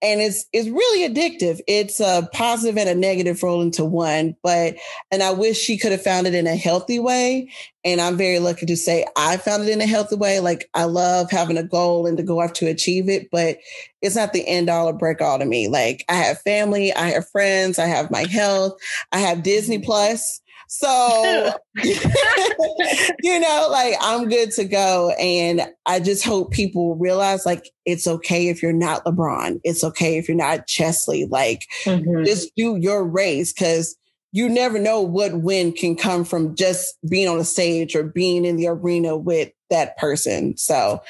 And 0.04 0.20
it's 0.20 0.46
it's 0.52 0.68
really 0.68 1.10
addictive. 1.10 1.62
It's 1.66 2.02
a 2.02 2.30
positive 2.34 2.78
and 2.78 2.90
a 2.90 2.94
negative 2.94 3.42
roll 3.42 3.62
into 3.62 3.86
one. 3.86 4.36
But 4.44 4.76
and 5.10 5.24
I 5.24 5.32
wish 5.32 5.58
she 5.58 5.78
could 5.78 5.94
have 5.94 6.04
found 6.04 6.28
it 6.28 6.36
in 6.36 6.46
a 6.46 6.58
healthy 6.58 7.00
way. 7.00 7.50
And 7.86 8.02
I'm 8.02 8.18
very 8.18 8.40
lucky 8.40 8.66
to 8.66 8.76
say 8.76 9.06
I 9.16 9.38
found 9.38 9.64
it 9.64 9.70
in 9.70 9.82
a 9.82 9.88
healthy 9.88 10.18
way. 10.18 10.42
Like 10.42 10.70
I 10.74 10.84
love 10.84 11.32
having 11.32 11.58
a 11.58 11.64
goal 11.64 12.06
and 12.06 12.18
to 12.18 12.24
go 12.24 12.42
after 12.42 12.66
to 12.66 12.72
achieve 12.72 13.08
it, 13.10 13.30
but 13.32 13.58
it's 14.02 14.16
not 14.16 14.34
the 14.34 14.46
end 14.46 14.70
all 14.70 14.90
or 14.90 14.94
break 14.94 15.22
all 15.22 15.40
to 15.40 15.46
me. 15.46 15.70
Like 15.70 16.04
I 16.10 16.16
have 16.16 16.42
family, 16.42 16.94
I 16.94 17.12
have 17.12 17.28
friends, 17.30 17.80
I 17.80 17.86
have 17.86 18.12
my 18.12 18.26
health, 18.26 18.74
I 19.14 19.20
have 19.20 19.42
Disney 19.42 19.78
mm-hmm. 19.78 19.86
Plus. 19.86 20.42
So, 20.68 21.54
you 21.84 23.40
know, 23.40 23.68
like 23.72 23.96
I'm 24.02 24.30
good 24.30 24.52
to 24.52 24.66
go. 24.66 25.12
And 25.20 25.68
I 25.86 26.00
just 26.00 26.26
hope 26.26 26.52
people 26.52 26.96
realize 26.96 27.46
like 27.46 27.70
it's 27.86 28.08
okay 28.08 28.48
if 28.48 28.62
you're 28.62 28.74
not 28.74 29.06
LeBron. 29.06 29.60
It's 29.64 29.84
okay 29.84 30.18
if 30.18 30.28
you're 30.28 30.38
not 30.38 30.68
Cheslie. 30.68 31.26
Like 31.26 31.68
mm-hmm. 31.84 32.24
just 32.24 32.56
do 32.56 32.78
your 32.78 33.06
race 33.06 33.54
because 33.54 33.96
you 34.32 34.50
never 34.50 34.80
know 34.80 35.00
what 35.00 35.42
win 35.42 35.72
can 35.72 35.96
come 35.96 36.26
from 36.26 36.56
just 36.56 36.98
being 37.08 37.28
on 37.28 37.40
a 37.40 37.46
stage 37.46 37.96
or 37.96 38.04
being 38.04 38.46
in 38.46 38.58
the 38.58 38.68
arena 38.68 39.16
with 39.16 39.52
that 39.70 39.96
person. 39.98 40.58
So 40.58 41.02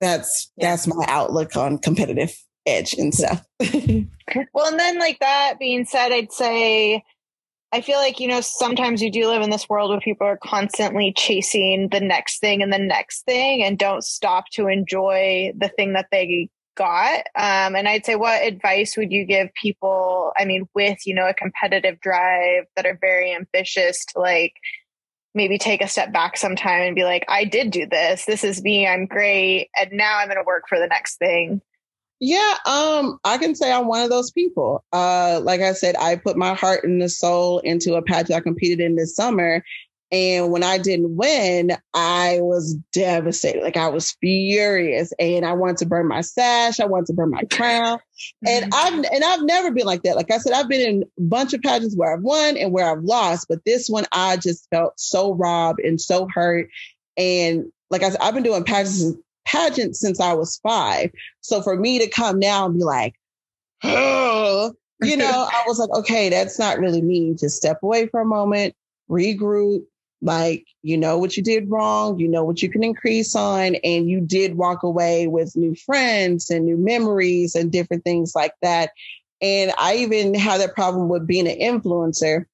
that's 0.00 0.52
yeah. 0.56 0.70
that's 0.70 0.86
my 0.86 1.04
outlook 1.08 1.56
on 1.56 1.78
competitive 1.78 2.36
edge 2.66 2.92
and 2.94 3.14
stuff. 3.14 3.44
well, 3.60 4.66
and 4.66 4.78
then 4.78 4.98
like 4.98 5.18
that 5.20 5.54
being 5.58 5.86
said, 5.86 6.12
I'd 6.12 6.32
say 6.32 7.02
I 7.76 7.82
feel 7.82 7.98
like, 7.98 8.20
you 8.20 8.26
know, 8.26 8.40
sometimes 8.40 9.02
you 9.02 9.10
do 9.10 9.28
live 9.28 9.42
in 9.42 9.50
this 9.50 9.68
world 9.68 9.90
where 9.90 10.00
people 10.00 10.26
are 10.26 10.38
constantly 10.38 11.12
chasing 11.14 11.90
the 11.92 12.00
next 12.00 12.38
thing 12.38 12.62
and 12.62 12.72
the 12.72 12.78
next 12.78 13.26
thing 13.26 13.62
and 13.62 13.78
don't 13.78 14.02
stop 14.02 14.46
to 14.52 14.66
enjoy 14.66 15.52
the 15.54 15.68
thing 15.68 15.92
that 15.92 16.06
they 16.10 16.48
got. 16.74 17.18
Um, 17.34 17.76
and 17.76 17.86
I'd 17.86 18.06
say, 18.06 18.16
what 18.16 18.42
advice 18.42 18.96
would 18.96 19.12
you 19.12 19.26
give 19.26 19.52
people? 19.60 20.32
I 20.38 20.46
mean, 20.46 20.66
with, 20.74 21.06
you 21.06 21.14
know, 21.14 21.28
a 21.28 21.34
competitive 21.34 22.00
drive 22.00 22.64
that 22.76 22.86
are 22.86 22.96
very 22.98 23.34
ambitious 23.34 24.06
to 24.06 24.20
like 24.20 24.54
maybe 25.34 25.58
take 25.58 25.82
a 25.82 25.88
step 25.88 26.14
back 26.14 26.38
sometime 26.38 26.80
and 26.80 26.96
be 26.96 27.04
like, 27.04 27.26
I 27.28 27.44
did 27.44 27.72
do 27.72 27.84
this. 27.84 28.24
This 28.24 28.42
is 28.42 28.62
me. 28.62 28.86
I'm 28.86 29.04
great. 29.04 29.68
And 29.78 29.92
now 29.92 30.16
I'm 30.16 30.28
going 30.28 30.38
to 30.38 30.46
work 30.46 30.64
for 30.66 30.78
the 30.78 30.86
next 30.86 31.18
thing. 31.18 31.60
Yeah, 32.18 32.54
um, 32.64 33.18
I 33.24 33.36
can 33.36 33.54
say 33.54 33.70
I'm 33.70 33.88
one 33.88 34.02
of 34.02 34.10
those 34.10 34.30
people. 34.30 34.82
Uh, 34.92 35.40
like 35.42 35.60
I 35.60 35.72
said, 35.72 35.96
I 35.96 36.16
put 36.16 36.36
my 36.36 36.54
heart 36.54 36.84
and 36.84 37.00
the 37.00 37.10
soul 37.10 37.58
into 37.58 37.94
a 37.94 38.02
pageant 38.02 38.36
I 38.36 38.40
competed 38.40 38.80
in 38.80 38.96
this 38.96 39.14
summer. 39.14 39.62
And 40.12 40.52
when 40.52 40.62
I 40.62 40.78
didn't 40.78 41.16
win, 41.16 41.72
I 41.92 42.38
was 42.40 42.74
devastated. 42.92 43.62
Like 43.62 43.76
I 43.76 43.88
was 43.88 44.16
furious 44.20 45.12
and 45.18 45.44
I 45.44 45.54
wanted 45.54 45.78
to 45.78 45.86
burn 45.86 46.06
my 46.06 46.20
sash. 46.20 46.78
I 46.78 46.86
wanted 46.86 47.06
to 47.06 47.14
burn 47.14 47.30
my 47.30 47.42
crown. 47.52 47.98
And 48.46 48.72
mm-hmm. 48.72 48.98
I've, 48.98 49.12
and 49.12 49.24
I've 49.24 49.42
never 49.42 49.72
been 49.72 49.84
like 49.84 50.04
that. 50.04 50.16
Like 50.16 50.30
I 50.30 50.38
said, 50.38 50.52
I've 50.52 50.68
been 50.68 50.88
in 50.88 51.02
a 51.02 51.22
bunch 51.22 51.54
of 51.54 51.60
pageants 51.60 51.96
where 51.96 52.14
I've 52.14 52.22
won 52.22 52.56
and 52.56 52.72
where 52.72 52.90
I've 52.90 53.02
lost, 53.02 53.46
but 53.48 53.64
this 53.66 53.88
one 53.88 54.06
I 54.12 54.36
just 54.36 54.68
felt 54.70 54.92
so 54.96 55.34
robbed 55.34 55.80
and 55.80 56.00
so 56.00 56.28
hurt. 56.32 56.70
And 57.16 57.72
like 57.90 58.02
I 58.02 58.10
said, 58.10 58.20
I've 58.20 58.34
been 58.34 58.42
doing 58.44 58.64
pageants 58.64 59.16
pageant 59.46 59.96
since 59.96 60.20
I 60.20 60.34
was 60.34 60.58
five. 60.62 61.10
So 61.40 61.62
for 61.62 61.76
me 61.76 61.98
to 62.00 62.08
come 62.08 62.38
now 62.38 62.66
and 62.66 62.76
be 62.76 62.84
like, 62.84 63.14
oh, 63.84 64.72
you 65.02 65.16
know, 65.16 65.48
I 65.50 65.62
was 65.66 65.78
like, 65.78 65.90
okay, 65.90 66.28
that's 66.28 66.58
not 66.58 66.78
really 66.78 67.02
me. 67.02 67.34
Just 67.34 67.56
step 67.56 67.82
away 67.82 68.08
for 68.08 68.20
a 68.20 68.26
moment, 68.26 68.74
regroup. 69.08 69.84
Like, 70.22 70.66
you 70.82 70.96
know 70.96 71.18
what 71.18 71.36
you 71.36 71.42
did 71.42 71.70
wrong, 71.70 72.18
you 72.18 72.26
know 72.26 72.42
what 72.42 72.62
you 72.62 72.70
can 72.70 72.82
increase 72.82 73.36
on, 73.36 73.74
and 73.76 74.08
you 74.08 74.20
did 74.20 74.56
walk 74.56 74.82
away 74.82 75.26
with 75.26 75.54
new 75.56 75.74
friends 75.74 76.48
and 76.48 76.64
new 76.64 76.78
memories 76.78 77.54
and 77.54 77.70
different 77.70 78.02
things 78.02 78.34
like 78.34 78.54
that. 78.62 78.90
And 79.42 79.72
I 79.78 79.96
even 79.96 80.34
have 80.34 80.60
that 80.60 80.74
problem 80.74 81.10
with 81.10 81.26
being 81.26 81.46
an 81.46 81.58
influencer 81.58 82.46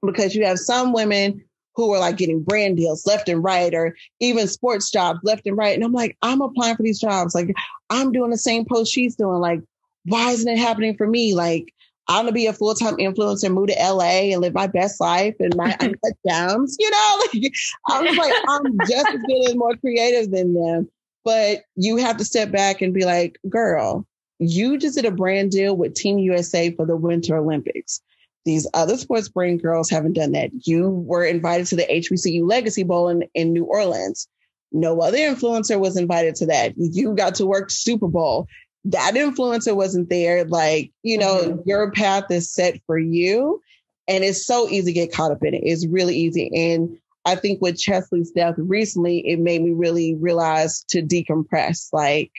because 0.00 0.36
you 0.36 0.46
have 0.46 0.60
some 0.60 0.92
women 0.92 1.44
who 1.74 1.92
are 1.92 1.98
like 1.98 2.16
getting 2.16 2.42
brand 2.42 2.76
deals 2.76 3.06
left 3.06 3.28
and 3.28 3.42
right, 3.42 3.74
or 3.74 3.96
even 4.20 4.48
sports 4.48 4.90
jobs 4.90 5.20
left 5.22 5.46
and 5.46 5.56
right. 5.56 5.74
And 5.74 5.84
I'm 5.84 5.92
like, 5.92 6.16
I'm 6.22 6.40
applying 6.40 6.76
for 6.76 6.82
these 6.82 7.00
jobs. 7.00 7.34
Like, 7.34 7.54
I'm 7.90 8.12
doing 8.12 8.30
the 8.30 8.38
same 8.38 8.64
post 8.64 8.92
she's 8.92 9.16
doing. 9.16 9.40
Like, 9.40 9.60
why 10.04 10.30
isn't 10.30 10.50
it 10.50 10.58
happening 10.58 10.96
for 10.96 11.06
me? 11.06 11.34
Like, 11.34 11.72
I'm 12.08 12.24
gonna 12.24 12.32
be 12.32 12.46
a 12.46 12.52
full 12.52 12.74
time 12.74 12.96
influencer, 12.96 13.52
move 13.52 13.68
to 13.68 13.74
LA 13.74 14.32
and 14.32 14.40
live 14.40 14.54
my 14.54 14.66
best 14.66 15.00
life 15.00 15.36
and 15.38 15.54
my 15.56 15.76
uncut 15.80 16.12
gems. 16.28 16.76
You 16.78 16.90
know, 16.90 17.20
like 17.32 17.52
I 17.88 18.02
was 18.02 18.16
like, 18.16 18.34
I'm 18.48 18.78
just 18.88 19.08
as 19.08 19.20
good 19.26 19.50
and 19.50 19.58
more 19.58 19.76
creative 19.76 20.30
than 20.30 20.54
them. 20.54 20.90
But 21.24 21.62
you 21.76 21.96
have 21.98 22.16
to 22.16 22.24
step 22.24 22.50
back 22.50 22.82
and 22.82 22.92
be 22.92 23.04
like, 23.04 23.38
girl, 23.48 24.06
you 24.40 24.76
just 24.76 24.96
did 24.96 25.04
a 25.04 25.12
brand 25.12 25.52
deal 25.52 25.76
with 25.76 25.94
Team 25.94 26.18
USA 26.18 26.74
for 26.74 26.84
the 26.84 26.96
Winter 26.96 27.36
Olympics. 27.36 28.02
These 28.44 28.68
other 28.74 28.96
sports 28.96 29.28
brain 29.28 29.58
girls 29.58 29.88
haven't 29.88 30.14
done 30.14 30.32
that. 30.32 30.50
You 30.66 30.88
were 30.88 31.24
invited 31.24 31.66
to 31.68 31.76
the 31.76 31.84
HBCU 31.84 32.48
Legacy 32.48 32.82
Bowl 32.82 33.08
in, 33.08 33.24
in 33.34 33.52
New 33.52 33.64
Orleans. 33.64 34.28
No 34.72 35.00
other 35.00 35.18
influencer 35.18 35.78
was 35.78 35.96
invited 35.96 36.34
to 36.36 36.46
that. 36.46 36.72
You 36.76 37.14
got 37.14 37.36
to 37.36 37.46
work 37.46 37.70
Super 37.70 38.08
Bowl. 38.08 38.48
That 38.86 39.14
influencer 39.14 39.76
wasn't 39.76 40.08
there. 40.08 40.44
Like, 40.44 40.90
you 41.02 41.18
know, 41.18 41.42
mm-hmm. 41.42 41.68
your 41.68 41.92
path 41.92 42.24
is 42.30 42.52
set 42.52 42.80
for 42.86 42.98
you. 42.98 43.60
And 44.08 44.24
it's 44.24 44.44
so 44.44 44.68
easy 44.68 44.86
to 44.86 44.92
get 44.92 45.12
caught 45.12 45.30
up 45.30 45.44
in 45.44 45.54
it. 45.54 45.62
It's 45.64 45.86
really 45.86 46.16
easy. 46.16 46.50
And 46.72 46.98
I 47.24 47.36
think 47.36 47.62
with 47.62 47.78
Cheslie's 47.78 48.32
death 48.32 48.54
recently, 48.58 49.18
it 49.28 49.38
made 49.38 49.62
me 49.62 49.70
really 49.70 50.16
realize 50.16 50.84
to 50.88 51.02
decompress. 51.02 51.92
Like, 51.92 52.32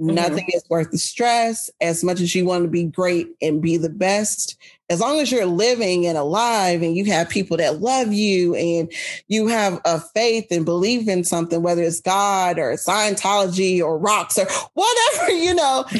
Mm-hmm. 0.00 0.14
Nothing 0.14 0.44
is 0.48 0.64
worth 0.68 0.90
the 0.92 0.98
stress. 0.98 1.70
As 1.80 2.04
much 2.04 2.20
as 2.20 2.34
you 2.34 2.44
want 2.44 2.62
to 2.62 2.68
be 2.68 2.84
great 2.84 3.28
and 3.42 3.60
be 3.60 3.76
the 3.76 3.90
best, 3.90 4.56
as 4.90 5.00
long 5.00 5.18
as 5.18 5.30
you're 5.30 5.44
living 5.44 6.06
and 6.06 6.16
alive 6.16 6.82
and 6.82 6.96
you 6.96 7.04
have 7.06 7.28
people 7.28 7.56
that 7.56 7.80
love 7.80 8.12
you 8.12 8.54
and 8.54 8.90
you 9.26 9.48
have 9.48 9.80
a 9.84 10.00
faith 10.00 10.46
and 10.50 10.64
believe 10.64 11.08
in 11.08 11.24
something, 11.24 11.62
whether 11.62 11.82
it's 11.82 12.00
God 12.00 12.58
or 12.58 12.72
Scientology 12.74 13.80
or 13.82 13.98
rocks 13.98 14.38
or 14.38 14.46
whatever, 14.74 15.30
you 15.32 15.54
know, 15.54 15.84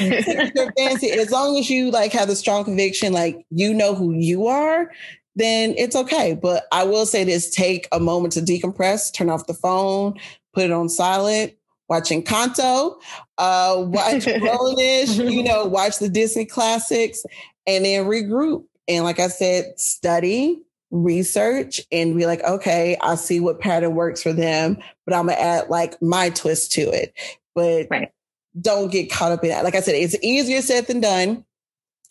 fancy, 0.77 1.11
as 1.11 1.31
long 1.31 1.57
as 1.57 1.69
you 1.69 1.91
like 1.91 2.13
have 2.13 2.29
the 2.29 2.35
strong 2.35 2.63
conviction, 2.63 3.11
like 3.11 3.45
you 3.51 3.73
know 3.73 3.93
who 3.93 4.13
you 4.13 4.47
are, 4.47 4.89
then 5.35 5.73
it's 5.77 5.95
okay. 5.95 6.37
But 6.41 6.65
I 6.71 6.83
will 6.85 7.05
say 7.05 7.25
this 7.25 7.51
take 7.51 7.87
a 7.91 7.99
moment 7.99 8.33
to 8.33 8.41
decompress, 8.41 9.13
turn 9.13 9.29
off 9.29 9.45
the 9.45 9.53
phone, 9.53 10.17
put 10.53 10.65
it 10.65 10.71
on 10.71 10.89
silent, 10.89 11.53
watching 11.89 12.23
Encanto, 12.23 13.01
uh, 13.37 13.75
watch 13.87 14.27
Rollish, 14.41 15.17
you 15.17 15.43
know, 15.43 15.65
watch 15.65 15.99
the 15.99 16.07
Disney 16.09 16.45
classics, 16.45 17.25
and 17.67 17.83
then 17.83 18.05
regroup. 18.05 18.63
And 18.87 19.03
like 19.03 19.19
I 19.19 19.27
said, 19.27 19.79
study, 19.79 20.61
research, 20.91 21.81
and 21.91 22.15
be 22.15 22.25
like, 22.25 22.43
okay, 22.43 22.97
I 23.01 23.15
see 23.15 23.39
what 23.39 23.59
pattern 23.59 23.95
works 23.95 24.23
for 24.23 24.33
them, 24.33 24.77
but 25.05 25.15
I'm 25.15 25.27
gonna 25.27 25.39
add 25.39 25.69
like 25.69 26.01
my 26.01 26.29
twist 26.29 26.71
to 26.73 26.81
it. 26.81 27.13
But 27.55 27.87
right. 27.89 28.11
don't 28.59 28.91
get 28.91 29.11
caught 29.11 29.31
up 29.31 29.43
in 29.43 29.49
that. 29.49 29.63
Like 29.63 29.75
I 29.75 29.81
said, 29.81 29.95
it's 29.95 30.15
easier 30.23 30.61
said 30.61 30.87
than 30.87 31.01
done. 31.01 31.43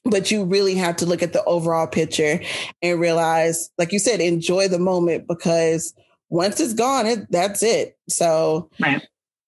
But 0.04 0.30
you 0.30 0.44
really 0.44 0.74
have 0.76 0.96
to 0.96 1.06
look 1.06 1.22
at 1.22 1.34
the 1.34 1.44
overall 1.44 1.86
picture 1.86 2.40
and 2.80 3.00
realize, 3.00 3.68
like 3.76 3.92
you 3.92 3.98
said, 3.98 4.20
enjoy 4.20 4.68
the 4.68 4.78
moment 4.78 5.26
because 5.26 5.92
once 6.30 6.60
it's 6.60 6.72
gone, 6.72 7.04
it, 7.04 7.30
that's 7.30 7.62
it. 7.62 7.98
So 8.08 8.70
right 8.78 9.02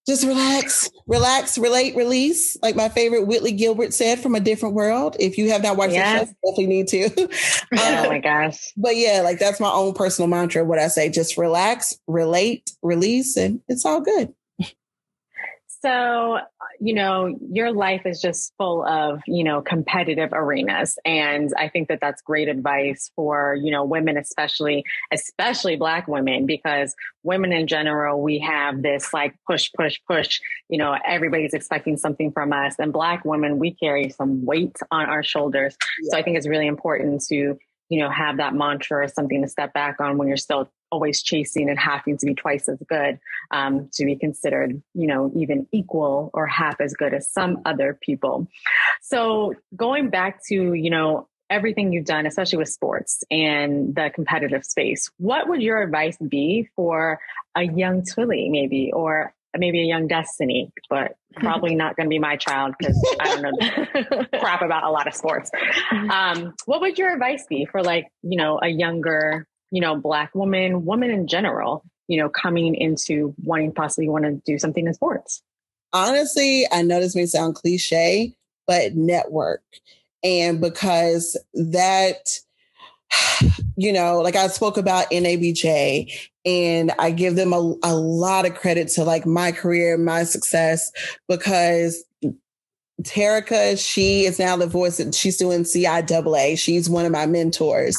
just 0.07 0.25
relax, 0.25 0.89
relax, 1.05 1.57
relate, 1.57 1.95
release. 1.95 2.57
Like 2.61 2.75
my 2.75 2.89
favorite 2.89 3.27
Whitley 3.27 3.51
Gilbert 3.51 3.93
said 3.93 4.19
from 4.19 4.35
a 4.35 4.39
different 4.39 4.73
world. 4.75 5.15
If 5.19 5.37
you 5.37 5.49
have 5.51 5.61
not 5.61 5.77
watched 5.77 5.93
yes. 5.93 6.21
the 6.21 6.25
show, 6.25 6.33
definitely 6.51 6.67
need 6.67 6.87
to. 6.87 7.05
um, 7.05 7.29
oh 7.77 8.09
my 8.09 8.19
gosh. 8.23 8.71
But 8.75 8.95
yeah, 8.95 9.21
like 9.23 9.39
that's 9.39 9.59
my 9.59 9.69
own 9.69 9.93
personal 9.93 10.27
mantra. 10.27 10.63
What 10.63 10.79
I 10.79 10.87
say, 10.87 11.09
just 11.09 11.37
relax, 11.37 11.97
relate, 12.07 12.71
release, 12.81 13.37
and 13.37 13.61
it's 13.67 13.85
all 13.85 14.01
good. 14.01 14.33
So, 15.83 16.39
you 16.83 16.95
know, 16.95 17.37
your 17.51 17.71
life 17.71 18.07
is 18.07 18.19
just 18.19 18.53
full 18.57 18.83
of, 18.83 19.21
you 19.27 19.43
know, 19.43 19.61
competitive 19.61 20.31
arenas. 20.33 20.97
And 21.05 21.51
I 21.55 21.69
think 21.69 21.89
that 21.89 21.99
that's 22.01 22.23
great 22.23 22.47
advice 22.47 23.11
for, 23.15 23.55
you 23.55 23.71
know, 23.71 23.83
women, 23.83 24.17
especially, 24.17 24.83
especially 25.13 25.75
Black 25.75 26.07
women, 26.07 26.47
because 26.47 26.95
women 27.21 27.53
in 27.53 27.67
general, 27.67 28.19
we 28.23 28.39
have 28.39 28.81
this 28.81 29.13
like 29.13 29.35
push, 29.47 29.69
push, 29.77 29.99
push. 30.07 30.39
You 30.69 30.79
know, 30.79 30.97
everybody's 31.05 31.53
expecting 31.53 31.97
something 31.97 32.31
from 32.31 32.51
us. 32.51 32.75
And 32.79 32.91
Black 32.91 33.23
women, 33.25 33.59
we 33.59 33.75
carry 33.75 34.09
some 34.09 34.43
weight 34.43 34.75
on 34.89 35.05
our 35.05 35.21
shoulders. 35.21 35.77
Yeah. 36.01 36.09
So 36.09 36.17
I 36.17 36.23
think 36.23 36.35
it's 36.35 36.47
really 36.47 36.67
important 36.67 37.23
to, 37.29 37.59
you 37.89 37.99
know, 37.99 38.09
have 38.09 38.37
that 38.37 38.55
mantra 38.55 39.03
or 39.03 39.07
something 39.07 39.43
to 39.43 39.47
step 39.47 39.71
back 39.71 40.01
on 40.01 40.17
when 40.17 40.27
you're 40.27 40.37
still 40.37 40.71
always 40.91 41.23
chasing 41.23 41.69
and 41.69 41.79
having 41.79 42.17
to 42.17 42.25
be 42.25 42.35
twice 42.35 42.67
as 42.67 42.77
good 42.87 43.19
um, 43.51 43.89
to 43.93 44.05
be 44.05 44.15
considered, 44.15 44.81
you 44.93 45.07
know, 45.07 45.31
even 45.35 45.67
equal 45.71 46.29
or 46.33 46.45
half 46.45 46.79
as 46.81 46.93
good 46.93 47.13
as 47.13 47.31
some 47.31 47.61
other 47.65 47.97
people. 48.01 48.47
So 49.01 49.55
going 49.75 50.09
back 50.09 50.43
to, 50.47 50.73
you 50.73 50.89
know, 50.89 51.27
everything 51.49 51.91
you've 51.91 52.05
done, 52.05 52.25
especially 52.25 52.57
with 52.57 52.69
sports 52.69 53.23
and 53.29 53.93
the 53.93 54.09
competitive 54.13 54.63
space, 54.63 55.09
what 55.17 55.49
would 55.49 55.61
your 55.61 55.81
advice 55.81 56.17
be 56.17 56.69
for 56.75 57.19
a 57.55 57.63
young 57.63 58.03
Twillie, 58.03 58.49
maybe, 58.49 58.91
or 58.93 59.33
maybe 59.57 59.81
a 59.81 59.85
young 59.85 60.07
Destiny, 60.07 60.71
but 60.89 61.15
probably 61.35 61.75
not 61.75 61.95
going 61.95 62.05
to 62.05 62.09
be 62.09 62.19
my 62.19 62.35
child 62.35 62.73
because 62.77 62.97
I 63.19 63.35
don't 63.35 63.41
know 63.41 64.25
crap 64.39 64.61
about 64.61 64.83
a 64.83 64.89
lot 64.89 65.07
of 65.07 65.13
sports. 65.13 65.51
Um, 65.91 66.53
what 66.65 66.81
would 66.81 66.97
your 66.97 67.13
advice 67.13 67.45
be 67.49 67.65
for 67.65 67.83
like, 67.83 68.07
you 68.21 68.37
know, 68.37 68.59
a 68.61 68.67
younger, 68.67 69.47
you 69.71 69.81
know, 69.81 69.95
black 69.95 70.35
woman, 70.35 70.85
woman 70.85 71.09
in 71.09 71.27
general, 71.27 71.83
you 72.07 72.17
know, 72.17 72.29
coming 72.29 72.75
into 72.75 73.33
wanting 73.43 73.73
possibly 73.73 74.09
want 74.09 74.25
to 74.25 74.41
do 74.45 74.59
something 74.59 74.85
in 74.85 74.93
sports? 74.93 75.41
Honestly, 75.93 76.65
I 76.71 76.81
know 76.81 76.99
this 76.99 77.15
may 77.15 77.25
sound 77.25 77.55
cliche, 77.55 78.35
but 78.67 78.95
network. 78.95 79.63
And 80.23 80.61
because 80.61 81.37
that, 81.53 82.39
you 83.75 83.91
know, 83.91 84.19
like 84.19 84.35
I 84.35 84.47
spoke 84.47 84.77
about 84.77 85.09
NABJ 85.09 86.29
and 86.45 86.91
I 86.99 87.11
give 87.11 87.35
them 87.35 87.53
a, 87.53 87.75
a 87.83 87.95
lot 87.95 88.45
of 88.45 88.55
credit 88.55 88.89
to 88.89 89.03
like 89.03 89.25
my 89.25 89.51
career, 89.51 89.97
my 89.97 90.23
success, 90.23 90.91
because 91.27 92.03
Terica, 93.03 93.77
she 93.77 94.25
is 94.25 94.39
now 94.39 94.55
the 94.55 94.67
voice. 94.67 95.01
She's 95.15 95.37
doing 95.37 95.63
CIAA. 95.63 96.57
She's 96.57 96.89
one 96.89 97.05
of 97.05 97.11
my 97.11 97.25
mentors. 97.25 97.97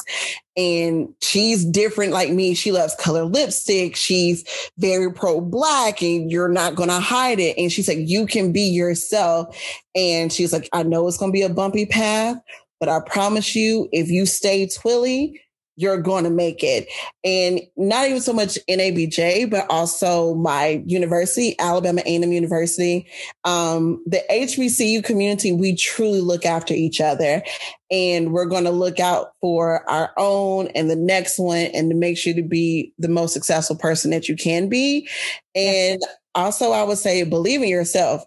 And 0.57 1.15
she's 1.23 1.65
different 1.65 2.13
like 2.13 2.31
me. 2.31 2.55
She 2.55 2.73
loves 2.73 2.95
color 2.97 3.25
lipstick. 3.25 3.97
She's 3.97 4.45
very 4.79 5.13
pro 5.13 5.41
black 5.41 6.03
and 6.03 6.31
you're 6.31 6.49
not 6.49 6.75
going 6.75 6.91
to 6.91 7.01
hide 7.01 7.41
it. 7.41 7.57
And 7.57 7.73
she's 7.73 7.89
like, 7.89 7.99
you 7.99 8.27
can 8.27 8.53
be 8.53 8.63
yourself. 8.63 9.57
And 9.95 10.33
she's 10.33 10.53
like, 10.53 10.69
I 10.73 10.83
know 10.83 11.09
it's 11.09 11.17
going 11.17 11.33
to 11.33 11.37
be 11.37 11.43
a 11.43 11.49
bumpy 11.49 11.87
path, 11.87 12.37
but 12.81 12.89
I 12.89 13.01
promise 13.01 13.57
you, 13.57 13.89
if 13.93 14.09
you 14.09 14.27
stay 14.27 14.67
Twillie, 14.67 15.39
you're 15.77 16.01
going 16.01 16.25
to 16.25 16.31
make 16.31 16.63
it. 16.63 16.89
And 17.25 17.61
not 17.77 18.07
even 18.07 18.21
so 18.21 18.33
much 18.33 18.59
NABJ, 18.69 19.51
but 19.51 19.67
also 19.71 20.35
my 20.35 20.83
university, 20.87 21.59
Alabama 21.59 22.03
A&M 22.05 22.33
University. 22.33 23.07
Um, 23.45 24.03
the 24.07 24.23
HBCU 24.31 25.05
community, 25.05 25.53
we 25.53 25.75
truly 25.75 26.21
look 26.21 26.45
after 26.45 26.75
each 26.75 27.01
other 27.01 27.43
and 27.91 28.33
we're 28.33 28.47
going 28.47 28.65
to 28.65 28.71
look 28.71 29.01
out 29.01 29.33
for 29.41 29.89
our 29.91 30.13
own 30.17 30.69
and 30.69 30.91
the 30.91 30.97
next 30.97 31.39
one 31.39 31.67
and 31.75 31.91
to 31.91 31.97
make 31.97 32.19
sure 32.19 32.35
to 32.35 32.43
be 32.43 32.93
the 32.99 33.09
most 33.09 33.33
successful 33.33 33.77
person 33.77 34.11
that 34.11 34.29
you 34.29 34.37
can 34.37 34.69
be. 34.69 35.09
And 35.55 36.01
also 36.35 36.73
I 36.73 36.83
would 36.83 36.99
say, 36.99 37.23
believe 37.25 37.63
in 37.63 37.69
yourself. 37.69 38.25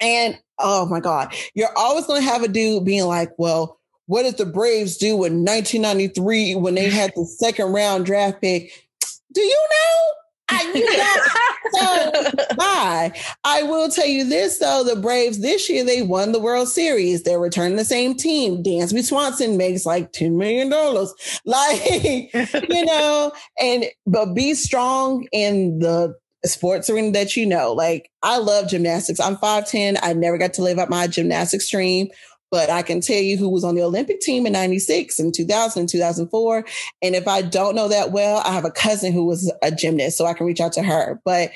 And 0.00 0.38
oh 0.58 0.86
my 0.86 1.00
God, 1.00 1.34
you're 1.54 1.76
always 1.76 2.06
going 2.06 2.22
to 2.22 2.28
have 2.28 2.42
a 2.42 2.48
dude 2.48 2.84
being 2.84 3.06
like, 3.06 3.30
well, 3.38 3.79
what 4.10 4.24
did 4.24 4.38
the 4.38 4.44
Braves 4.44 4.96
do 4.96 5.10
in 5.24 5.44
1993 5.44 6.56
when 6.56 6.74
they 6.74 6.90
had 6.90 7.12
the 7.14 7.24
second 7.24 7.66
round 7.66 8.06
draft 8.06 8.40
pick? 8.40 8.72
Do 9.32 9.40
you 9.40 9.68
know? 9.70 10.00
I 10.48 10.72
knew 10.72 10.84
that. 10.84 12.32
so 12.48 12.56
bye. 12.56 13.12
I 13.44 13.62
will 13.62 13.88
tell 13.88 14.08
you 14.08 14.28
this 14.28 14.58
though: 14.58 14.82
the 14.82 14.96
Braves 14.96 15.38
this 15.38 15.70
year 15.70 15.84
they 15.84 16.02
won 16.02 16.32
the 16.32 16.40
World 16.40 16.68
Series. 16.68 17.22
They're 17.22 17.38
returning 17.38 17.76
the 17.76 17.84
same 17.84 18.16
team. 18.16 18.64
Dansby 18.64 19.04
Swanson 19.04 19.56
makes 19.56 19.86
like 19.86 20.10
ten 20.10 20.36
million 20.36 20.70
dollars. 20.70 21.14
Like 21.44 22.34
you 22.34 22.84
know, 22.84 23.30
and 23.60 23.84
but 24.06 24.34
be 24.34 24.54
strong 24.54 25.28
in 25.30 25.78
the 25.78 26.16
sports 26.44 26.90
arena 26.90 27.12
that 27.12 27.36
you 27.36 27.46
know. 27.46 27.72
Like 27.72 28.10
I 28.24 28.38
love 28.38 28.68
gymnastics. 28.68 29.20
I'm 29.20 29.36
5'10. 29.36 29.98
I 30.02 30.14
never 30.14 30.36
got 30.36 30.54
to 30.54 30.62
live 30.62 30.78
up 30.78 30.88
my 30.88 31.06
gymnastics 31.06 31.70
dream 31.70 32.08
but 32.50 32.70
I 32.70 32.82
can 32.82 33.00
tell 33.00 33.20
you 33.20 33.36
who 33.36 33.48
was 33.48 33.64
on 33.64 33.74
the 33.74 33.82
Olympic 33.82 34.20
team 34.20 34.46
in 34.46 34.52
96 34.52 35.18
and 35.18 35.32
2000 35.32 35.80
and 35.80 35.88
2004. 35.88 36.64
And 37.02 37.14
if 37.14 37.28
I 37.28 37.42
don't 37.42 37.76
know 37.76 37.88
that 37.88 38.12
well, 38.12 38.42
I 38.44 38.52
have 38.52 38.64
a 38.64 38.70
cousin 38.70 39.12
who 39.12 39.24
was 39.24 39.52
a 39.62 39.70
gymnast, 39.70 40.18
so 40.18 40.26
I 40.26 40.34
can 40.34 40.46
reach 40.46 40.60
out 40.60 40.72
to 40.74 40.82
her. 40.82 41.20
But 41.24 41.52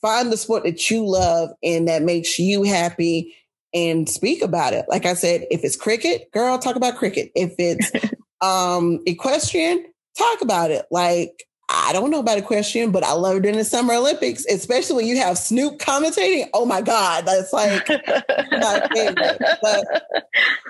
find 0.00 0.32
the 0.32 0.36
sport 0.36 0.64
that 0.64 0.90
you 0.90 1.06
love 1.06 1.50
and 1.62 1.88
that 1.88 2.02
makes 2.02 2.38
you 2.38 2.64
happy 2.64 3.34
and 3.74 4.08
speak 4.08 4.42
about 4.42 4.72
it. 4.72 4.86
Like 4.88 5.06
I 5.06 5.14
said, 5.14 5.46
if 5.50 5.62
it's 5.62 5.76
cricket, 5.76 6.30
girl, 6.32 6.58
talk 6.58 6.76
about 6.76 6.96
cricket. 6.96 7.30
If 7.34 7.54
it's 7.58 7.90
um 8.40 9.00
equestrian, 9.06 9.84
talk 10.16 10.40
about 10.40 10.70
it. 10.70 10.86
Like 10.90 11.45
I 11.68 11.92
don't 11.92 12.10
know 12.10 12.20
about 12.20 12.38
equestrian, 12.38 12.92
but 12.92 13.02
I 13.02 13.12
loved 13.12 13.44
it 13.44 13.48
in 13.48 13.56
the 13.56 13.64
Summer 13.64 13.94
Olympics, 13.94 14.46
especially 14.46 14.96
when 14.96 15.06
you 15.06 15.16
have 15.18 15.36
Snoop 15.36 15.78
commentating. 15.78 16.48
Oh 16.54 16.64
my 16.64 16.80
God, 16.80 17.26
that's 17.26 17.52
like 17.52 17.88
my 18.52 18.88
favorite. 18.94 19.38
But 19.60 19.84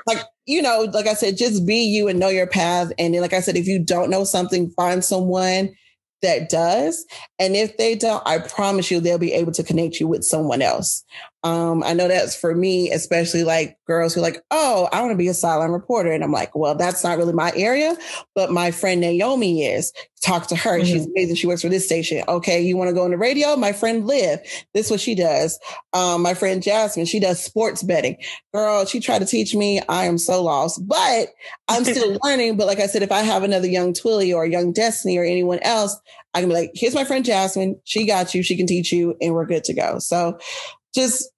like, 0.06 0.18
you 0.46 0.62
know, 0.62 0.88
like 0.92 1.06
I 1.06 1.14
said, 1.14 1.36
just 1.36 1.66
be 1.66 1.82
you 1.84 2.08
and 2.08 2.18
know 2.18 2.28
your 2.28 2.46
path. 2.46 2.92
And 2.98 3.12
then, 3.12 3.20
like 3.20 3.34
I 3.34 3.40
said, 3.40 3.56
if 3.56 3.66
you 3.66 3.78
don't 3.78 4.08
know 4.08 4.24
something, 4.24 4.70
find 4.70 5.04
someone 5.04 5.74
that 6.22 6.48
does. 6.48 7.04
And 7.38 7.54
if 7.54 7.76
they 7.76 7.94
don't, 7.94 8.22
I 8.26 8.38
promise 8.38 8.90
you 8.90 9.00
they'll 9.00 9.18
be 9.18 9.34
able 9.34 9.52
to 9.52 9.62
connect 9.62 10.00
you 10.00 10.08
with 10.08 10.24
someone 10.24 10.62
else. 10.62 11.04
Um, 11.46 11.84
I 11.84 11.94
know 11.94 12.08
that's 12.08 12.34
for 12.34 12.56
me, 12.56 12.90
especially 12.90 13.44
like 13.44 13.78
girls 13.86 14.12
who 14.12 14.20
are 14.20 14.22
like, 14.24 14.42
oh, 14.50 14.88
I 14.92 15.00
want 15.00 15.12
to 15.12 15.16
be 15.16 15.28
a 15.28 15.34
sideline 15.34 15.70
reporter. 15.70 16.10
And 16.10 16.24
I'm 16.24 16.32
like, 16.32 16.56
well, 16.56 16.74
that's 16.74 17.04
not 17.04 17.18
really 17.18 17.32
my 17.32 17.52
area, 17.54 17.96
but 18.34 18.50
my 18.50 18.72
friend 18.72 19.00
Naomi 19.00 19.64
is. 19.64 19.92
Talk 20.22 20.48
to 20.48 20.56
her. 20.56 20.78
Mm-hmm. 20.78 20.86
She's 20.86 21.06
amazing. 21.06 21.36
She 21.36 21.46
works 21.46 21.62
for 21.62 21.68
this 21.68 21.84
station. 21.84 22.24
Okay, 22.26 22.60
you 22.60 22.76
want 22.76 22.88
to 22.88 22.94
go 22.94 23.04
on 23.04 23.12
the 23.12 23.16
radio? 23.16 23.54
My 23.54 23.72
friend 23.72 24.08
Liv, 24.08 24.40
this 24.74 24.86
is 24.86 24.90
what 24.90 24.98
she 24.98 25.14
does. 25.14 25.60
Um, 25.92 26.22
my 26.22 26.34
friend 26.34 26.60
Jasmine, 26.60 27.06
she 27.06 27.20
does 27.20 27.40
sports 27.40 27.84
betting. 27.84 28.16
Girl, 28.52 28.84
she 28.86 28.98
tried 28.98 29.20
to 29.20 29.26
teach 29.26 29.54
me. 29.54 29.80
I 29.88 30.06
am 30.06 30.18
so 30.18 30.42
lost, 30.42 30.80
but 30.88 31.28
I'm 31.68 31.84
still 31.84 32.18
learning. 32.24 32.56
But 32.56 32.66
like 32.66 32.80
I 32.80 32.88
said, 32.88 33.02
if 33.04 33.12
I 33.12 33.20
have 33.20 33.44
another 33.44 33.68
young 33.68 33.92
Twillie 33.92 34.34
or 34.34 34.46
young 34.46 34.72
Destiny 34.72 35.16
or 35.16 35.22
anyone 35.22 35.60
else, 35.60 35.96
I 36.34 36.40
can 36.40 36.48
be 36.48 36.56
like, 36.56 36.72
here's 36.74 36.94
my 36.94 37.04
friend 37.04 37.24
Jasmine. 37.24 37.80
She 37.84 38.04
got 38.04 38.34
you. 38.34 38.42
She 38.42 38.56
can 38.56 38.66
teach 38.66 38.90
you, 38.90 39.14
and 39.20 39.32
we're 39.32 39.46
good 39.46 39.64
to 39.64 39.74
go. 39.74 40.00
So 40.00 40.38
just 40.92 41.30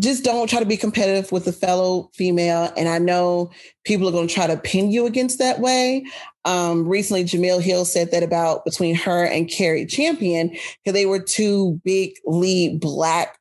just 0.00 0.24
don't 0.24 0.48
try 0.48 0.60
to 0.60 0.66
be 0.66 0.76
competitive 0.76 1.32
with 1.32 1.46
a 1.46 1.52
fellow 1.52 2.10
female. 2.14 2.72
And 2.76 2.88
I 2.88 2.98
know 2.98 3.50
people 3.84 4.08
are 4.08 4.12
going 4.12 4.28
to 4.28 4.34
try 4.34 4.46
to 4.46 4.56
pin 4.56 4.90
you 4.90 5.06
against 5.06 5.38
that 5.38 5.60
way. 5.60 6.06
Um, 6.44 6.88
recently, 6.88 7.24
Jemele 7.24 7.62
Hill 7.62 7.84
said 7.84 8.10
that 8.10 8.22
about 8.22 8.64
between 8.64 8.94
her 8.94 9.24
and 9.24 9.50
Cari 9.50 9.86
Champion, 9.86 10.50
because 10.50 10.94
they 10.94 11.06
were 11.06 11.22
two 11.22 11.80
big 11.84 12.12
lead 12.24 12.80
black 12.80 13.38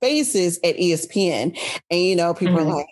faces 0.00 0.58
at 0.62 0.76
ESPN. 0.76 1.58
And, 1.90 2.00
you 2.00 2.16
know, 2.16 2.34
people 2.34 2.56
mm-hmm. 2.56 2.68
are 2.68 2.76
like, 2.76 2.86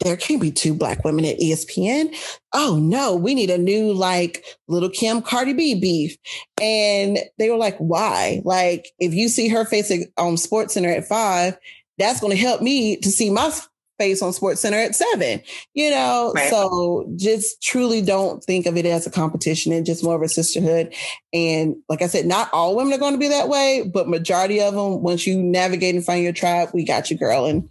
there 0.00 0.16
can't 0.16 0.40
be 0.40 0.50
two 0.50 0.74
black 0.74 1.04
women 1.04 1.24
at 1.24 1.38
ESPN. 1.38 2.14
Oh 2.52 2.78
no, 2.80 3.14
we 3.14 3.34
need 3.34 3.48
a 3.48 3.56
new 3.56 3.92
like 3.92 4.44
Lil 4.68 4.90
Kim 4.90 5.22
Cardi 5.22 5.52
B 5.52 5.74
beef. 5.80 6.16
And 6.60 7.18
they 7.38 7.48
were 7.48 7.56
like, 7.56 7.76
why? 7.78 8.42
Like 8.44 8.88
if 8.98 9.14
you 9.14 9.28
see 9.28 9.48
her 9.48 9.64
face 9.64 9.92
on 10.18 10.36
Sports 10.36 10.74
Center 10.74 10.90
at 10.90 11.06
five, 11.06 11.56
that's 11.98 12.20
going 12.20 12.32
to 12.32 12.42
help 12.42 12.60
me 12.62 12.96
to 12.96 13.10
see 13.10 13.30
my 13.30 13.52
face 13.98 14.22
on 14.22 14.32
Sports 14.32 14.60
Center 14.60 14.78
at 14.78 14.94
seven, 14.94 15.40
you 15.72 15.90
know? 15.90 16.32
Right. 16.34 16.50
So 16.50 17.12
just 17.16 17.62
truly 17.62 18.02
don't 18.02 18.42
think 18.42 18.66
of 18.66 18.76
it 18.76 18.86
as 18.86 19.06
a 19.06 19.10
competition 19.10 19.72
and 19.72 19.86
just 19.86 20.02
more 20.02 20.16
of 20.16 20.22
a 20.22 20.28
sisterhood. 20.28 20.94
And 21.32 21.76
like 21.88 22.02
I 22.02 22.08
said, 22.08 22.26
not 22.26 22.50
all 22.52 22.76
women 22.76 22.92
are 22.92 22.98
going 22.98 23.14
to 23.14 23.18
be 23.18 23.28
that 23.28 23.48
way, 23.48 23.88
but 23.92 24.08
majority 24.08 24.60
of 24.60 24.74
them, 24.74 25.02
once 25.02 25.26
you 25.26 25.40
navigate 25.40 25.94
and 25.94 26.04
find 26.04 26.24
your 26.24 26.32
tribe, 26.32 26.70
we 26.74 26.84
got 26.84 27.10
you, 27.10 27.16
girl. 27.16 27.46
And 27.46 27.68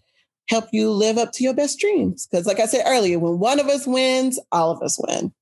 help 0.49 0.65
you 0.71 0.91
live 0.91 1.17
up 1.17 1.31
to 1.33 1.43
your 1.43 1.53
best 1.53 1.79
dreams. 1.79 2.27
Because, 2.29 2.45
like 2.45 2.59
I 2.59 2.65
said 2.65 2.83
earlier, 2.85 3.19
when 3.19 3.39
one 3.39 3.59
of 3.59 3.67
us 3.67 3.87
wins, 3.87 4.39
all 4.51 4.71
of 4.71 4.81
us 4.81 4.99
win. 5.07 5.33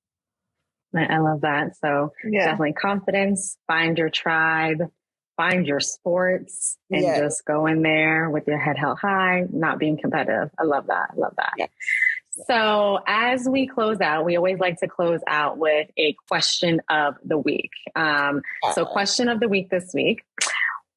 I 0.95 1.19
love 1.19 1.41
that. 1.41 1.77
So, 1.77 2.11
yeah. 2.29 2.45
definitely 2.45 2.73
confidence, 2.73 3.57
find 3.65 3.97
your 3.97 4.09
tribe, 4.09 4.81
find 5.41 5.65
your 5.65 5.79
sports, 5.79 6.77
and 6.91 7.01
yes. 7.01 7.19
just 7.19 7.45
go 7.45 7.65
in 7.65 7.81
there 7.81 8.29
with 8.29 8.47
your 8.47 8.59
head 8.59 8.77
held 8.77 8.99
high, 8.99 9.45
not 9.51 9.79
being 9.79 9.97
competitive. 9.97 10.51
I 10.59 10.63
love 10.63 10.87
that. 10.87 11.09
I 11.11 11.15
love 11.15 11.33
that. 11.37 11.53
Yes. 11.57 11.69
So, 12.47 12.99
as 13.07 13.49
we 13.49 13.67
close 13.67 13.99
out, 14.01 14.23
we 14.23 14.37
always 14.37 14.59
like 14.59 14.77
to 14.77 14.87
close 14.87 15.19
out 15.27 15.57
with 15.57 15.89
a 15.97 16.15
question 16.27 16.79
of 16.89 17.15
the 17.25 17.37
week. 17.37 17.71
Um, 17.95 18.41
so, 18.73 18.85
question 18.85 19.29
of 19.29 19.39
the 19.39 19.49
week 19.49 19.69
this 19.69 19.91
week 19.93 20.23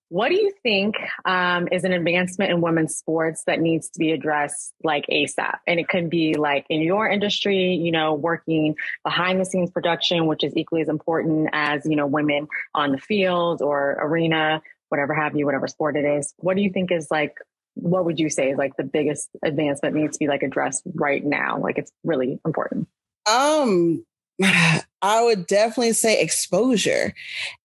what 0.09 0.28
do 0.28 0.34
you 0.34 0.52
think 0.62 0.96
um, 1.24 1.68
is 1.72 1.84
an 1.84 1.92
advancement 1.92 2.50
in 2.50 2.61
women's 2.61 2.96
sports 2.96 3.42
that 3.46 3.61
needs 3.61 3.88
to 3.90 3.98
be 3.98 4.12
addressed 4.12 4.72
like 4.82 5.07
ASAP? 5.11 5.57
And 5.66 5.80
it 5.80 5.88
can 5.88 6.09
be 6.09 6.34
like 6.34 6.66
in 6.68 6.82
your 6.82 7.09
industry, 7.09 7.74
you 7.74 7.90
know, 7.90 8.14
working 8.14 8.76
behind 9.02 9.40
the 9.40 9.44
scenes 9.44 9.70
production, 9.70 10.26
which 10.26 10.44
is 10.44 10.57
equally 10.57 10.82
as 10.82 10.88
important 10.88 11.48
as, 11.52 11.86
you 11.86 11.96
know, 11.96 12.07
women 12.07 12.48
on 12.74 12.92
the 12.92 12.98
field 12.98 13.62
or 13.62 13.96
arena, 14.00 14.62
whatever 14.88 15.14
have 15.14 15.36
you, 15.36 15.46
whatever 15.46 15.66
sport 15.66 15.96
it 15.96 16.05
is. 16.05 16.34
What 16.38 16.57
do 16.57 16.62
you 16.62 16.70
think 16.70 16.92
is 16.92 17.09
like, 17.11 17.36
what 17.74 18.05
would 18.05 18.20
you 18.20 18.30
say 18.30 18.50
is 18.50 18.59
like 18.59 18.76
the 18.76 18.84
biggest 18.84 19.28
advancement 19.42 19.96
needs 19.96 20.16
to 20.16 20.18
be 20.18 20.28
like 20.28 20.42
addressed 20.42 20.82
right 20.94 21.24
now? 21.24 21.59
Like 21.59 21.78
it's 21.78 21.90
really 22.05 22.38
important. 22.46 22.88
Um, 23.26 24.05
I 25.05 25.22
would 25.22 25.46
definitely 25.46 25.92
say 25.92 26.18
exposure. 26.18 27.12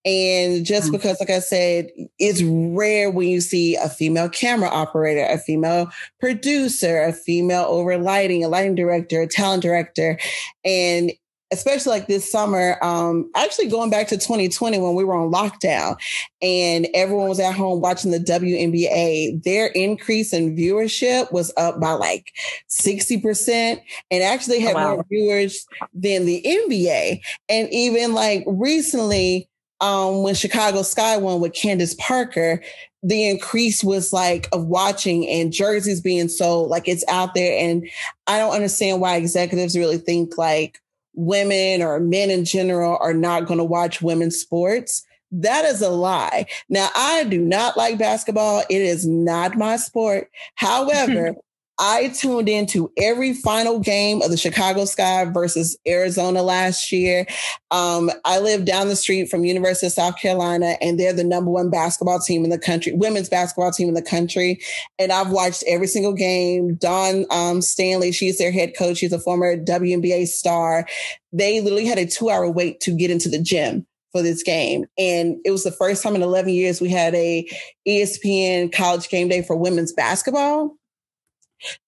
And 0.04 0.66
just 0.66 0.90
mm. 0.90 0.92
because, 0.92 1.22
like 1.22 1.30
I 1.30 1.40
said, 1.40 1.90
it's 2.20 2.44
rare 2.44 3.10
when 3.10 3.30
you 3.30 3.40
see 3.40 3.78
a 3.78 3.88
female 3.88 4.28
camera 4.28 4.68
operator, 4.68 5.26
a 5.26 5.38
female 5.38 5.90
producer, 6.20 7.02
a 7.02 7.14
female 7.14 7.64
over 7.70 7.98
lighting, 7.98 8.44
a 8.44 8.50
lighting 8.50 8.76
director, 8.76 9.22
a 9.22 9.28
talent 9.28 9.64
director. 9.64 10.20
And 10.66 11.14
especially 11.52 11.92
like 11.92 12.08
this 12.08 12.32
summer, 12.32 12.78
um, 12.84 13.30
actually 13.36 13.68
going 13.68 13.90
back 13.90 14.08
to 14.08 14.18
2020 14.18 14.80
when 14.80 14.94
we 14.94 15.04
were 15.04 15.16
on 15.16 15.32
lockdown 15.32 15.98
and 16.42 16.88
everyone 16.94 17.28
was 17.28 17.40
at 17.40 17.56
home 17.56 17.82
watching 17.82 18.12
the 18.12 18.20
WNBA, 18.20 19.44
their 19.44 19.68
increase 19.68 20.32
in 20.32 20.56
viewership 20.56 21.32
was 21.32 21.52
up 21.58 21.80
by 21.80 21.92
like 21.92 22.32
60% 22.70 23.82
and 24.12 24.24
actually 24.24 24.60
had 24.60 24.76
oh, 24.76 24.80
wow. 24.80 24.94
more 24.96 25.06
viewers 25.10 25.68
than 25.94 26.26
the 26.26 26.44
NBA. 26.46 27.22
And 27.50 27.68
even 27.72 28.14
like 28.14 28.44
recently, 28.46 29.50
um, 29.82 30.24
when 30.24 30.36
Chicago 30.36 30.82
Sky 30.82 31.18
won 31.18 31.40
with 31.40 31.54
Candace 31.54 31.96
Parker, 31.96 32.62
the 33.02 33.30
increase 33.30 33.84
was 33.84 34.12
like 34.12 34.50
of 34.52 34.66
watching 34.66 35.26
and 35.28 35.54
jerseys 35.54 36.02
being 36.02 36.28
sold, 36.28 36.70
like 36.70 36.88
it's 36.88 37.06
out 37.08 37.34
there. 37.34 37.58
And 37.58 37.90
I 38.28 38.38
don't 38.38 38.54
understand 38.54 39.00
why 39.00 39.16
executives 39.16 39.78
really 39.78 39.98
think 39.98 40.38
like, 40.38 40.80
women 41.14 41.82
or 41.82 42.00
men 42.00 42.30
in 42.30 42.46
general 42.46 42.98
are 43.02 43.14
not 43.14 43.46
going 43.46 43.58
to 43.58 43.64
watch 43.64 44.02
women's 44.02 44.38
sports. 44.38 45.04
That 45.32 45.66
is 45.66 45.82
a 45.82 45.90
lie. 45.90 46.46
Now, 46.70 46.90
I 46.96 47.24
do 47.26 47.40
not 47.40 47.78
like 47.78 48.00
basketball. 48.00 48.64
It 48.70 48.82
is 48.82 49.06
not 49.06 49.58
my 49.58 49.76
sport. 49.78 50.30
However, 50.56 51.36
I 51.80 52.10
tuned 52.10 52.50
into 52.50 52.92
every 52.98 53.34
final 53.34 53.80
game 53.80 54.22
of 54.22 54.32
the 54.32 54.38
Chicago 54.38 54.84
Sky 54.84 55.24
versus 55.26 55.78
Arizona 55.88 56.44
last 56.44 56.92
year. 56.92 57.26
Um, 57.72 58.12
I 58.26 58.40
live 58.40 58.66
down 58.66 58.90
the 58.90 58.98
street 58.98 59.30
from 59.30 59.46
University 59.46 59.86
of 59.86 59.94
South 59.94 60.20
Carolina, 60.20 60.76
and 60.82 61.00
they're 61.00 61.14
the 61.14 61.24
number 61.24 61.50
one 61.50 61.70
basketball 61.70 62.20
team 62.20 62.44
in 62.44 62.50
the 62.50 62.60
country, 62.60 62.92
women's 62.92 63.30
basketball 63.30 63.72
team 63.72 63.88
in 63.88 63.94
the 63.94 64.02
country. 64.02 64.60
And 65.00 65.14
I've 65.14 65.30
watched 65.30 65.64
every 65.68 65.88
single 65.88 66.14
game. 66.14 66.76
Dawn 66.76 67.26
um, 67.32 67.62
Staley, 67.62 68.12
she's 68.12 68.38
their 68.38 68.52
head 68.52 68.74
coach. 68.78 68.98
She's 68.98 69.14
a 69.14 69.20
former 69.20 69.56
WNBA 69.56 70.28
star. 70.28 70.86
They 71.32 71.62
literally 71.62 71.86
had 71.86 71.98
a 71.98 72.06
two-hour 72.06 72.52
wait 72.52 72.82
to 72.82 72.92
get 72.92 73.10
into 73.10 73.30
the 73.30 73.42
gym 73.42 73.88
for 74.12 74.22
this 74.22 74.44
game. 74.44 74.86
And 74.98 75.38
it 75.46 75.52
was 75.52 75.64
the 75.64 75.72
first 75.72 76.04
time 76.04 76.16
in 76.16 76.24
11 76.24 76.52
years 76.52 76.82
we 76.82 76.90
had 76.90 77.16
a 77.16 77.48
ESPN 77.88 78.74
college 78.74 79.08
game 79.08 79.30
day 79.30 79.44
for 79.44 79.56
women's 79.56 79.94
basketball 79.94 80.79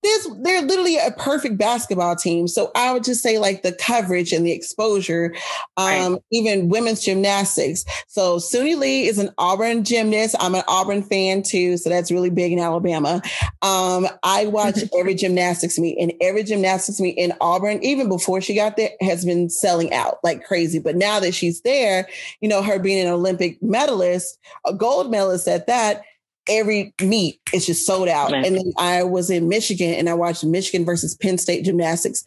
this 0.04 0.30
they're 0.42 0.62
literally 0.62 0.98
a 0.98 1.12
perfect 1.12 1.58
basketball 1.58 2.16
team. 2.16 2.48
So 2.48 2.72
I 2.76 2.92
would 2.94 3.04
just 3.04 3.22
say 3.22 3.40
like 3.40 3.64
the 3.64 3.72
coverage 3.72 4.34
and 4.34 4.46
the 4.46 4.52
exposure, 4.52 5.34
um, 5.78 6.14
right. 6.14 6.22
even 6.32 6.70
women's 6.70 7.02
gymnastics. 7.02 7.86
So 8.08 8.38
Suni 8.38 8.78
Lee 8.78 9.08
is 9.08 9.18
an 9.18 9.30
Auburn 9.38 9.84
gymnast. 9.84 10.36
I'm 10.40 10.56
an 10.56 10.64
Auburn 10.68 11.04
fan 11.04 11.44
too, 11.44 11.78
so 11.78 11.90
that's 11.90 12.12
really 12.12 12.30
big 12.30 12.52
in 12.52 12.60
Alabama. 12.60 13.22
Um, 13.62 14.08
I 14.24 14.48
watch 14.48 14.80
every 14.98 15.16
gymnastics 15.16 15.80
meet, 15.80 15.98
and 16.00 16.14
every 16.22 16.44
gymnastics 16.44 17.00
meet 17.00 17.18
in 17.18 17.34
Auburn, 17.42 17.84
even 17.84 18.10
before 18.10 18.42
she 18.42 18.56
got 18.56 18.78
there, 18.78 18.92
has 19.02 19.26
been 19.26 19.50
selling 19.50 19.94
out 19.94 20.18
like 20.24 20.44
crazy. 20.44 20.80
But 20.80 20.96
now 20.96 21.20
that 21.20 21.34
she's 21.34 21.62
there, 21.62 22.08
you 22.42 22.50
know, 22.50 22.62
her 22.62 22.80
being 22.80 23.06
an 23.06 23.12
Olympic 23.12 23.62
medalist, 23.62 24.38
a 24.66 24.74
gold 24.74 25.12
medalist 25.12 25.48
at 25.48 25.68
that 25.68 26.04
every 26.52 26.94
meet 27.02 27.40
is 27.54 27.66
just 27.66 27.86
sold 27.86 28.10
out. 28.10 28.34
And 28.34 28.58
then 28.58 28.74
I 28.78 29.04
was 29.04 29.30
in 29.30 29.48
Michigan 29.48 29.94
and 29.94 30.10
I 30.10 30.14
watched 30.14 30.44
Michigan 30.44 30.86
versus 30.86 31.16
Penn 31.16 31.38
State 31.38 31.64
gymnastics. 31.64 32.24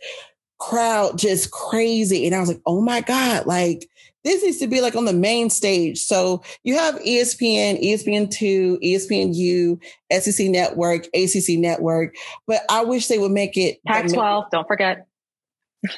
Crowd 0.59 1.19
just 1.19 1.51
crazy. 1.51 2.27
And 2.27 2.35
I 2.35 2.41
was 2.41 2.49
like, 2.49 2.63
oh 2.65 2.81
my 2.81 3.03
God, 3.03 3.47
like 3.47 3.89
this 4.25 4.43
needs 4.43 4.59
to 4.59 4.67
be 4.67 4.81
like 4.81 4.97
on 4.97 5.05
the 5.05 5.13
main 5.13 5.51
stage. 5.51 5.99
So 6.03 6.43
you 6.65 6.77
have 6.79 6.95
ESPN, 6.97 7.83
ESPN2, 7.85 8.83
ESPNU, 8.83 9.83
SEC 10.21 10.47
Network, 10.47 11.07
ACC 11.15 11.59
Network, 11.59 12.17
but 12.47 12.63
I 12.71 12.85
wish 12.85 13.09
they 13.09 13.19
would 13.19 13.33
make 13.33 13.57
it 13.59 13.85
Pac 13.85 14.09
12, 14.09 14.47
don't 14.53 14.67
forget. 14.67 15.07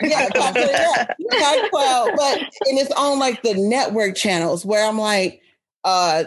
yeah, 0.03 0.29
Pac 0.31 1.70
12, 1.70 2.11
but 2.16 2.39
and 2.41 2.79
it's 2.79 2.91
on 2.93 3.20
like 3.20 3.43
the 3.43 3.55
network 3.55 4.16
channels 4.16 4.66
where 4.66 4.85
I'm 4.85 4.99
like, 4.99 5.41
uh, 5.85 6.24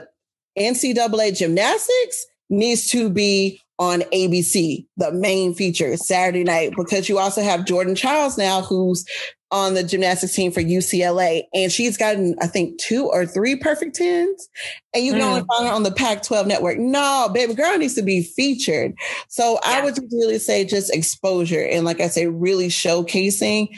NCAA 0.60 1.38
gymnastics 1.38 2.26
needs 2.49 2.89
to 2.89 3.10
be 3.10 3.62
on 3.80 4.01
ABC, 4.14 4.86
the 4.97 5.12
main 5.14 5.53
feature 5.53 5.95
Saturday 5.95 6.43
night, 6.43 6.74
because 6.76 7.07
you 7.07 7.18
also 7.18 7.41
have 7.41 7.66
Jordan 7.66 7.95
Chiles 7.95 8.38
now, 8.38 8.62
who's 8.62 9.05
on 9.51 9.74
the 9.74 9.84
gymnastics 9.84 10.36
team 10.36 10.51
for 10.51 10.62
UCLA, 10.62 11.43
and 11.53 11.72
she's 11.72 11.97
gotten, 11.97 12.36
I 12.41 12.47
think, 12.47 12.78
two 12.80 13.07
or 13.07 13.26
three 13.26 13.55
perfect 13.55 13.95
tens, 13.95 14.47
and 14.93 15.03
you 15.03 15.14
can 15.14 15.22
mm. 15.22 15.26
only 15.26 15.43
find 15.47 15.68
her 15.68 15.74
on 15.74 15.84
the 15.84 15.91
Pac-12 15.91 16.45
network. 16.45 16.78
No, 16.78 17.30
baby 17.34 17.55
girl 17.55 17.78
needs 17.78 17.95
to 17.95 18.03
be 18.03 18.22
featured. 18.22 18.93
So 19.28 19.53
yeah. 19.53 19.80
I 19.80 19.84
would 19.84 19.95
just 19.95 20.12
really 20.12 20.39
say 20.39 20.66
just 20.66 20.93
exposure, 20.93 21.64
and 21.64 21.86
like 21.86 21.99
I 21.99 22.07
say, 22.10 22.28
really 22.28 22.68
showcasing 22.68 23.70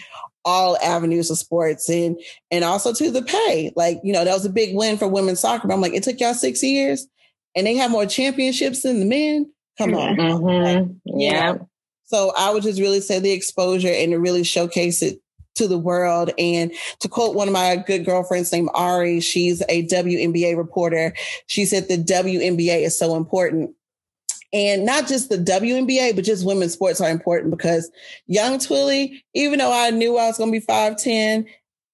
all 0.45 0.77
avenues 0.77 1.29
of 1.29 1.37
sports 1.37 1.89
and 1.89 2.19
and 2.49 2.63
also 2.63 2.93
to 2.93 3.11
the 3.11 3.21
pay. 3.21 3.71
Like, 3.75 3.99
you 4.03 4.13
know, 4.13 4.25
that 4.25 4.33
was 4.33 4.45
a 4.45 4.49
big 4.49 4.75
win 4.75 4.97
for 4.97 5.07
women's 5.07 5.39
soccer. 5.39 5.67
But 5.67 5.73
I'm 5.73 5.81
like, 5.81 5.93
it 5.93 6.03
took 6.03 6.19
y'all 6.19 6.33
six 6.33 6.63
years 6.63 7.07
and 7.55 7.67
they 7.67 7.75
have 7.75 7.91
more 7.91 8.05
championships 8.05 8.83
than 8.83 8.99
the 8.99 9.05
men. 9.05 9.51
Come 9.77 9.95
on. 9.95 10.15
Mm-hmm. 10.15 10.63
Like, 10.63 10.87
yeah. 11.05 11.53
Know? 11.53 11.69
So 12.05 12.33
I 12.37 12.51
would 12.51 12.63
just 12.63 12.79
really 12.79 13.01
say 13.01 13.19
the 13.19 13.31
exposure 13.31 13.87
and 13.91 14.11
to 14.11 14.19
really 14.19 14.43
showcase 14.43 15.01
it 15.01 15.21
to 15.55 15.67
the 15.67 15.77
world. 15.77 16.31
And 16.37 16.71
to 16.99 17.07
quote 17.07 17.35
one 17.35 17.47
of 17.47 17.53
my 17.53 17.75
good 17.75 18.05
girlfriends 18.05 18.51
named 18.51 18.69
Ari, 18.73 19.19
she's 19.21 19.61
a 19.69 19.85
WNBA 19.87 20.57
reporter. 20.57 21.13
She 21.47 21.65
said 21.65 21.87
the 21.87 21.97
WNBA 21.97 22.81
is 22.81 22.97
so 22.97 23.15
important 23.15 23.71
and 24.53 24.85
not 24.85 25.07
just 25.07 25.29
the 25.29 25.37
WNBA, 25.37 26.15
but 26.15 26.25
just 26.25 26.45
women's 26.45 26.73
sports 26.73 26.99
are 26.99 27.09
important 27.09 27.51
because 27.51 27.89
young 28.27 28.57
Twillie, 28.57 29.21
even 29.33 29.59
though 29.59 29.71
I 29.71 29.91
knew 29.91 30.17
I 30.17 30.27
was 30.27 30.37
going 30.37 30.51
to 30.51 30.59
be 30.59 30.65
5'10, 30.65 31.45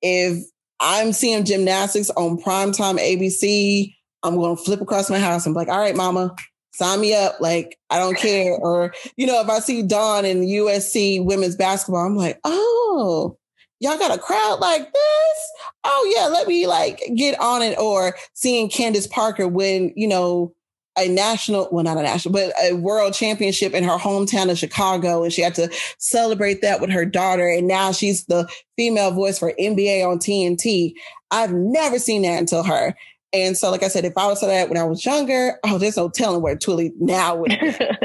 if 0.02 0.44
I'm 0.80 1.14
seeing 1.14 1.46
gymnastics 1.46 2.10
on 2.12 2.42
primetime 2.42 3.00
ABC, 3.00 3.94
I'm 4.24 4.36
going 4.36 4.58
to 4.58 4.64
flip 4.64 4.82
across 4.82 5.10
my 5.10 5.20
house 5.20 5.46
and 5.46 5.54
be 5.54 5.60
like, 5.60 5.70
all 5.70 5.80
right, 5.80 5.96
mama, 5.96 6.36
sign 6.74 7.02
me 7.02 7.16
up. 7.16 7.40
Like, 7.40 7.78
I 7.90 8.00
don't 8.00 8.18
care. 8.18 8.54
or, 8.60 8.94
you 9.16 9.28
know, 9.28 9.42
if 9.42 9.50
I 9.50 9.60
see 9.60 9.84
Dawn 9.84 10.26
in 10.26 10.42
USC 10.42 11.24
women's 11.24 11.56
basketball, 11.56 12.06
I'm 12.06 12.16
like, 12.16 12.40
oh, 12.44 13.38
y'all 13.80 13.98
got 13.98 14.18
a 14.18 14.22
crowd 14.22 14.60
like 14.60 14.92
this? 14.92 15.52
Oh, 15.84 16.14
yeah, 16.16 16.28
let 16.28 16.48
me 16.48 16.68
like 16.68 17.02
get 17.16 17.40
on 17.40 17.62
it. 17.62 17.78
Or 17.78 18.16
seeing 18.34 18.70
Candace 18.70 19.08
Parker 19.08 19.48
win, 19.48 19.94
you 19.96 20.08
know, 20.08 20.54
a 20.98 21.08
national, 21.08 21.70
well, 21.72 21.84
not 21.84 21.98
a 21.98 22.02
national, 22.02 22.34
but 22.34 22.54
a 22.64 22.74
world 22.74 23.14
championship 23.14 23.74
in 23.74 23.84
her 23.84 23.98
hometown 23.98 24.50
of 24.50 24.58
Chicago. 24.58 25.24
And 25.24 25.32
she 25.32 25.42
had 25.42 25.56
to 25.56 25.70
celebrate 25.98 26.62
that 26.62 26.82
with 26.82 26.90
her 26.90 27.06
daughter. 27.06 27.48
And 27.48 27.68
now 27.68 27.92
she's 27.92 28.26
the 28.26 28.50
female 28.76 29.12
voice 29.12 29.40
for 29.40 29.54
NBA 29.60 30.06
on 30.06 30.20
TNT. 30.20 30.94
I've 31.32 31.54
never 31.54 32.00
seen 32.00 32.22
that 32.24 32.40
until 32.40 32.64
her. 32.64 32.96
And 33.34 33.58
so, 33.58 33.70
like 33.70 33.84
I 33.84 33.90
said, 33.90 34.06
if 34.06 34.18
I 34.18 34.28
was 34.28 34.40
to 34.40 34.46
that 34.48 34.70
when 34.70 34.78
I 34.78 34.86
was 34.86 35.06
younger, 35.06 35.60
oh, 35.66 35.78
there's 35.78 35.98
no 35.98 36.10
telling 36.10 36.42
where 36.42 36.56
Twillie 36.56 36.94
now 37.00 37.36
would 37.36 37.52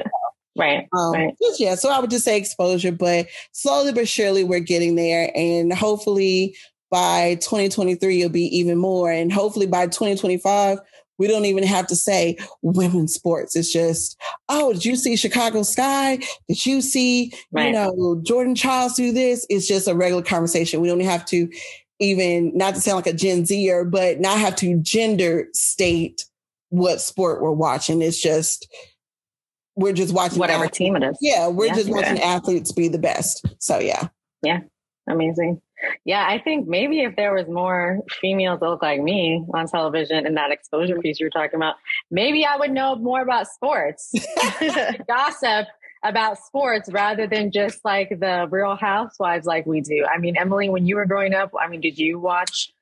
Right. 0.57 0.86
Um, 0.93 1.12
right. 1.12 1.34
Yeah. 1.59 1.76
So 1.76 1.90
I 1.90 1.99
would 1.99 2.11
just 2.11 2.24
say 2.24 2.36
exposure, 2.36 2.93
but 2.93 3.26
slowly 3.53 3.93
but 3.93 4.07
surely 4.07 4.45
we're 4.45 4.61
getting 4.61 4.97
there. 4.97 5.30
And 5.34 5.72
hopefully 5.72 6.55
by 6.90 7.36
2023, 7.36 8.20
it'll 8.20 8.30
be 8.30 8.55
even 8.57 8.76
more. 8.76 9.11
And 9.11 9.32
hopefully 9.32 9.66
by 9.66 9.86
2025, 9.86 10.78
we 11.18 11.26
don't 11.28 11.44
even 11.44 11.64
have 11.64 11.86
to 11.88 11.96
say 11.96 12.36
women's 12.62 13.14
sports. 13.14 13.54
It's 13.54 13.72
just, 13.72 14.20
oh, 14.48 14.72
did 14.72 14.84
you 14.84 14.96
see 14.96 15.16
Chicago 15.16 15.62
Sky? 15.62 16.18
Did 16.48 16.66
you 16.66 16.80
see, 16.80 17.32
right. 17.52 17.66
you 17.66 17.72
know, 17.72 18.20
Jordan 18.24 18.54
Chiles 18.54 18.94
do 18.94 19.12
this? 19.12 19.46
It's 19.48 19.68
just 19.68 19.88
a 19.88 19.94
regular 19.94 20.22
conversation. 20.22 20.80
We 20.80 20.88
don't 20.88 21.00
have 21.00 21.24
to 21.26 21.48
even, 22.00 22.56
not 22.56 22.74
to 22.74 22.80
sound 22.80 22.96
like 22.96 23.06
a 23.06 23.12
Gen 23.12 23.46
Zer, 23.46 23.84
but 23.84 24.20
not 24.20 24.38
have 24.38 24.56
to 24.56 24.78
gender 24.80 25.48
state 25.52 26.24
what 26.70 27.00
sport 27.00 27.42
we're 27.42 27.52
watching. 27.52 28.02
It's 28.02 28.20
just, 28.20 28.72
we're 29.76 29.92
just 29.92 30.12
watching 30.12 30.38
whatever 30.38 30.64
athletes. 30.64 30.78
team 30.78 30.96
it 30.96 31.02
is. 31.02 31.16
Yeah, 31.20 31.48
we're 31.48 31.66
yeah, 31.66 31.74
just 31.74 31.88
watching 31.88 32.16
yeah. 32.16 32.24
athletes 32.24 32.72
be 32.72 32.88
the 32.88 32.98
best. 32.98 33.46
So 33.58 33.78
yeah. 33.78 34.08
Yeah. 34.42 34.60
Amazing. 35.09 35.61
Yeah, 36.05 36.24
I 36.28 36.38
think 36.38 36.68
maybe 36.68 37.00
if 37.00 37.16
there 37.16 37.34
was 37.34 37.48
more 37.48 37.98
females 38.20 38.61
that 38.61 38.68
look 38.68 38.82
like 38.82 39.03
me 39.03 39.44
on 39.53 39.66
television 39.66 40.26
and 40.26 40.36
that 40.36 40.53
exposure 40.53 40.98
piece 41.00 41.18
you 41.18 41.26
were 41.26 41.30
talking 41.30 41.57
about, 41.57 41.74
maybe 42.11 42.46
I 42.46 42.57
would 42.57 42.70
know 42.70 42.94
more 42.94 43.20
about 43.20 43.48
sports, 43.48 44.12
gossip 45.09 45.66
about 46.05 46.38
sports 46.38 46.90
rather 46.92 47.26
than 47.26 47.50
just 47.50 47.84
like 47.84 48.09
the 48.11 48.46
real 48.50 48.76
housewives 48.76 49.46
like 49.46 49.66
we 49.66 49.80
do. 49.80 50.05
I 50.05 50.18
mean, 50.18 50.36
Emily, 50.36 50.68
when 50.68 50.86
you 50.86 50.96
were 50.96 51.07
growing 51.07 51.34
up, 51.34 51.53
I 51.61 51.68
mean, 51.68 51.80
did 51.80 51.98
you 51.98 52.18
watch 52.18 52.72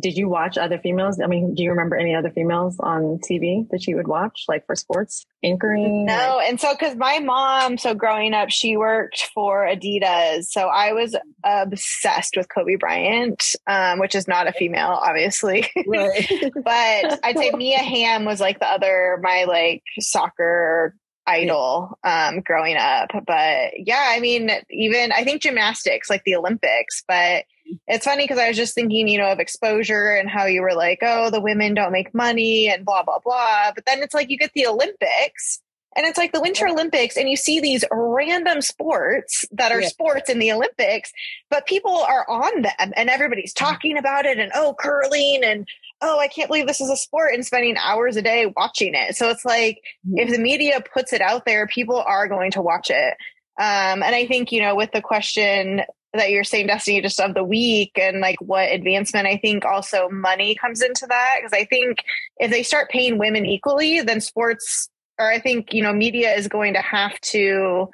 did 0.00 0.16
you 0.16 0.28
watch 0.28 0.58
other 0.58 0.78
females? 0.78 1.20
I 1.20 1.26
mean, 1.26 1.54
do 1.54 1.62
you 1.62 1.70
remember 1.70 1.96
any 1.96 2.14
other 2.14 2.30
females 2.30 2.76
on 2.80 3.18
TV 3.18 3.68
that 3.70 3.86
you 3.86 3.96
would 3.96 4.08
watch, 4.08 4.44
like 4.48 4.66
for 4.66 4.74
sports 4.74 5.26
anchoring? 5.42 6.06
No, 6.06 6.40
and 6.44 6.60
so 6.60 6.72
because 6.72 6.96
my 6.96 7.18
mom, 7.18 7.78
so 7.78 7.94
growing 7.94 8.34
up, 8.34 8.50
she 8.50 8.76
worked 8.76 9.28
for 9.34 9.66
Adidas, 9.66 10.44
so 10.44 10.68
I 10.68 10.92
was 10.92 11.16
obsessed 11.44 12.36
with 12.36 12.48
Kobe 12.48 12.76
Bryant, 12.76 13.54
um, 13.66 13.98
which 13.98 14.14
is 14.14 14.26
not 14.26 14.48
a 14.48 14.52
female, 14.52 14.98
obviously. 15.02 15.68
Right. 15.86 16.26
but 16.64 17.20
I'd 17.24 17.38
say 17.38 17.50
Mia 17.52 17.78
Hamm 17.78 18.24
was 18.24 18.40
like 18.40 18.60
the 18.60 18.66
other 18.66 19.18
my 19.22 19.44
like 19.44 19.82
soccer 19.98 20.94
idol 21.26 21.98
um, 22.04 22.40
growing 22.40 22.76
up. 22.76 23.10
But 23.26 23.72
yeah, 23.76 24.06
I 24.08 24.20
mean, 24.20 24.50
even 24.70 25.12
I 25.12 25.24
think 25.24 25.42
gymnastics, 25.42 26.10
like 26.10 26.24
the 26.24 26.36
Olympics, 26.36 27.04
but 27.06 27.44
it's 27.86 28.04
funny 28.04 28.24
because 28.24 28.38
I 28.38 28.48
was 28.48 28.56
just 28.56 28.74
thinking, 28.74 29.08
you 29.08 29.18
know, 29.18 29.30
of 29.30 29.40
exposure 29.40 30.14
and 30.14 30.28
how 30.28 30.46
you 30.46 30.62
were 30.62 30.74
like, 30.74 30.98
oh, 31.02 31.30
the 31.30 31.40
women 31.40 31.74
don't 31.74 31.92
make 31.92 32.14
money 32.14 32.68
and 32.68 32.84
blah, 32.84 33.02
blah, 33.02 33.18
blah. 33.18 33.72
But 33.74 33.86
then 33.86 34.02
it's 34.02 34.14
like 34.14 34.30
you 34.30 34.38
get 34.38 34.52
the 34.54 34.66
Olympics 34.66 35.60
and 35.96 36.06
it's 36.06 36.18
like 36.18 36.32
the 36.32 36.40
Winter 36.40 36.68
Olympics, 36.68 37.16
and 37.16 37.28
you 37.28 37.36
see 37.36 37.58
these 37.58 37.84
random 37.90 38.60
sports 38.60 39.44
that 39.50 39.72
are 39.72 39.80
yeah. 39.80 39.88
sports 39.88 40.30
in 40.30 40.38
the 40.38 40.52
Olympics, 40.52 41.10
but 41.50 41.66
people 41.66 41.98
are 41.98 42.24
on 42.30 42.62
them 42.62 42.92
and 42.96 43.10
everybody's 43.10 43.52
talking 43.52 43.98
about 43.98 44.24
it 44.24 44.38
and 44.38 44.52
oh, 44.54 44.76
curling 44.78 45.40
and 45.42 45.66
oh, 46.00 46.18
I 46.18 46.28
can't 46.28 46.48
believe 46.48 46.66
this 46.66 46.80
is 46.80 46.90
a 46.90 46.96
sport 46.96 47.34
and 47.34 47.44
spending 47.44 47.76
hours 47.76 48.16
a 48.16 48.22
day 48.22 48.52
watching 48.56 48.94
it. 48.94 49.16
So 49.16 49.30
it's 49.30 49.44
like 49.44 49.82
if 50.12 50.30
the 50.30 50.38
media 50.38 50.80
puts 50.80 51.12
it 51.12 51.20
out 51.20 51.44
there, 51.44 51.66
people 51.66 51.96
are 52.00 52.28
going 52.28 52.52
to 52.52 52.62
watch 52.62 52.90
it. 52.90 53.14
Um, 53.58 54.02
and 54.02 54.14
I 54.14 54.26
think, 54.26 54.52
you 54.52 54.62
know, 54.62 54.74
with 54.74 54.92
the 54.92 55.02
question 55.02 55.82
that 56.14 56.30
you're 56.30 56.44
saying, 56.44 56.66
Destiny, 56.66 57.00
just 57.00 57.20
of 57.20 57.34
the 57.34 57.44
week 57.44 57.92
and 57.96 58.20
like 58.20 58.40
what 58.40 58.70
advancement, 58.70 59.26
I 59.26 59.36
think 59.36 59.64
also 59.64 60.08
money 60.08 60.54
comes 60.54 60.82
into 60.82 61.06
that. 61.06 61.38
Cause 61.42 61.52
I 61.52 61.64
think 61.64 61.98
if 62.38 62.50
they 62.50 62.62
start 62.62 62.90
paying 62.90 63.18
women 63.18 63.46
equally, 63.46 64.00
then 64.00 64.20
sports, 64.20 64.88
or 65.18 65.30
I 65.30 65.38
think, 65.38 65.72
you 65.72 65.82
know, 65.82 65.92
media 65.92 66.34
is 66.34 66.48
going 66.48 66.74
to 66.74 66.80
have 66.80 67.20
to 67.20 67.88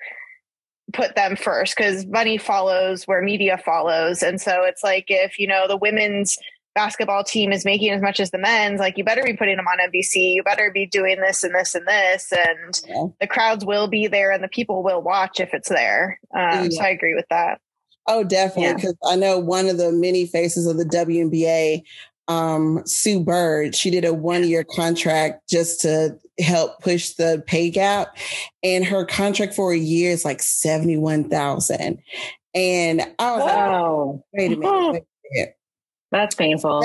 put 0.92 1.14
them 1.14 1.36
first 1.36 1.76
because 1.76 2.06
money 2.06 2.38
follows 2.38 3.04
where 3.04 3.20
media 3.20 3.58
follows. 3.58 4.22
And 4.22 4.40
so 4.40 4.64
it's 4.64 4.82
like 4.82 5.06
if, 5.08 5.38
you 5.38 5.46
know, 5.46 5.68
the 5.68 5.76
women's 5.76 6.38
basketball 6.74 7.24
team 7.24 7.52
is 7.52 7.64
making 7.64 7.90
as 7.90 8.02
much 8.02 8.20
as 8.20 8.30
the 8.30 8.38
men's, 8.38 8.78
like 8.78 8.96
you 8.96 9.02
better 9.02 9.24
be 9.24 9.32
putting 9.32 9.56
them 9.56 9.66
on 9.66 9.90
NBC. 9.90 10.34
You 10.34 10.42
better 10.42 10.70
be 10.72 10.86
doing 10.86 11.20
this 11.20 11.42
and 11.42 11.54
this 11.54 11.74
and 11.74 11.88
this, 11.88 12.32
and 12.32 12.80
yeah. 12.86 13.06
the 13.20 13.26
crowds 13.26 13.64
will 13.64 13.88
be 13.88 14.06
there 14.06 14.30
and 14.30 14.44
the 14.44 14.48
people 14.48 14.82
will 14.82 15.02
watch 15.02 15.40
if 15.40 15.52
it's 15.54 15.70
there. 15.70 16.20
Um, 16.32 16.40
yeah. 16.40 16.68
So 16.70 16.82
I 16.82 16.88
agree 16.88 17.14
with 17.14 17.26
that. 17.30 17.60
Oh, 18.08 18.24
definitely, 18.24 18.74
because 18.74 18.96
yeah. 19.02 19.10
I 19.10 19.16
know 19.16 19.38
one 19.38 19.68
of 19.68 19.78
the 19.78 19.92
many 19.92 20.26
faces 20.26 20.66
of 20.66 20.76
the 20.76 20.84
WNBA, 20.84 21.82
um, 22.28 22.82
Sue 22.86 23.20
Bird. 23.20 23.74
She 23.74 23.90
did 23.90 24.04
a 24.04 24.14
one-year 24.14 24.64
contract 24.64 25.48
just 25.48 25.80
to 25.82 26.16
help 26.38 26.80
push 26.80 27.10
the 27.10 27.42
pay 27.46 27.70
gap, 27.70 28.16
and 28.62 28.84
her 28.84 29.04
contract 29.04 29.54
for 29.54 29.72
a 29.72 29.78
year 29.78 30.12
is 30.12 30.24
like 30.24 30.42
seventy-one 30.42 31.28
thousand. 31.28 31.98
And 32.54 33.02
I 33.18 33.32
was 33.32 33.40
wow. 33.40 34.10
like, 34.12 34.22
wait 34.32 34.52
a 34.52 34.56
minute. 34.56 34.92
Wait 34.92 35.02
a 35.02 35.34
minute. 35.34 35.56
That's 36.12 36.36
painful. 36.36 36.82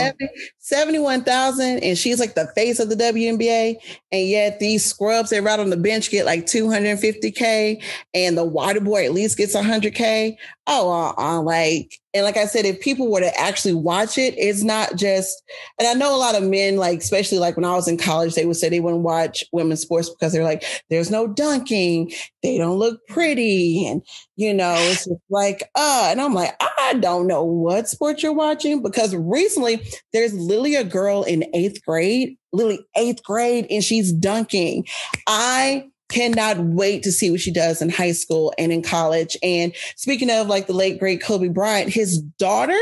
71,000 0.58 1.84
and 1.84 1.98
she's 1.98 2.20
like 2.20 2.34
the 2.34 2.48
face 2.56 2.80
of 2.80 2.90
the 2.90 2.96
WNBA. 2.96 3.76
And 4.12 4.28
yet 4.28 4.60
these 4.60 4.84
scrubs 4.84 5.30
they 5.30 5.40
right 5.42 5.60
on 5.60 5.70
the 5.70 5.78
bench 5.78 6.10
get 6.10 6.26
like 6.26 6.46
250K 6.48 7.82
and 8.16 8.38
the 8.38 8.44
water 8.44 8.82
boy 8.82 9.06
at 9.06 9.14
least 9.14 9.38
gets 9.38 9.56
100K. 9.56 10.36
Oh, 10.68 10.92
uh, 10.92 11.14
uh, 11.22 11.42
like 11.42 11.92
and 12.14 12.24
like 12.24 12.38
I 12.38 12.46
said, 12.46 12.66
if 12.66 12.82
people 12.82 13.10
were 13.12 13.22
to 13.22 13.40
actually 13.40 13.74
watch 13.74 14.18
it, 14.18 14.36
it's 14.38 14.64
not 14.64 14.96
just, 14.96 15.42
and 15.80 15.88
I 15.88 15.94
know 15.94 16.14
a 16.16 16.20
lot 16.20 16.36
of 16.36 16.44
men, 16.44 16.76
like, 16.78 17.00
especially 17.00 17.40
like 17.40 17.56
when 17.56 17.66
I 17.66 17.74
was 17.74 17.88
in 17.88 17.98
college, 17.98 18.36
they 18.36 18.46
would 18.46 18.58
say 18.58 18.70
they 18.70 18.80
wouldn't 18.82 19.04
watch 19.04 19.44
women's 19.54 19.82
sports 19.82 20.10
because 20.10 20.34
they're 20.34 20.44
like, 20.44 20.64
there's 20.90 21.10
no 21.10 21.26
dunking. 21.26 22.12
They 22.44 22.58
don't 22.58 22.78
look 22.78 23.00
pretty. 23.08 23.88
And, 23.88 24.02
you 24.36 24.54
know, 24.54 24.76
it's 24.78 25.06
just 25.06 25.22
like, 25.30 25.64
uh, 25.76 26.10
and 26.12 26.22
I'm 26.22 26.34
like, 26.34 26.54
I 26.60 26.96
don't 27.00 27.28
know 27.28 27.44
what 27.44 27.88
sport 27.88 28.22
you're 28.22 28.34
watching 28.34 28.82
because 28.84 29.16
recently 29.16 29.82
there's 30.14 30.34
literally 30.34 30.76
a 30.76 30.84
girl 30.84 31.24
in 31.24 31.46
eighth 31.54 31.84
grade, 31.86 32.38
literally 32.52 32.86
eighth 32.98 33.24
grade, 33.24 33.68
and 33.70 33.84
she's 33.84 34.12
dunking. 34.12 34.86
I 35.28 35.91
cannot 36.12 36.60
wait 36.60 37.04
to 37.04 37.12
see 37.12 37.32
what 37.32 37.40
she 37.40 37.52
does 37.52 37.82
in 37.82 37.90
high 37.90 38.12
school 38.12 38.54
and 38.58 38.72
in 38.72 38.82
college. 38.82 39.38
And 39.42 39.74
speaking 39.96 40.30
of 40.30 40.48
like 40.48 40.68
the 40.68 40.74
late 40.74 41.00
great 41.00 41.24
Kobe 41.24 41.48
Bryant, 41.48 41.92
his 41.92 42.20
daughter, 42.20 42.80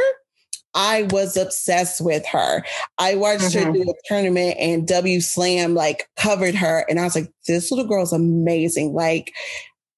I 0.73 1.03
was 1.09 1.35
obsessed 1.35 2.01
with 2.01 2.25
her. 2.27 2.63
I 2.97 3.15
watched 3.15 3.43
mm-hmm. 3.43 3.67
her 3.67 3.73
do 3.73 3.81
a 3.81 3.93
tournament 4.05 4.57
and 4.59 4.87
W 4.87 5.21
Slam 5.21 5.73
like 5.73 6.07
covered 6.15 6.55
her. 6.55 6.85
And 6.89 6.99
I 6.99 7.03
was 7.03 7.15
like, 7.15 7.31
this 7.47 7.71
little 7.71 7.87
girl's 7.87 8.13
amazing. 8.13 8.93
Like, 8.93 9.33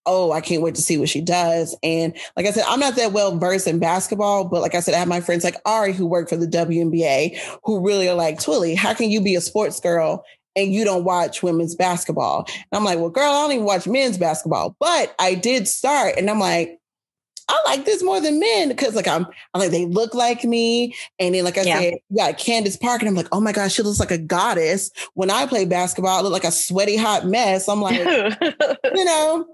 oh, 0.05 0.31
I 0.31 0.41
can't 0.41 0.63
wait 0.63 0.75
to 0.75 0.81
see 0.81 0.97
what 0.97 1.09
she 1.09 1.21
does. 1.21 1.75
And 1.83 2.15
like 2.35 2.45
I 2.45 2.51
said, 2.51 2.65
I'm 2.67 2.79
not 2.79 2.95
that 2.95 3.11
well 3.11 3.37
versed 3.37 3.67
in 3.67 3.79
basketball, 3.79 4.45
but 4.45 4.61
like 4.61 4.73
I 4.73 4.79
said, 4.79 4.95
I 4.95 4.99
have 4.99 5.07
my 5.07 5.21
friends 5.21 5.43
like 5.43 5.57
Ari 5.65 5.93
who 5.93 6.07
work 6.07 6.29
for 6.29 6.37
the 6.37 6.47
WNBA 6.47 7.37
who 7.63 7.85
really 7.85 8.07
are 8.09 8.15
like, 8.15 8.39
Twillie, 8.39 8.75
how 8.75 8.93
can 8.93 9.09
you 9.09 9.21
be 9.21 9.35
a 9.35 9.41
sports 9.41 9.79
girl 9.79 10.23
and 10.55 10.73
you 10.73 10.83
don't 10.83 11.03
watch 11.03 11.41
women's 11.43 11.75
basketball. 11.75 12.45
And 12.47 12.65
I'm 12.73 12.83
like, 12.83 12.99
well, 12.99 13.09
girl, 13.09 13.31
I 13.31 13.41
don't 13.43 13.51
even 13.53 13.65
watch 13.65 13.87
men's 13.87 14.17
basketball, 14.17 14.75
but 14.79 15.15
I 15.19 15.35
did 15.35 15.67
start 15.67 16.15
and 16.17 16.29
I'm 16.29 16.39
like, 16.39 16.81
I 17.51 17.61
like 17.65 17.85
this 17.85 18.01
more 18.01 18.21
than 18.21 18.39
men 18.39 18.69
because 18.69 18.95
like 18.95 19.07
I'm, 19.07 19.25
I'm 19.53 19.59
like 19.59 19.71
they 19.71 19.85
look 19.85 20.13
like 20.13 20.43
me, 20.45 20.95
and 21.19 21.35
then 21.35 21.43
like 21.43 21.57
I 21.57 21.63
yeah. 21.63 21.79
said, 21.79 21.93
yeah, 22.09 22.31
Candace 22.31 22.77
Park, 22.77 23.01
and 23.01 23.09
I'm 23.09 23.15
like, 23.15 23.27
oh 23.31 23.41
my 23.41 23.51
gosh, 23.51 23.73
she 23.73 23.83
looks 23.83 23.99
like 23.99 24.11
a 24.11 24.17
goddess. 24.17 24.89
When 25.15 25.29
I 25.29 25.45
play 25.45 25.65
basketball, 25.65 26.17
I 26.17 26.21
look 26.21 26.31
like 26.31 26.45
a 26.45 26.51
sweaty 26.51 26.95
hot 26.95 27.25
mess. 27.25 27.67
I'm 27.67 27.81
like, 27.81 27.97
you 28.95 29.05
know, 29.05 29.47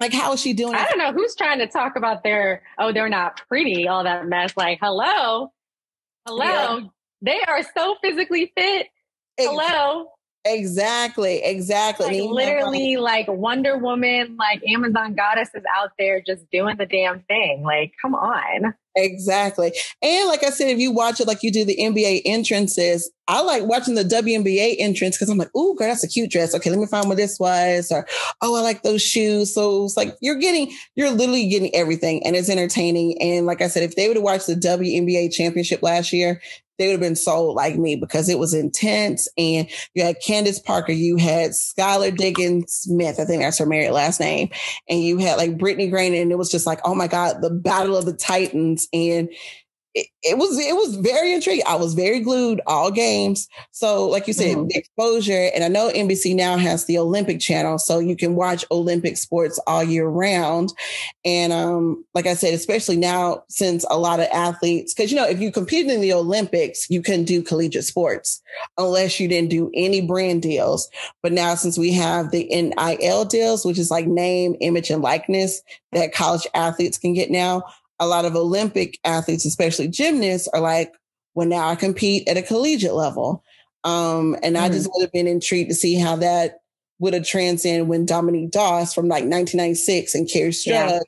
like 0.00 0.12
how 0.12 0.32
is 0.32 0.40
she 0.40 0.52
doing? 0.52 0.74
I 0.74 0.86
don't 0.86 0.98
know 0.98 1.12
who's 1.12 1.36
trying 1.36 1.58
to 1.60 1.68
talk 1.68 1.94
about 1.94 2.24
their 2.24 2.62
oh 2.78 2.92
they're 2.92 3.08
not 3.08 3.40
pretty, 3.48 3.86
all 3.86 4.02
that 4.02 4.26
mess. 4.26 4.54
Like 4.56 4.78
hello, 4.80 5.52
hello, 6.26 6.44
yeah. 6.44 6.80
they 7.22 7.40
are 7.46 7.62
so 7.76 7.96
physically 8.02 8.52
fit. 8.56 8.88
Hello. 9.36 10.08
Exactly, 10.50 11.42
exactly. 11.44 12.20
Like 12.20 12.30
literally, 12.30 12.96
um, 12.96 13.02
like 13.02 13.26
Wonder 13.28 13.76
Woman, 13.76 14.36
like 14.38 14.62
Amazon 14.66 15.14
goddess 15.14 15.50
is 15.54 15.62
out 15.76 15.90
there 15.98 16.22
just 16.26 16.50
doing 16.50 16.76
the 16.78 16.86
damn 16.86 17.20
thing. 17.20 17.62
Like, 17.64 17.92
come 18.00 18.14
on. 18.14 18.74
Exactly. 18.96 19.72
And 20.02 20.28
like 20.28 20.42
I 20.42 20.50
said, 20.50 20.70
if 20.70 20.78
you 20.78 20.90
watch 20.90 21.20
it 21.20 21.28
like 21.28 21.42
you 21.42 21.52
do 21.52 21.64
the 21.64 21.76
NBA 21.76 22.22
entrances, 22.24 23.10
I 23.28 23.42
like 23.42 23.64
watching 23.64 23.94
the 23.94 24.02
WNBA 24.02 24.76
entrance 24.78 25.16
because 25.16 25.28
I'm 25.28 25.38
like, 25.38 25.50
oh, 25.54 25.74
girl, 25.74 25.88
that's 25.88 26.02
a 26.02 26.08
cute 26.08 26.30
dress. 26.30 26.54
Okay, 26.54 26.70
let 26.70 26.78
me 26.78 26.86
find 26.86 27.08
what 27.08 27.18
this 27.18 27.38
was. 27.38 27.92
Or, 27.92 28.06
oh, 28.40 28.56
I 28.56 28.60
like 28.62 28.82
those 28.82 29.02
shoes. 29.02 29.54
So 29.54 29.84
it's 29.84 29.96
like 29.96 30.16
you're 30.20 30.38
getting, 30.38 30.72
you're 30.96 31.10
literally 31.10 31.48
getting 31.48 31.74
everything 31.76 32.26
and 32.26 32.34
it's 32.34 32.48
entertaining. 32.48 33.20
And 33.20 33.46
like 33.46 33.60
I 33.60 33.68
said, 33.68 33.82
if 33.82 33.94
they 33.94 34.08
would 34.08 34.16
have 34.16 34.24
watched 34.24 34.46
the 34.46 34.54
WNBA 34.54 35.32
championship 35.32 35.82
last 35.82 36.12
year, 36.12 36.40
they 36.78 36.86
would 36.86 36.92
have 36.92 37.00
been 37.00 37.16
sold 37.16 37.56
like 37.56 37.76
me 37.76 37.96
because 37.96 38.28
it 38.28 38.38
was 38.38 38.54
intense. 38.54 39.28
And 39.36 39.68
you 39.94 40.02
had 40.02 40.16
Candace 40.24 40.58
Parker, 40.58 40.92
you 40.92 41.16
had 41.16 41.50
Skylar 41.50 42.16
Diggins 42.16 42.72
Smith, 42.72 43.20
I 43.20 43.24
think 43.24 43.42
that's 43.42 43.58
her 43.58 43.66
married 43.66 43.90
last 43.90 44.20
name, 44.20 44.50
and 44.88 45.02
you 45.02 45.18
had 45.18 45.36
like 45.36 45.58
Brittney 45.58 45.90
Griner, 45.90 46.22
and 46.22 46.32
it 46.32 46.38
was 46.38 46.50
just 46.50 46.66
like, 46.66 46.80
oh 46.84 46.94
my 46.94 47.08
God, 47.08 47.42
the 47.42 47.50
battle 47.50 47.96
of 47.96 48.04
the 48.04 48.12
Titans. 48.12 48.88
And 48.92 49.28
it, 49.94 50.06
it, 50.22 50.38
was 50.38 50.58
it 50.58 50.74
was 50.74 50.96
very 50.96 51.32
intriguing. 51.32 51.64
I 51.66 51.76
was 51.76 51.94
very 51.94 52.20
glued 52.20 52.60
all 52.66 52.90
games. 52.90 53.48
So, 53.72 54.06
like 54.08 54.26
you 54.26 54.32
said, 54.32 54.56
mm-hmm. 54.56 54.68
exposure, 54.70 55.50
and 55.54 55.64
I 55.64 55.68
know 55.68 55.90
NBC 55.90 56.34
now 56.34 56.56
has 56.56 56.84
the 56.84 56.98
Olympic 56.98 57.40
channel, 57.40 57.78
so 57.78 57.98
you 57.98 58.16
can 58.16 58.34
watch 58.34 58.64
Olympic 58.70 59.16
sports 59.16 59.58
all 59.66 59.82
year 59.82 60.06
round. 60.06 60.72
And 61.24 61.52
um, 61.52 62.04
like 62.14 62.26
I 62.26 62.34
said, 62.34 62.54
especially 62.54 62.96
now 62.96 63.44
since 63.48 63.84
a 63.90 63.98
lot 63.98 64.20
of 64.20 64.26
athletes, 64.32 64.94
because 64.94 65.10
you 65.10 65.16
know, 65.16 65.26
if 65.26 65.40
you 65.40 65.50
competed 65.50 65.90
in 65.90 66.00
the 66.00 66.12
Olympics, 66.12 66.88
you 66.90 67.02
can 67.02 67.24
do 67.24 67.42
collegiate 67.42 67.84
sports 67.84 68.42
unless 68.76 69.18
you 69.18 69.28
didn't 69.28 69.50
do 69.50 69.70
any 69.74 70.00
brand 70.00 70.42
deals. 70.42 70.88
But 71.22 71.32
now 71.32 71.54
since 71.54 71.78
we 71.78 71.92
have 71.92 72.30
the 72.30 72.44
NIL 72.44 73.24
deals, 73.24 73.64
which 73.64 73.78
is 73.78 73.90
like 73.90 74.06
name, 74.06 74.56
image, 74.60 74.90
and 74.90 75.02
likeness 75.02 75.62
that 75.92 76.12
college 76.12 76.46
athletes 76.54 76.98
can 76.98 77.14
get 77.14 77.30
now 77.30 77.64
a 78.00 78.06
lot 78.06 78.24
of 78.24 78.36
Olympic 78.36 78.98
athletes, 79.04 79.44
especially 79.44 79.88
gymnasts, 79.88 80.48
are 80.48 80.60
like, 80.60 80.92
well, 81.34 81.48
now 81.48 81.68
I 81.68 81.74
compete 81.74 82.28
at 82.28 82.36
a 82.36 82.42
collegiate 82.42 82.94
level. 82.94 83.42
Um, 83.84 84.36
and 84.42 84.56
mm-hmm. 84.56 84.64
I 84.64 84.68
just 84.68 84.88
would 84.92 85.02
have 85.02 85.12
been 85.12 85.26
intrigued 85.26 85.70
to 85.70 85.74
see 85.74 85.94
how 85.94 86.16
that 86.16 86.60
would 86.98 87.14
have 87.14 87.26
transcended 87.26 87.88
when 87.88 88.06
Dominique 88.06 88.50
Dawes 88.50 88.92
from 88.92 89.06
like 89.06 89.22
1996 89.22 90.14
and 90.14 90.26
Kerri 90.26 90.48
Strug, 90.48 90.66
yeah. 90.66 91.00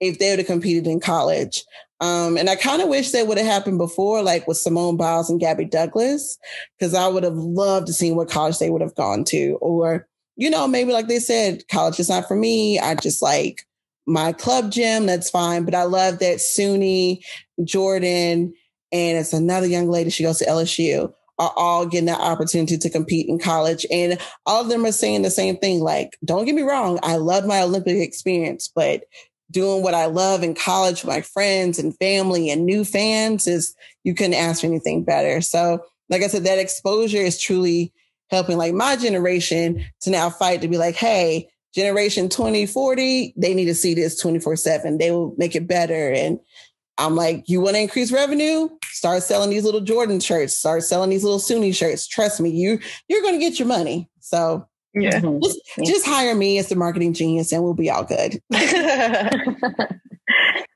if 0.00 0.18
they 0.18 0.30
would 0.30 0.38
have 0.38 0.46
competed 0.46 0.86
in 0.86 1.00
college. 1.00 1.64
Um, 2.00 2.36
and 2.36 2.50
I 2.50 2.56
kind 2.56 2.82
of 2.82 2.88
wish 2.88 3.12
that 3.12 3.28
would 3.28 3.38
have 3.38 3.46
happened 3.46 3.78
before, 3.78 4.22
like 4.22 4.48
with 4.48 4.56
Simone 4.56 4.96
Biles 4.96 5.30
and 5.30 5.38
Gabby 5.38 5.64
Douglas, 5.64 6.36
because 6.78 6.94
I 6.94 7.06
would 7.06 7.22
have 7.22 7.36
loved 7.36 7.86
to 7.86 7.92
see 7.92 8.10
what 8.10 8.30
college 8.30 8.58
they 8.58 8.70
would 8.70 8.82
have 8.82 8.94
gone 8.96 9.24
to. 9.26 9.56
Or, 9.60 10.08
you 10.36 10.50
know, 10.50 10.66
maybe 10.66 10.92
like 10.92 11.06
they 11.06 11.20
said, 11.20 11.62
college 11.68 12.00
is 12.00 12.08
not 12.08 12.26
for 12.26 12.34
me. 12.34 12.78
I 12.80 12.96
just 12.96 13.22
like 13.22 13.66
my 14.06 14.32
club 14.32 14.72
gym, 14.72 15.06
that's 15.06 15.30
fine. 15.30 15.64
But 15.64 15.74
I 15.74 15.84
love 15.84 16.18
that 16.18 16.38
Suni, 16.38 17.22
Jordan, 17.64 18.52
and 18.92 19.18
it's 19.18 19.32
another 19.32 19.66
young 19.66 19.88
lady. 19.88 20.10
She 20.10 20.22
goes 20.22 20.38
to 20.38 20.46
LSU 20.46 21.12
are 21.38 21.52
all 21.56 21.86
getting 21.86 22.06
that 22.06 22.20
opportunity 22.20 22.78
to 22.78 22.90
compete 22.90 23.28
in 23.28 23.38
college. 23.38 23.86
And 23.90 24.18
all 24.46 24.62
of 24.62 24.68
them 24.68 24.84
are 24.84 24.92
saying 24.92 25.22
the 25.22 25.30
same 25.30 25.56
thing. 25.56 25.80
Like, 25.80 26.16
don't 26.24 26.44
get 26.44 26.54
me 26.54 26.62
wrong. 26.62 26.98
I 27.02 27.16
love 27.16 27.46
my 27.46 27.62
Olympic 27.62 27.96
experience, 27.96 28.70
but 28.72 29.04
doing 29.50 29.82
what 29.82 29.94
I 29.94 30.06
love 30.06 30.42
in 30.42 30.54
college 30.54 31.02
with 31.02 31.14
my 31.14 31.20
friends 31.20 31.78
and 31.78 31.96
family 31.98 32.50
and 32.50 32.64
new 32.64 32.84
fans 32.84 33.46
is 33.46 33.74
you 34.04 34.14
couldn't 34.14 34.34
ask 34.34 34.60
for 34.60 34.66
anything 34.66 35.04
better. 35.04 35.40
So, 35.40 35.82
like 36.08 36.22
I 36.22 36.28
said, 36.28 36.44
that 36.44 36.58
exposure 36.58 37.18
is 37.18 37.40
truly 37.40 37.92
helping 38.30 38.56
like 38.56 38.72
my 38.72 38.96
generation 38.96 39.84
to 40.02 40.10
now 40.10 40.30
fight 40.30 40.62
to 40.62 40.68
be 40.68 40.78
like, 40.78 40.94
hey, 40.94 41.48
generation 41.74 42.28
2040, 42.28 43.34
they 43.36 43.54
need 43.54 43.66
to 43.66 43.74
see 43.74 43.94
this 43.94 44.18
24 44.18 44.56
seven. 44.56 44.98
They 44.98 45.10
will 45.10 45.34
make 45.38 45.54
it 45.54 45.66
better. 45.66 46.12
And 46.12 46.38
I'm 46.98 47.16
like, 47.16 47.48
you 47.48 47.60
want 47.60 47.76
to 47.76 47.82
increase 47.82 48.12
revenue? 48.12 48.68
Start 48.84 49.22
selling 49.22 49.50
these 49.50 49.64
little 49.64 49.80
Jordan 49.80 50.20
shirts. 50.20 50.54
Start 50.54 50.82
selling 50.82 51.10
these 51.10 51.24
little 51.24 51.38
Suni 51.38 51.74
shirts. 51.74 52.06
Trust 52.06 52.40
me, 52.40 52.50
you 52.50 52.78
you're 53.08 53.22
going 53.22 53.34
to 53.34 53.40
get 53.40 53.58
your 53.58 53.68
money. 53.68 54.10
So 54.20 54.66
yeah, 54.94 55.20
just, 55.20 55.60
just 55.84 56.06
hire 56.06 56.34
me 56.34 56.58
as 56.58 56.68
the 56.68 56.76
marketing 56.76 57.14
genius, 57.14 57.52
and 57.52 57.62
we'll 57.62 57.74
be 57.74 57.90
all 57.90 58.04
good. 58.04 58.40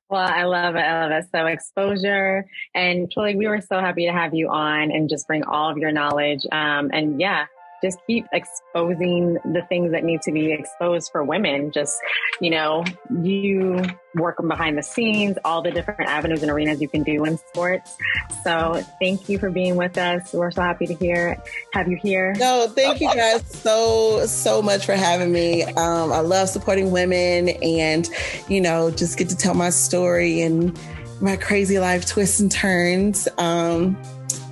Well, 0.08 0.20
I 0.20 0.44
love 0.44 0.76
it. 0.76 0.80
I 0.80 1.02
love 1.02 1.10
it. 1.10 1.28
So 1.34 1.46
exposure 1.46 2.46
and 2.74 3.10
truly, 3.10 3.34
we 3.34 3.48
were 3.48 3.60
so 3.60 3.80
happy 3.80 4.06
to 4.06 4.12
have 4.12 4.34
you 4.34 4.48
on 4.48 4.92
and 4.92 5.08
just 5.08 5.26
bring 5.26 5.44
all 5.44 5.68
of 5.70 5.78
your 5.78 5.90
knowledge. 5.90 6.46
Um, 6.52 6.90
and 6.92 7.20
yeah, 7.20 7.46
just 7.86 7.98
keep 8.06 8.26
exposing 8.32 9.34
the 9.44 9.62
things 9.68 9.92
that 9.92 10.04
need 10.04 10.20
to 10.22 10.32
be 10.32 10.52
exposed 10.52 11.10
for 11.12 11.22
women. 11.24 11.70
Just, 11.70 11.96
you 12.40 12.50
know, 12.50 12.84
you 13.22 13.82
working 14.14 14.48
behind 14.48 14.78
the 14.78 14.82
scenes, 14.82 15.36
all 15.44 15.62
the 15.62 15.70
different 15.70 16.08
avenues 16.08 16.42
and 16.42 16.50
arenas 16.50 16.80
you 16.80 16.88
can 16.88 17.02
do 17.02 17.24
in 17.24 17.38
sports. 17.38 17.96
So 18.42 18.82
thank 19.00 19.28
you 19.28 19.38
for 19.38 19.50
being 19.50 19.76
with 19.76 19.98
us. 19.98 20.32
We're 20.32 20.50
so 20.50 20.62
happy 20.62 20.86
to 20.86 20.94
hear, 20.94 21.36
have 21.72 21.88
you 21.88 21.98
here. 22.02 22.34
No, 22.38 22.66
thank 22.74 23.00
you 23.00 23.12
guys 23.14 23.46
so, 23.50 24.24
so 24.26 24.62
much 24.62 24.86
for 24.86 24.94
having 24.94 25.32
me. 25.32 25.64
Um, 25.64 26.12
I 26.12 26.20
love 26.20 26.48
supporting 26.48 26.90
women 26.90 27.48
and, 27.48 28.08
you 28.48 28.60
know, 28.60 28.90
just 28.90 29.18
get 29.18 29.28
to 29.28 29.36
tell 29.36 29.54
my 29.54 29.70
story 29.70 30.40
and 30.40 30.78
my 31.20 31.36
crazy 31.36 31.78
life 31.78 32.06
twists 32.06 32.40
and 32.40 32.50
turns. 32.50 33.28
Um, 33.38 33.96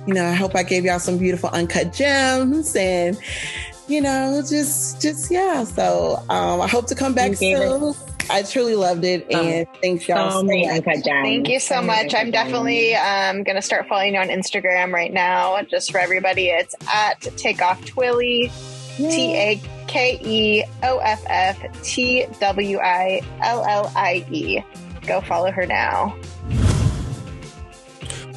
you 0.05 0.13
know, 0.13 0.25
I 0.25 0.33
hope 0.33 0.55
I 0.55 0.63
gave 0.63 0.85
y'all 0.85 0.99
some 0.99 1.17
beautiful 1.17 1.49
uncut 1.49 1.93
gems 1.93 2.75
and, 2.75 3.17
you 3.87 4.01
know, 4.01 4.41
just, 4.47 5.01
just, 5.01 5.31
yeah. 5.31 5.63
So, 5.63 6.23
um, 6.29 6.61
I 6.61 6.67
hope 6.67 6.87
to 6.87 6.95
come 6.95 7.13
back 7.13 7.35
soon. 7.35 7.95
I 8.29 8.41
truly 8.41 8.75
loved 8.75 9.05
it, 9.05 9.27
and 9.29 9.67
um, 9.67 9.73
thanks 9.81 10.07
y'all 10.07 10.31
so, 10.31 10.39
so 10.39 10.43
much. 10.45 11.03
Thank 11.03 11.47
you 11.47 11.59
so 11.59 11.81
much. 11.81 12.13
I'm 12.15 12.31
definitely 12.31 12.95
um, 12.95 13.43
going 13.43 13.55
to 13.55 13.61
start 13.61 13.87
following 13.87 14.15
you 14.15 14.19
on 14.19 14.29
Instagram 14.29 14.91
right 14.91 15.13
now. 15.13 15.61
Just 15.63 15.91
for 15.91 15.99
everybody, 15.99 16.47
it's 16.47 16.73
at 16.91 17.21
Takeoff 17.37 17.81
Twillie, 17.85 18.51
T 18.97 19.35
A 19.35 19.61
K 19.87 20.19
E 20.23 20.63
O 20.81 20.97
F 20.97 21.23
F 21.27 21.83
T 21.83 22.25
W 22.39 22.79
I 22.79 23.21
L 23.41 23.63
L 23.63 23.91
I 23.95 24.25
E. 24.31 24.63
Go 25.05 25.21
follow 25.21 25.51
her 25.51 25.67
now. 25.67 26.17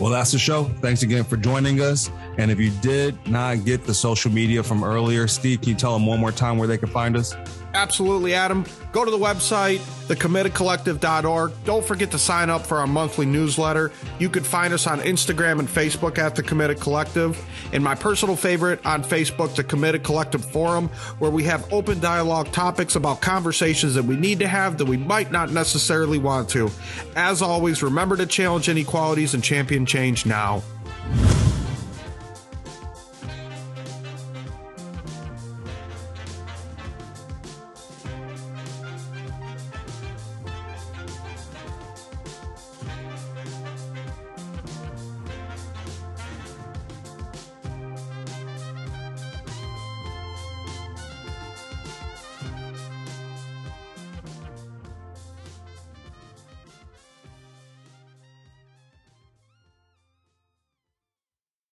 Well, 0.01 0.11
that's 0.11 0.33
the 0.33 0.39
show. 0.39 0.65
Thanks 0.81 1.03
again 1.03 1.25
for 1.25 1.37
joining 1.37 1.81
us. 1.81 2.11
And 2.39 2.53
if 2.53 2.61
you 2.61 2.71
did 2.81 3.19
not 3.29 3.65
get 3.65 3.85
the 3.85 3.93
social 3.93 4.31
media 4.31 4.63
from 4.63 4.85
earlier, 4.85 5.27
Steve, 5.27 5.61
can 5.61 5.71
you 5.71 5.75
tell 5.75 5.93
them 5.93 6.07
one 6.07 6.21
more 6.21 6.31
time 6.31 6.57
where 6.57 6.69
they 6.69 6.79
can 6.79 6.89
find 6.89 7.17
us? 7.17 7.35
Absolutely, 7.75 8.33
Adam. 8.33 8.65
Go 8.93 9.05
to 9.05 9.11
the 9.11 9.19
website, 9.19 9.79
thecommittedcollective.org. 10.07 11.53
Don't 11.65 11.85
forget 11.85 12.11
to 12.13 12.19
sign 12.19 12.49
up 12.49 12.65
for 12.65 12.79
our 12.79 12.87
monthly 12.87 13.27
newsletter. 13.27 13.91
You 14.19 14.31
can 14.31 14.45
find 14.45 14.73
us 14.73 14.87
on 14.87 15.01
Instagram 15.01 15.59
and 15.59 15.69
Facebook 15.69 16.17
at 16.19 16.37
The 16.37 16.43
Committed 16.43 16.81
Collective. 16.81 17.45
And 17.73 17.83
my 17.83 17.95
personal 17.95 18.37
favorite 18.37 18.85
on 18.87 19.03
Facebook, 19.03 19.55
The 19.57 19.65
Committed 19.65 20.05
Collective 20.05 20.45
Forum, 20.45 20.89
where 21.19 21.31
we 21.31 21.43
have 21.45 21.71
open 21.73 21.99
dialogue 21.99 22.53
topics 22.53 22.97
about 22.97 23.21
conversations 23.21 23.95
that 23.95 24.05
we 24.05 24.17
need 24.17 24.39
to 24.39 24.49
have 24.49 24.79
that 24.79 24.87
we 24.87 24.97
might 24.97 25.33
not 25.33 25.51
necessarily 25.51 26.19
want 26.19 26.49
to. 26.51 26.71
As 27.17 27.43
always, 27.43 27.83
remember 27.83 28.17
to 28.17 28.27
challenge 28.27 28.69
inequalities 28.69 29.35
and 29.35 29.43
champion 29.43 29.85
change 29.85 30.25
now. 30.25 30.63